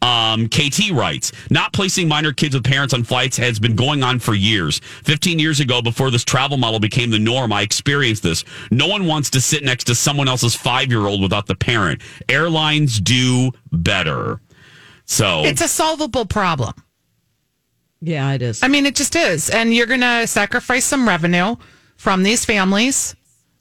Um, 0.01 0.47
KT 0.47 0.91
writes, 0.93 1.33
not 1.49 1.73
placing 1.73 2.07
minor 2.07 2.31
kids 2.31 2.44
with 2.53 2.63
parents 2.63 2.93
on 2.93 3.03
flights 3.03 3.37
has 3.37 3.59
been 3.59 3.75
going 3.75 4.03
on 4.03 4.19
for 4.19 4.33
years. 4.33 4.79
15 5.03 5.39
years 5.39 5.59
ago, 5.59 5.81
before 5.81 6.11
this 6.11 6.23
travel 6.23 6.57
model 6.57 6.79
became 6.79 7.09
the 7.09 7.19
norm, 7.19 7.51
I 7.51 7.61
experienced 7.61 8.23
this. 8.23 8.43
No 8.71 8.87
one 8.87 9.05
wants 9.05 9.29
to 9.31 9.41
sit 9.41 9.63
next 9.63 9.85
to 9.85 9.95
someone 9.95 10.27
else's 10.27 10.55
five 10.55 10.89
year 10.89 11.07
old 11.07 11.21
without 11.21 11.47
the 11.47 11.55
parent. 11.55 12.01
Airlines 12.29 12.99
do 12.99 13.51
better. 13.71 14.41
So 15.05 15.43
It's 15.45 15.61
a 15.61 15.67
solvable 15.67 16.25
problem. 16.25 16.73
Yeah, 18.01 18.33
it 18.33 18.41
is. 18.41 18.61
I 18.61 18.67
mean, 18.67 18.85
it 18.85 18.95
just 18.95 19.15
is. 19.15 19.49
And 19.49 19.73
you're 19.73 19.87
going 19.87 20.01
to 20.01 20.27
sacrifice 20.27 20.85
some 20.85 21.07
revenue 21.07 21.55
from 21.97 22.23
these 22.23 22.45
families 22.45 23.15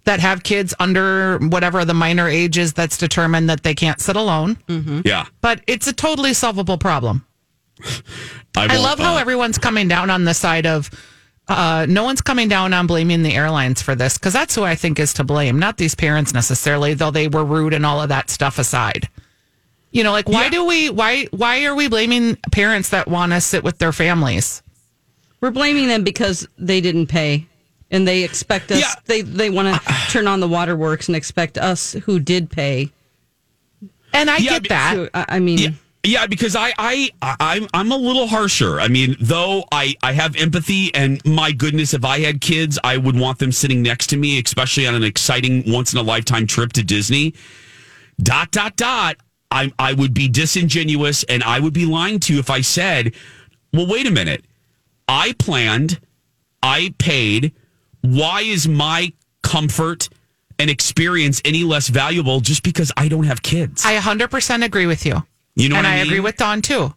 that 0.05 0.21
have 0.21 0.43
kids 0.43 0.75
under 0.79 1.39
whatever 1.39 1.85
the 1.85 1.95
minor 1.95 2.29
age 2.29 2.59
is 2.59 2.73
that's 2.75 2.99
determined 2.99 3.49
that 3.49 3.63
they 3.63 3.75
can't 3.75 4.01
sit 4.01 4.17
alone. 4.17 4.57
Mm-hmm. 4.69 5.01
yeah, 5.05 5.27
But 5.41 5.63
it's 5.67 5.87
a 5.87 5.93
totally 5.93 6.35
solvable 6.35 6.77
problem. 6.79 7.27
I, 8.57 8.67
won't, 8.69 8.81
love 8.83 8.99
how 8.99 9.17
uh, 9.17 9.21
everyone's 9.21 9.59
coming 9.59 9.89
down 9.89 10.11
on 10.11 10.25
the 10.25 10.35
side 10.35 10.67
of 10.67 10.91
uh, 11.49 11.87
no 11.89 12.05
one's 12.05 12.21
coming 12.23 12.49
down 12.49 12.73
on 12.73 12.87
blaming 12.87 13.23
the 13.23 13.35
airlines 13.35 13.83
for 13.83 13.95
this 13.95 14.17
because 14.17 14.33
that's 14.33 14.55
who 14.55 14.63
I 14.63 14.75
think 14.75 14.99
is 14.99 15.13
to 15.15 15.25
blame, 15.25 15.59
not 15.59 15.77
these 15.77 15.95
parents 15.95 16.33
necessarily, 16.33 16.95
though 16.95 17.11
they 17.11 17.29
were 17.29 17.45
rude 17.45 17.75
and 17.75 17.85
all 17.85 18.01
of 18.01 18.09
that 18.11 18.31
stuff 18.31 18.59
aside. 18.59 19.09
You 19.91 20.03
know, 20.05 20.13
like 20.13 20.29
why 20.29 20.45
Yeah. 20.45 20.51
do 20.51 20.65
we 20.65 20.91
why 20.91 21.25
why 21.31 21.65
are 21.67 21.75
we 21.75 21.89
blaming 21.89 22.37
parents 22.53 22.89
that 22.91 23.09
want 23.09 23.33
to 23.33 23.41
sit 23.41 23.63
with 23.63 23.79
their 23.79 23.93
families? 23.93 24.63
We're 25.41 25.51
blaming 25.51 25.89
them 25.89 26.05
because 26.05 26.49
they 26.59 26.81
didn't 26.81 27.09
pay. 27.09 27.47
And 27.91 28.09
they 28.09 28.25
expect 28.25 28.73
us, 28.73 28.81
Yeah. 28.81 28.95
they, 29.05 29.21
they 29.21 29.51
want 29.51 29.69
to 29.81 29.93
turn 30.11 30.27
on 30.27 30.41
the 30.41 30.49
waterworks 30.49 31.07
and 31.09 31.15
expect 31.15 31.59
us 31.59 31.93
who 31.93 32.19
did 32.19 32.51
pay. 32.51 32.91
And 34.13 34.31
I 34.31 34.39
Yeah, 34.39 34.59
get 34.59 34.69
that. 34.71 34.95
To, 34.95 35.11
I 35.15 35.37
I 35.37 35.39
mean, 35.41 35.77
Yeah, 36.05 36.27
because 36.27 36.55
I, 36.55 36.75
I, 36.77 37.11
I'm, 37.23 37.67
I'm 37.73 37.91
a 37.91 37.97
little 37.97 38.27
harsher. 38.27 38.79
I 38.79 38.89
mean, 38.89 39.17
though 39.21 39.65
I, 39.73 39.95
I 40.03 40.13
have 40.13 40.37
empathy, 40.37 40.95
and 40.95 41.25
my 41.25 41.51
goodness, 41.51 41.95
if 41.95 42.05
I 42.05 42.21
had 42.21 42.43
kids, 42.43 42.79
I 42.85 42.99
would 42.99 43.19
want 43.19 43.39
them 43.39 43.51
sitting 43.51 43.81
next 43.81 44.09
to 44.09 44.19
me, 44.19 44.39
especially 44.39 44.87
on 44.87 44.95
an 44.95 45.03
exciting, 45.03 45.65
once 45.67 45.95
in 45.95 45.99
a 45.99 46.03
lifetime 46.03 46.47
trip 46.47 46.75
to 46.75 46.85
Disney. 46.85 47.35
Dot 48.23 48.51
dot 48.51 48.77
dot. 48.77 49.17
I, 49.51 49.73
I 49.79 49.95
would 49.95 50.13
be 50.13 50.29
disingenuous, 50.29 51.25
and 51.25 51.43
I 51.43 51.59
would 51.59 51.73
be 51.73 51.87
lying 51.87 52.21
to 52.21 52.35
you 52.35 52.39
if 52.39 52.51
I 52.51 52.61
said, 52.61 53.15
"Well, 53.73 53.87
wait 53.87 54.07
a 54.07 54.11
minute. 54.11 54.45
I 55.09 55.33
planned, 55.39 56.01
I 56.63 56.95
paid. 56.99 57.55
Why 58.03 58.43
is 58.43 58.69
my 58.69 59.13
comfort?" 59.43 60.09
And 60.59 60.71
experience 60.71 61.43
any 61.45 61.65
less 61.65 61.89
valuable 61.89 62.39
just 62.41 62.63
because 62.63 62.93
I 62.97 63.09
don't 63.09 63.25
have 63.25 63.43
kids. 63.43 63.85
I 63.85 63.99
100% 63.99 64.65
agree 64.65 64.87
with 64.87 65.05
you. 65.05 65.25
You 65.57 65.69
know 65.69 65.77
and 65.77 65.85
what 65.85 65.91
I 65.91 65.95
I, 65.95 65.99
mean? 66.03 66.07
agree 66.07 66.21
with 66.21 66.37
Dawn 66.37 66.63
too. 66.63 66.95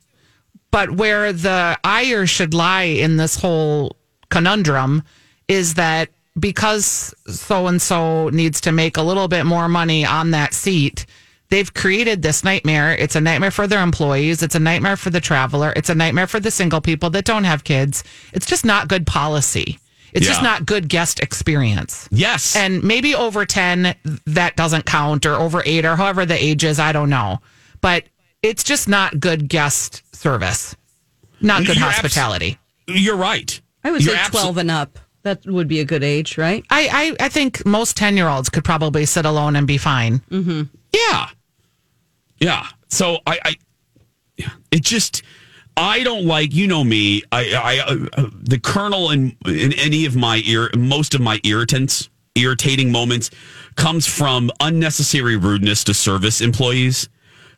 But 0.72 0.92
where 0.92 1.32
the 1.34 1.78
ire 1.84 2.26
should 2.28 2.54
lie 2.54 2.84
in 2.84 3.18
this 3.18 3.36
whole 3.36 3.96
conundrum 4.30 5.04
is 5.48 5.76
that 5.76 6.10
because 6.40 7.16
so 7.28 7.68
and 7.68 7.82
so 7.82 8.30
needs 8.30 8.62
to 8.62 8.72
make 8.72 8.98
a 8.98 9.02
little 9.02 9.28
bit 9.28 9.46
more 9.46 9.68
money 9.70 10.06
on 10.06 10.32
that 10.32 10.54
seat, 10.54 11.06
they've 11.50 11.74
created 11.74 12.22
this 12.22 12.44
nightmare. 12.44 12.94
It's 12.96 13.16
a 13.16 13.22
nightmare 13.22 13.50
for 13.52 13.66
their 13.66 13.82
employees, 13.82 14.44
it's 14.44 14.54
a 14.56 14.60
nightmare 14.60 14.98
for 14.98 15.10
the 15.10 15.22
traveler, 15.22 15.74
it's 15.76 15.90
a 15.90 15.96
nightmare 15.96 16.28
for 16.28 16.40
the 16.40 16.52
single 16.52 16.82
people 16.82 17.10
that 17.12 17.26
don't 17.26 17.46
have 17.46 17.64
kids. 17.64 18.04
It's 18.34 18.46
just 18.46 18.66
not 18.66 18.88
good 18.88 19.08
policy. 19.08 19.80
It's 20.14 20.26
just 20.26 20.42
not 20.42 20.66
good 20.66 20.90
guest 20.90 21.20
experience. 21.20 22.08
yes. 22.12 22.56
And 22.56 22.82
maybe 22.84 23.14
over 23.14 23.46
10, 23.46 23.94
that 24.26 24.56
doesn't 24.56 24.86
count, 24.86 25.26
or 25.28 25.36
over 25.36 25.62
eight, 25.66 25.86
or 25.86 25.96
however 25.96 26.26
the 26.26 26.42
age 26.42 26.64
is, 26.64 26.80
I 26.80 26.92
don't 26.92 27.10
know. 27.10 27.40
But 27.82 28.06
it's 28.42 28.64
just 28.64 28.88
not 28.88 29.20
good 29.20 29.48
guest 29.50 30.04
service, 30.16 30.76
not 31.42 31.66
good 31.66 31.78
You're 31.78 31.86
abs- 31.86 31.96
hospitality. 31.98 32.58
You're 32.88 33.18
right. 33.18 33.60
I 33.84 33.92
would 33.92 34.04
You're 34.04 34.16
say 34.16 34.22
abso- 34.22 34.32
12 34.42 34.58
and 34.58 34.72
up. 34.72 35.00
That 35.24 35.46
would 35.46 35.68
be 35.68 35.82
a 35.82 35.86
good 35.86 36.04
age, 36.04 36.38
right? 36.38 36.64
I, 36.70 37.16
I, 37.20 37.26
I 37.26 37.30
think 37.30 37.66
most 37.66 37.98
10 37.98 38.16
year 38.16 38.30
olds 38.30 38.50
could 38.50 38.64
probably 38.64 39.06
sit 39.06 39.26
alone 39.26 39.56
and 39.58 39.68
be 39.68 39.78
fine. 39.78 40.22
Yeah. 40.94 41.28
Yeah. 42.40 42.68
So 42.88 43.18
I, 43.28 43.40
I 43.44 43.56
yeah, 44.38 44.52
it 44.72 44.84
just 44.84 45.24
I 45.76 46.04
don't 46.04 46.26
like 46.26 46.54
you 46.54 46.68
know 46.68 46.84
me. 46.84 47.24
I 47.32 47.52
I 47.54 47.80
uh, 47.80 48.06
uh, 48.24 48.30
the 48.42 48.60
kernel 48.60 49.12
in 49.12 49.36
in 49.46 49.74
any 49.74 50.06
of 50.06 50.16
my 50.16 50.42
ear 50.46 50.70
most 50.78 51.14
of 51.14 51.20
my 51.20 51.42
irritants 51.44 52.10
irritating 52.36 52.92
moments 52.92 53.30
comes 53.76 54.08
from 54.08 54.50
unnecessary 54.62 55.36
rudeness 55.36 55.84
to 55.86 55.94
service 55.94 56.40
employees, 56.40 57.10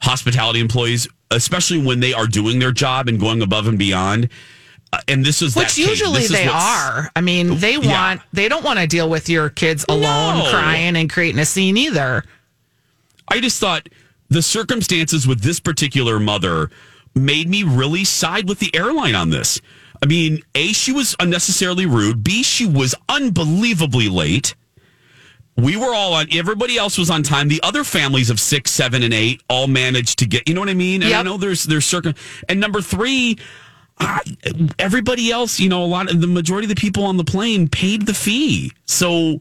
hospitality 0.01 0.59
employees, 0.59 1.07
especially 1.31 1.81
when 1.81 1.99
they 1.99 2.13
are 2.13 2.27
doing 2.27 2.59
their 2.59 2.71
job 2.71 3.07
and 3.07 3.19
going 3.19 3.41
above 3.41 3.67
and 3.67 3.77
beyond. 3.77 4.29
Uh, 4.91 4.99
and 5.07 5.23
this 5.23 5.41
is 5.41 5.55
Which 5.55 5.77
usually 5.77 6.25
they 6.27 6.47
are. 6.47 7.11
I 7.15 7.21
mean, 7.21 7.59
they 7.59 7.73
Yeah. 7.77 7.91
want, 7.91 8.21
they 8.33 8.49
don't 8.49 8.63
want 8.63 8.79
to 8.79 8.87
deal 8.87 9.07
with 9.09 9.29
your 9.29 9.49
kids 9.49 9.85
alone 9.87 10.39
No. 10.39 10.49
crying 10.49 10.95
and 10.95 11.09
creating 11.09 11.39
a 11.39 11.45
scene 11.45 11.77
either. 11.77 12.23
I 13.27 13.39
just 13.39 13.59
thought 13.59 13.87
the 14.29 14.41
circumstances 14.41 15.27
with 15.27 15.41
this 15.41 15.59
particular 15.59 16.19
mother 16.19 16.71
made 17.13 17.49
me 17.49 17.63
really 17.63 18.03
side 18.03 18.49
with 18.49 18.59
the 18.59 18.73
airline 18.75 19.13
on 19.15 19.29
this. 19.29 19.61
I 20.01 20.05
mean, 20.07 20.41
A, 20.55 20.73
she 20.73 20.91
was 20.91 21.15
unnecessarily 21.19 21.85
rude. 21.85 22.23
B, 22.23 22.41
she 22.41 22.65
was 22.65 22.95
unbelievably 23.09 24.09
late. 24.09 24.55
We 25.61 25.75
were 25.77 25.93
all 25.93 26.13
on, 26.13 26.27
everybody 26.31 26.77
else 26.77 26.97
was 26.97 27.09
on 27.09 27.23
time. 27.23 27.47
The 27.47 27.59
other 27.63 27.83
families 27.83 28.29
of 28.29 28.39
six, 28.39 28.71
seven, 28.71 29.03
and 29.03 29.13
eight 29.13 29.41
all 29.49 29.67
managed 29.67 30.19
to 30.19 30.25
get, 30.25 30.47
you 30.47 30.53
know 30.55 30.61
what 30.61 30.69
I 30.69 30.73
mean? 30.73 31.03
And 31.03 31.13
I 31.13 31.21
know 31.23 31.37
there's, 31.37 31.63
there's 31.65 31.85
circum, 31.85 32.13
and 32.47 32.59
number 32.59 32.81
three, 32.81 33.37
uh, 33.99 34.19
everybody 34.77 35.31
else, 35.31 35.59
you 35.59 35.67
know, 35.69 35.83
a 35.83 35.87
lot 35.87 36.09
of 36.09 36.21
the 36.21 36.27
majority 36.27 36.65
of 36.65 36.69
the 36.69 36.79
people 36.79 37.03
on 37.03 37.17
the 37.17 37.23
plane 37.25 37.67
paid 37.67 38.05
the 38.05 38.13
fee. 38.13 38.71
So, 38.85 39.39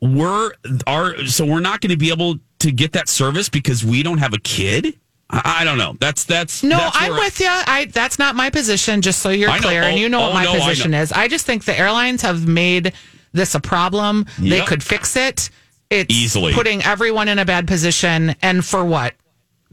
we're 0.00 0.50
are 0.86 1.24
so 1.26 1.46
we're 1.46 1.60
not 1.60 1.80
going 1.80 1.90
to 1.90 1.96
be 1.96 2.10
able 2.10 2.36
to 2.58 2.72
get 2.72 2.92
that 2.92 3.08
service 3.08 3.48
because 3.48 3.84
we 3.84 4.02
don't 4.02 4.18
have 4.18 4.34
a 4.34 4.38
kid. 4.40 4.98
I, 5.30 5.58
I 5.60 5.64
don't 5.64 5.78
know. 5.78 5.96
That's 6.00 6.24
that's 6.24 6.62
No, 6.64 6.76
that's 6.78 6.96
I'm 6.98 7.12
with 7.12 7.38
you. 7.38 7.46
I 7.48 7.84
that's 7.92 8.18
not 8.18 8.34
my 8.34 8.50
position. 8.50 9.00
Just 9.00 9.20
so 9.20 9.28
you're 9.30 9.50
I 9.50 9.58
clear, 9.60 9.82
and 9.82 9.94
Oh, 9.94 10.00
you 10.00 10.08
know 10.08 10.20
oh, 10.20 10.26
what 10.28 10.34
my 10.34 10.44
no, 10.44 10.54
position 10.54 10.90
know. 10.90 11.02
is. 11.02 11.12
I 11.12 11.28
just 11.28 11.46
think 11.46 11.64
the 11.66 11.78
airlines 11.78 12.22
have 12.22 12.48
made 12.48 12.94
this 13.32 13.54
a 13.54 13.60
problem. 13.60 14.26
They 14.38 14.60
could 14.62 14.82
fix 14.82 15.16
it. 15.16 15.50
It's 15.90 16.14
Easily. 16.14 16.54
putting 16.54 16.82
everyone 16.82 17.28
in 17.28 17.38
a 17.38 17.44
bad 17.44 17.66
position, 17.66 18.34
and 18.40 18.64
for 18.64 18.84
what? 18.84 19.14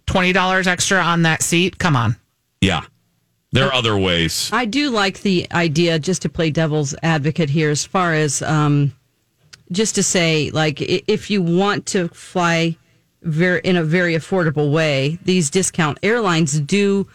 Twenty 0.05 0.34
dollars 0.34 0.68
extra 0.68 0.99
on 0.99 1.22
that 1.22 1.41
seat? 1.41 1.78
Come 1.78 1.95
on. 1.95 2.18
Yeah, 2.62 2.82
there 3.51 3.68
are 3.68 3.74
other 3.74 3.97
ways. 3.97 4.49
I 4.51 4.66
do 4.66 4.89
like 4.89 5.22
the 5.22 5.47
idea, 5.51 5.97
just 5.97 6.24
to 6.24 6.30
play 6.30 6.51
devil's 6.51 6.93
advocate 7.03 7.49
here, 7.49 7.70
as 7.70 7.86
far 7.86 8.14
as 8.14 8.41
um, 8.41 8.91
just 9.72 9.95
to 9.95 10.03
say, 10.03 10.49
like, 10.51 10.82
if 10.82 11.30
you 11.30 11.41
want 11.41 11.86
to 11.88 12.10
fly 12.10 12.76
very 13.22 13.62
in 13.64 13.78
a 13.78 13.84
very 13.84 14.16
affordable 14.16 14.72
way, 14.74 15.20
these 15.24 15.49
discount 15.49 15.99
airlines 16.03 16.60
do 16.60 17.07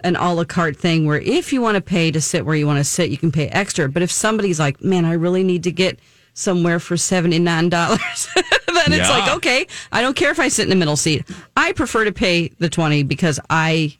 an 0.00 0.16
a 0.16 0.34
la 0.34 0.44
carte 0.44 0.76
thing 0.76 1.06
where 1.06 1.20
if 1.20 1.52
you 1.52 1.60
want 1.62 1.76
to 1.76 1.80
pay 1.80 2.10
to 2.10 2.20
sit 2.20 2.44
where 2.44 2.54
you 2.56 2.66
want 2.66 2.78
to 2.78 2.84
sit, 2.84 3.10
you 3.10 3.16
can 3.16 3.32
pay 3.32 3.48
extra. 3.48 3.88
But 3.88 4.02
if 4.02 4.10
somebody's 4.10 4.60
like, 4.60 4.82
man, 4.82 5.04
I 5.04 5.12
really 5.14 5.42
need 5.42 5.62
to 5.64 5.72
get 5.72 5.98
somewhere 6.34 6.78
for 6.78 6.96
seventy 6.96 7.38
nine 7.38 7.68
dollars, 7.70 8.28
then 8.34 8.92
it's 8.92 9.08
like, 9.08 9.34
okay, 9.36 9.66
I 9.92 10.02
don't 10.02 10.14
care 10.16 10.30
if 10.30 10.38
I 10.38 10.48
sit 10.48 10.64
in 10.64 10.70
the 10.70 10.76
middle 10.76 10.96
seat. 10.96 11.24
I 11.56 11.72
prefer 11.72 12.04
to 12.04 12.12
pay 12.12 12.48
the 12.58 12.68
twenty 12.68 13.02
because 13.04 13.40
I 13.48 13.96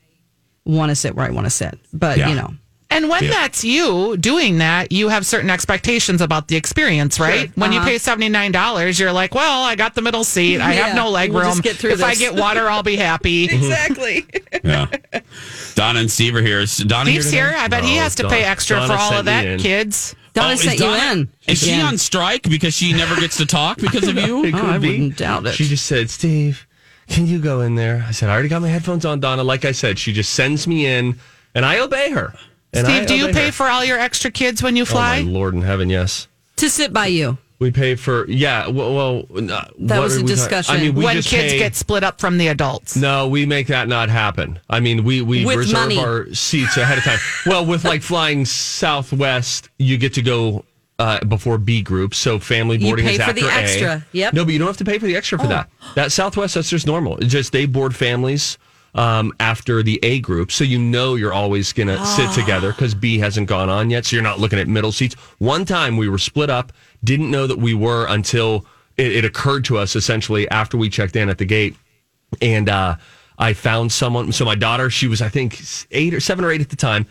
want 0.64 0.90
to 0.90 0.96
sit 0.96 1.14
where 1.14 1.26
I 1.26 1.30
want 1.30 1.46
to 1.46 1.50
sit. 1.50 1.78
But 1.92 2.18
Yeah. 2.18 2.28
you 2.28 2.34
know. 2.34 2.54
And 2.88 3.08
when 3.08 3.24
Yeah. 3.24 3.30
that's 3.30 3.64
you 3.64 4.16
doing 4.16 4.58
that, 4.58 4.92
you 4.92 5.08
have 5.08 5.26
certain 5.26 5.50
expectations 5.50 6.20
about 6.20 6.46
the 6.48 6.54
experience, 6.56 7.18
right? 7.18 7.50
When 7.56 7.72
you 7.72 7.80
uh-huh. 7.80 7.88
pay 7.88 7.98
seventy 7.98 8.28
nine 8.28 8.52
dollars, 8.52 8.98
you're 9.00 9.12
like, 9.12 9.34
"Well, 9.34 9.64
I 9.64 9.74
got 9.74 9.94
the 9.94 10.02
middle 10.02 10.22
seat. 10.22 10.60
I 10.60 10.74
Yeah, 10.74 10.86
have 10.86 10.96
no 10.96 11.10
leg 11.10 11.32
we'll 11.32 11.42
room. 11.42 11.50
just 11.50 11.62
get 11.64 11.76
through 11.76 11.92
if 11.92 12.02
I 12.04 12.14
get 12.14 12.34
water, 12.34 12.68
I'll 12.70 12.84
be 12.84 12.96
happy." 12.96 13.44
Exactly. 13.52 14.24
Yeah, 14.62 14.86
Donna 15.74 16.00
and 16.00 16.10
Steve 16.10 16.36
are 16.36 16.42
here. 16.42 16.60
Is 16.60 16.76
Donna 16.78 17.10
Steve's 17.10 17.30
here? 17.30 17.50
here. 17.50 17.58
I 17.58 17.68
bet 17.68 17.84
he 17.84 17.96
has 17.96 18.14
to 18.16 18.22
Don- 18.22 18.30
pay 18.30 18.44
extra 18.44 18.76
Donna 18.76 18.88
for 18.94 18.98
all 19.00 19.12
of 19.14 19.24
that, 19.26 19.58
kids. 19.58 20.14
Donna 20.34 20.50
Oh, 20.50 20.52
is 20.52 20.60
sent 20.62 20.78
you 20.78 20.86
in. 20.94 21.28
Is 21.48 21.58
she 21.58 21.80
on 21.80 21.98
strike 21.98 22.42
because 22.42 22.74
she 22.74 22.92
never 22.92 23.16
gets 23.16 23.36
to 23.38 23.46
talk 23.46 23.78
because 23.78 24.06
of 24.06 24.16
you? 24.16 24.44
It 24.44 24.54
Oh, 24.54 24.66
I 24.66 24.78
be. 24.78 24.88
wouldn't 24.90 25.16
doubt 25.16 25.46
it. 25.46 25.54
She 25.54 25.64
just 25.64 25.86
said, 25.86 26.08
Steve, 26.10 26.66
can 27.08 27.26
you 27.26 27.38
go 27.38 27.62
in 27.62 27.74
there? 27.74 28.04
I 28.06 28.10
said, 28.12 28.28
I 28.28 28.34
already 28.34 28.48
got 28.50 28.60
my 28.62 28.68
headphones 28.68 29.04
on, 29.06 29.18
Donna. 29.18 29.42
Like 29.42 29.64
I 29.64 29.72
said, 29.72 29.98
she 29.98 30.12
just 30.12 30.34
sends 30.34 30.66
me 30.68 30.84
in 30.86 31.18
and 31.54 31.64
I 31.64 31.78
obey 31.78 32.10
her. 32.10 32.34
And 32.78 32.86
I 32.86 32.96
Steve, 32.96 33.08
do 33.08 33.16
you 33.16 33.32
pay 33.32 33.46
her. 33.46 33.52
for 33.52 33.66
all 33.66 33.84
your 33.84 33.98
extra 33.98 34.30
kids 34.30 34.62
when 34.62 34.76
you 34.76 34.84
fly? 34.84 35.20
Oh, 35.20 35.24
my 35.24 35.30
Lord 35.30 35.54
in 35.54 35.62
heaven, 35.62 35.90
yes. 35.90 36.28
to 36.56 36.68
sit 36.70 36.92
by 36.92 37.06
you. 37.06 37.38
We 37.58 37.70
pay 37.70 37.94
for, 37.94 38.28
yeah, 38.28 38.68
well, 38.68 38.94
well 38.94 39.50
uh, 39.50 39.64
That 39.78 40.00
was 40.00 40.16
a 40.16 40.20
we 40.20 40.24
ta- 40.24 40.28
discussion. 40.28 40.74
I 40.74 40.78
mean, 40.78 40.94
we 40.94 41.04
when 41.04 41.16
just 41.16 41.30
kids 41.30 41.54
pay- 41.54 41.58
get 41.58 41.74
split 41.74 42.04
up 42.04 42.20
from 42.20 42.36
the 42.36 42.48
adults. 42.48 42.96
No, 42.96 43.28
we 43.28 43.46
make 43.46 43.68
that 43.68 43.88
not 43.88 44.10
happen. 44.10 44.58
I 44.68 44.80
mean, 44.80 45.04
we, 45.04 45.22
we 45.22 45.46
With 45.46 45.56
reserve 45.56 45.80
money. 45.80 45.98
our 45.98 46.32
seats 46.34 46.76
ahead 46.76 46.98
of 46.98 47.04
time. 47.04 47.18
well, 47.46 47.64
with 47.64 47.84
like 47.84 48.02
flying 48.12 48.44
Southwest, 48.44 49.70
you 49.78 49.96
get 49.96 50.12
to 50.14 50.22
go 50.22 50.64
uh, 50.98 51.24
before 51.24 51.56
B 51.58 51.80
group. 51.82 52.14
So 52.14 52.38
family 52.38 52.76
You 52.76 52.86
boarding 52.88 53.06
pay 53.06 53.12
is 53.12 53.16
for 53.18 53.22
after 53.30 53.40
the 53.40 53.48
A. 53.48 53.52
extra. 53.52 54.06
Yep. 54.12 54.34
No, 54.34 54.44
but 54.44 54.52
you 54.52 54.58
don't 54.58 54.68
have 54.68 54.76
to 54.78 54.84
pay 54.84 54.98
for 54.98 55.06
the 55.06 55.16
extra 55.16 55.38
for 55.38 55.46
that. 55.46 55.70
That 55.94 56.12
Southwest, 56.12 56.54
that's 56.54 56.70
just 56.70 56.86
normal. 56.86 57.16
It's 57.18 57.32
just 57.32 57.52
they 57.52 57.66
board 57.66 57.94
families 57.96 58.58
um, 58.96 59.32
after 59.38 59.82
the 59.82 60.00
A 60.02 60.18
group. 60.20 60.50
So 60.50 60.64
you 60.64 60.78
know 60.78 61.14
you're 61.14 61.32
always 61.32 61.72
going 61.72 61.88
to 61.88 62.04
sit 62.04 62.32
together 62.32 62.72
because 62.72 62.94
B 62.94 63.18
hasn't 63.18 63.48
gone 63.48 63.68
on 63.68 63.90
yet. 63.90 64.06
So 64.06 64.16
you're 64.16 64.22
not 64.22 64.40
looking 64.40 64.58
at 64.58 64.66
middle 64.66 64.90
seats. 64.90 65.14
One 65.38 65.64
time 65.64 65.96
we 65.96 66.08
were 66.08 66.18
split 66.18 66.50
up, 66.50 66.72
didn't 67.04 67.30
know 67.30 67.46
that 67.46 67.58
we 67.58 67.74
were 67.74 68.06
until 68.08 68.66
it, 68.96 69.12
it 69.12 69.24
occurred 69.24 69.64
to 69.66 69.78
us 69.78 69.94
essentially 69.94 70.48
after 70.50 70.76
we 70.76 70.88
checked 70.88 71.14
in 71.14 71.28
at 71.28 71.38
the 71.38 71.44
gate 71.44 71.76
and 72.40 72.68
uh, 72.68 72.96
I 73.38 73.52
found 73.52 73.92
someone. 73.92 74.32
So 74.32 74.44
my 74.44 74.54
daughter, 74.54 74.90
she 74.90 75.06
was 75.06 75.22
I 75.22 75.28
think 75.28 75.60
eight 75.90 76.14
or 76.14 76.20
seven 76.20 76.44
or 76.44 76.50
eight 76.50 76.60
at 76.60 76.70
the 76.70 76.76
time, 76.76 77.06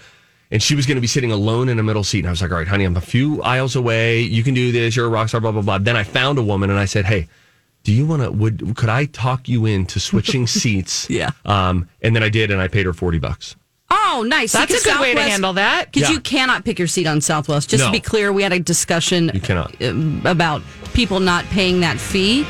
and 0.52 0.62
she 0.62 0.76
was 0.76 0.86
going 0.86 0.96
to 0.96 1.02
be 1.02 1.08
sitting 1.08 1.32
alone 1.32 1.70
in 1.70 1.80
a 1.80 1.84
middle 1.84 2.04
seat. 2.04 2.20
And 2.20 2.28
I 2.28 2.32
was 2.32 2.42
like, 2.42 2.52
"All 2.52 2.58
right, 2.58 2.68
honey, 2.68 2.84
I'm 2.84 2.98
a 2.98 3.02
few 3.02 3.42
aisles 3.42 3.76
away. 3.76 4.22
You 4.22 4.44
can 4.44 4.54
do 4.54 4.72
this. 4.72 4.96
You're 4.96 5.06
a 5.06 5.10
rock 5.10 5.30
star." 5.30 5.42
Blah 5.42 5.52
blah 5.52 5.62
blah. 5.62 5.78
Then 5.78 5.96
I 5.96 6.04
found 6.04 6.38
a 6.38 6.44
woman, 6.44 6.70
and 6.70 6.80
I 6.80 6.86
said, 6.86 7.06
"Hey." 7.06 7.28
Do 7.86 7.94
you 7.94 8.06
want 8.06 8.22
to? 8.24 8.32
Would 8.32 8.76
could 8.76 8.90
I 8.90 9.06
talk 9.06 9.48
you 9.48 9.66
into 9.66 10.00
switching 10.00 10.46
seats? 10.60 11.08
Yeah. 11.10 11.30
Um, 11.46 11.88
and 12.02 12.14
then 12.16 12.24
I 12.24 12.30
did, 12.30 12.52
and 12.52 12.60
I 12.62 12.68
paid 12.68 12.86
her 12.86 12.94
forty 12.94 13.20
bucks. 13.20 13.56
Oh, 13.92 14.26
nice. 14.28 14.52
That's 14.54 14.66
Because 14.68 14.86
a 14.86 14.90
good 14.90 15.00
way 15.00 15.14
to 15.14 15.22
handle 15.22 15.54
that. 15.54 15.92
Because 15.92 16.10
Yeah. 16.10 16.16
you 16.16 16.20
cannot 16.22 16.66
pick 16.66 16.80
your 16.80 16.88
seat 16.88 17.06
on 17.06 17.22
Southwest. 17.22 17.70
Just 17.70 17.82
No. 17.84 17.88
to 17.88 17.92
be 17.92 18.00
clear, 18.00 18.34
we 18.34 18.42
had 18.44 18.52
a 18.54 18.60
discussion 18.60 19.30
You 19.34 19.40
cannot. 19.40 19.80
um, 19.84 20.22
about 20.26 20.64
people 20.94 21.20
not 21.20 21.46
paying 21.52 21.82
that 21.82 22.00
fee, 22.00 22.48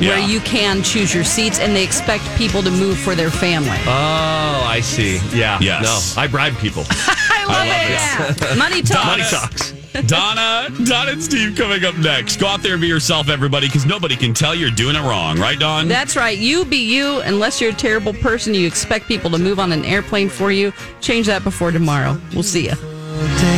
Yeah. 0.00 0.08
where 0.10 0.18
you 0.28 0.40
can 0.40 0.82
choose 0.82 1.14
your 1.14 1.22
seats, 1.22 1.60
and 1.60 1.76
they 1.76 1.84
expect 1.84 2.24
people 2.36 2.62
to 2.64 2.70
move 2.70 2.98
for 2.98 3.14
their 3.14 3.30
family. 3.30 3.78
Oh, 3.86 4.64
I 4.66 4.80
see. 4.82 5.20
Yeah. 5.32 5.58
Yes. 5.60 6.16
No, 6.16 6.22
I 6.22 6.26
bribe 6.26 6.56
people. 6.58 6.84
I 6.90 7.44
love 7.46 8.40
it. 8.42 8.58
Money 8.58 8.82
talks. 8.82 9.06
Money 9.06 9.22
talks. 9.30 9.72
Donna, 10.06 10.68
Donna 10.84 11.12
and 11.12 11.22
Steve 11.22 11.56
coming 11.56 11.84
up 11.84 11.96
next. 11.98 12.40
Go 12.40 12.46
out 12.46 12.62
there 12.62 12.72
and 12.72 12.80
be 12.80 12.88
yourself, 12.88 13.28
everybody, 13.28 13.66
because 13.66 13.84
nobody 13.84 14.16
can 14.16 14.32
tell 14.32 14.54
you're 14.54 14.70
doing 14.70 14.96
it 14.96 15.00
wrong, 15.00 15.38
right, 15.38 15.58
Dawn? 15.58 15.86
That's 15.88 16.16
right. 16.16 16.38
You 16.38 16.64
be 16.64 16.78
you. 16.78 17.20
Unless 17.20 17.60
you're 17.60 17.70
a 17.70 17.74
terrible 17.74 18.14
person, 18.14 18.54
you 18.54 18.66
expect 18.66 19.06
people 19.06 19.30
to 19.30 19.38
move 19.38 19.58
on 19.58 19.70
an 19.72 19.84
airplane 19.84 20.28
for 20.28 20.50
you. 20.50 20.72
Change 21.00 21.26
that 21.26 21.44
before 21.44 21.70
tomorrow. 21.72 22.18
We'll 22.32 22.42
see 22.42 22.68
you. 22.68 23.51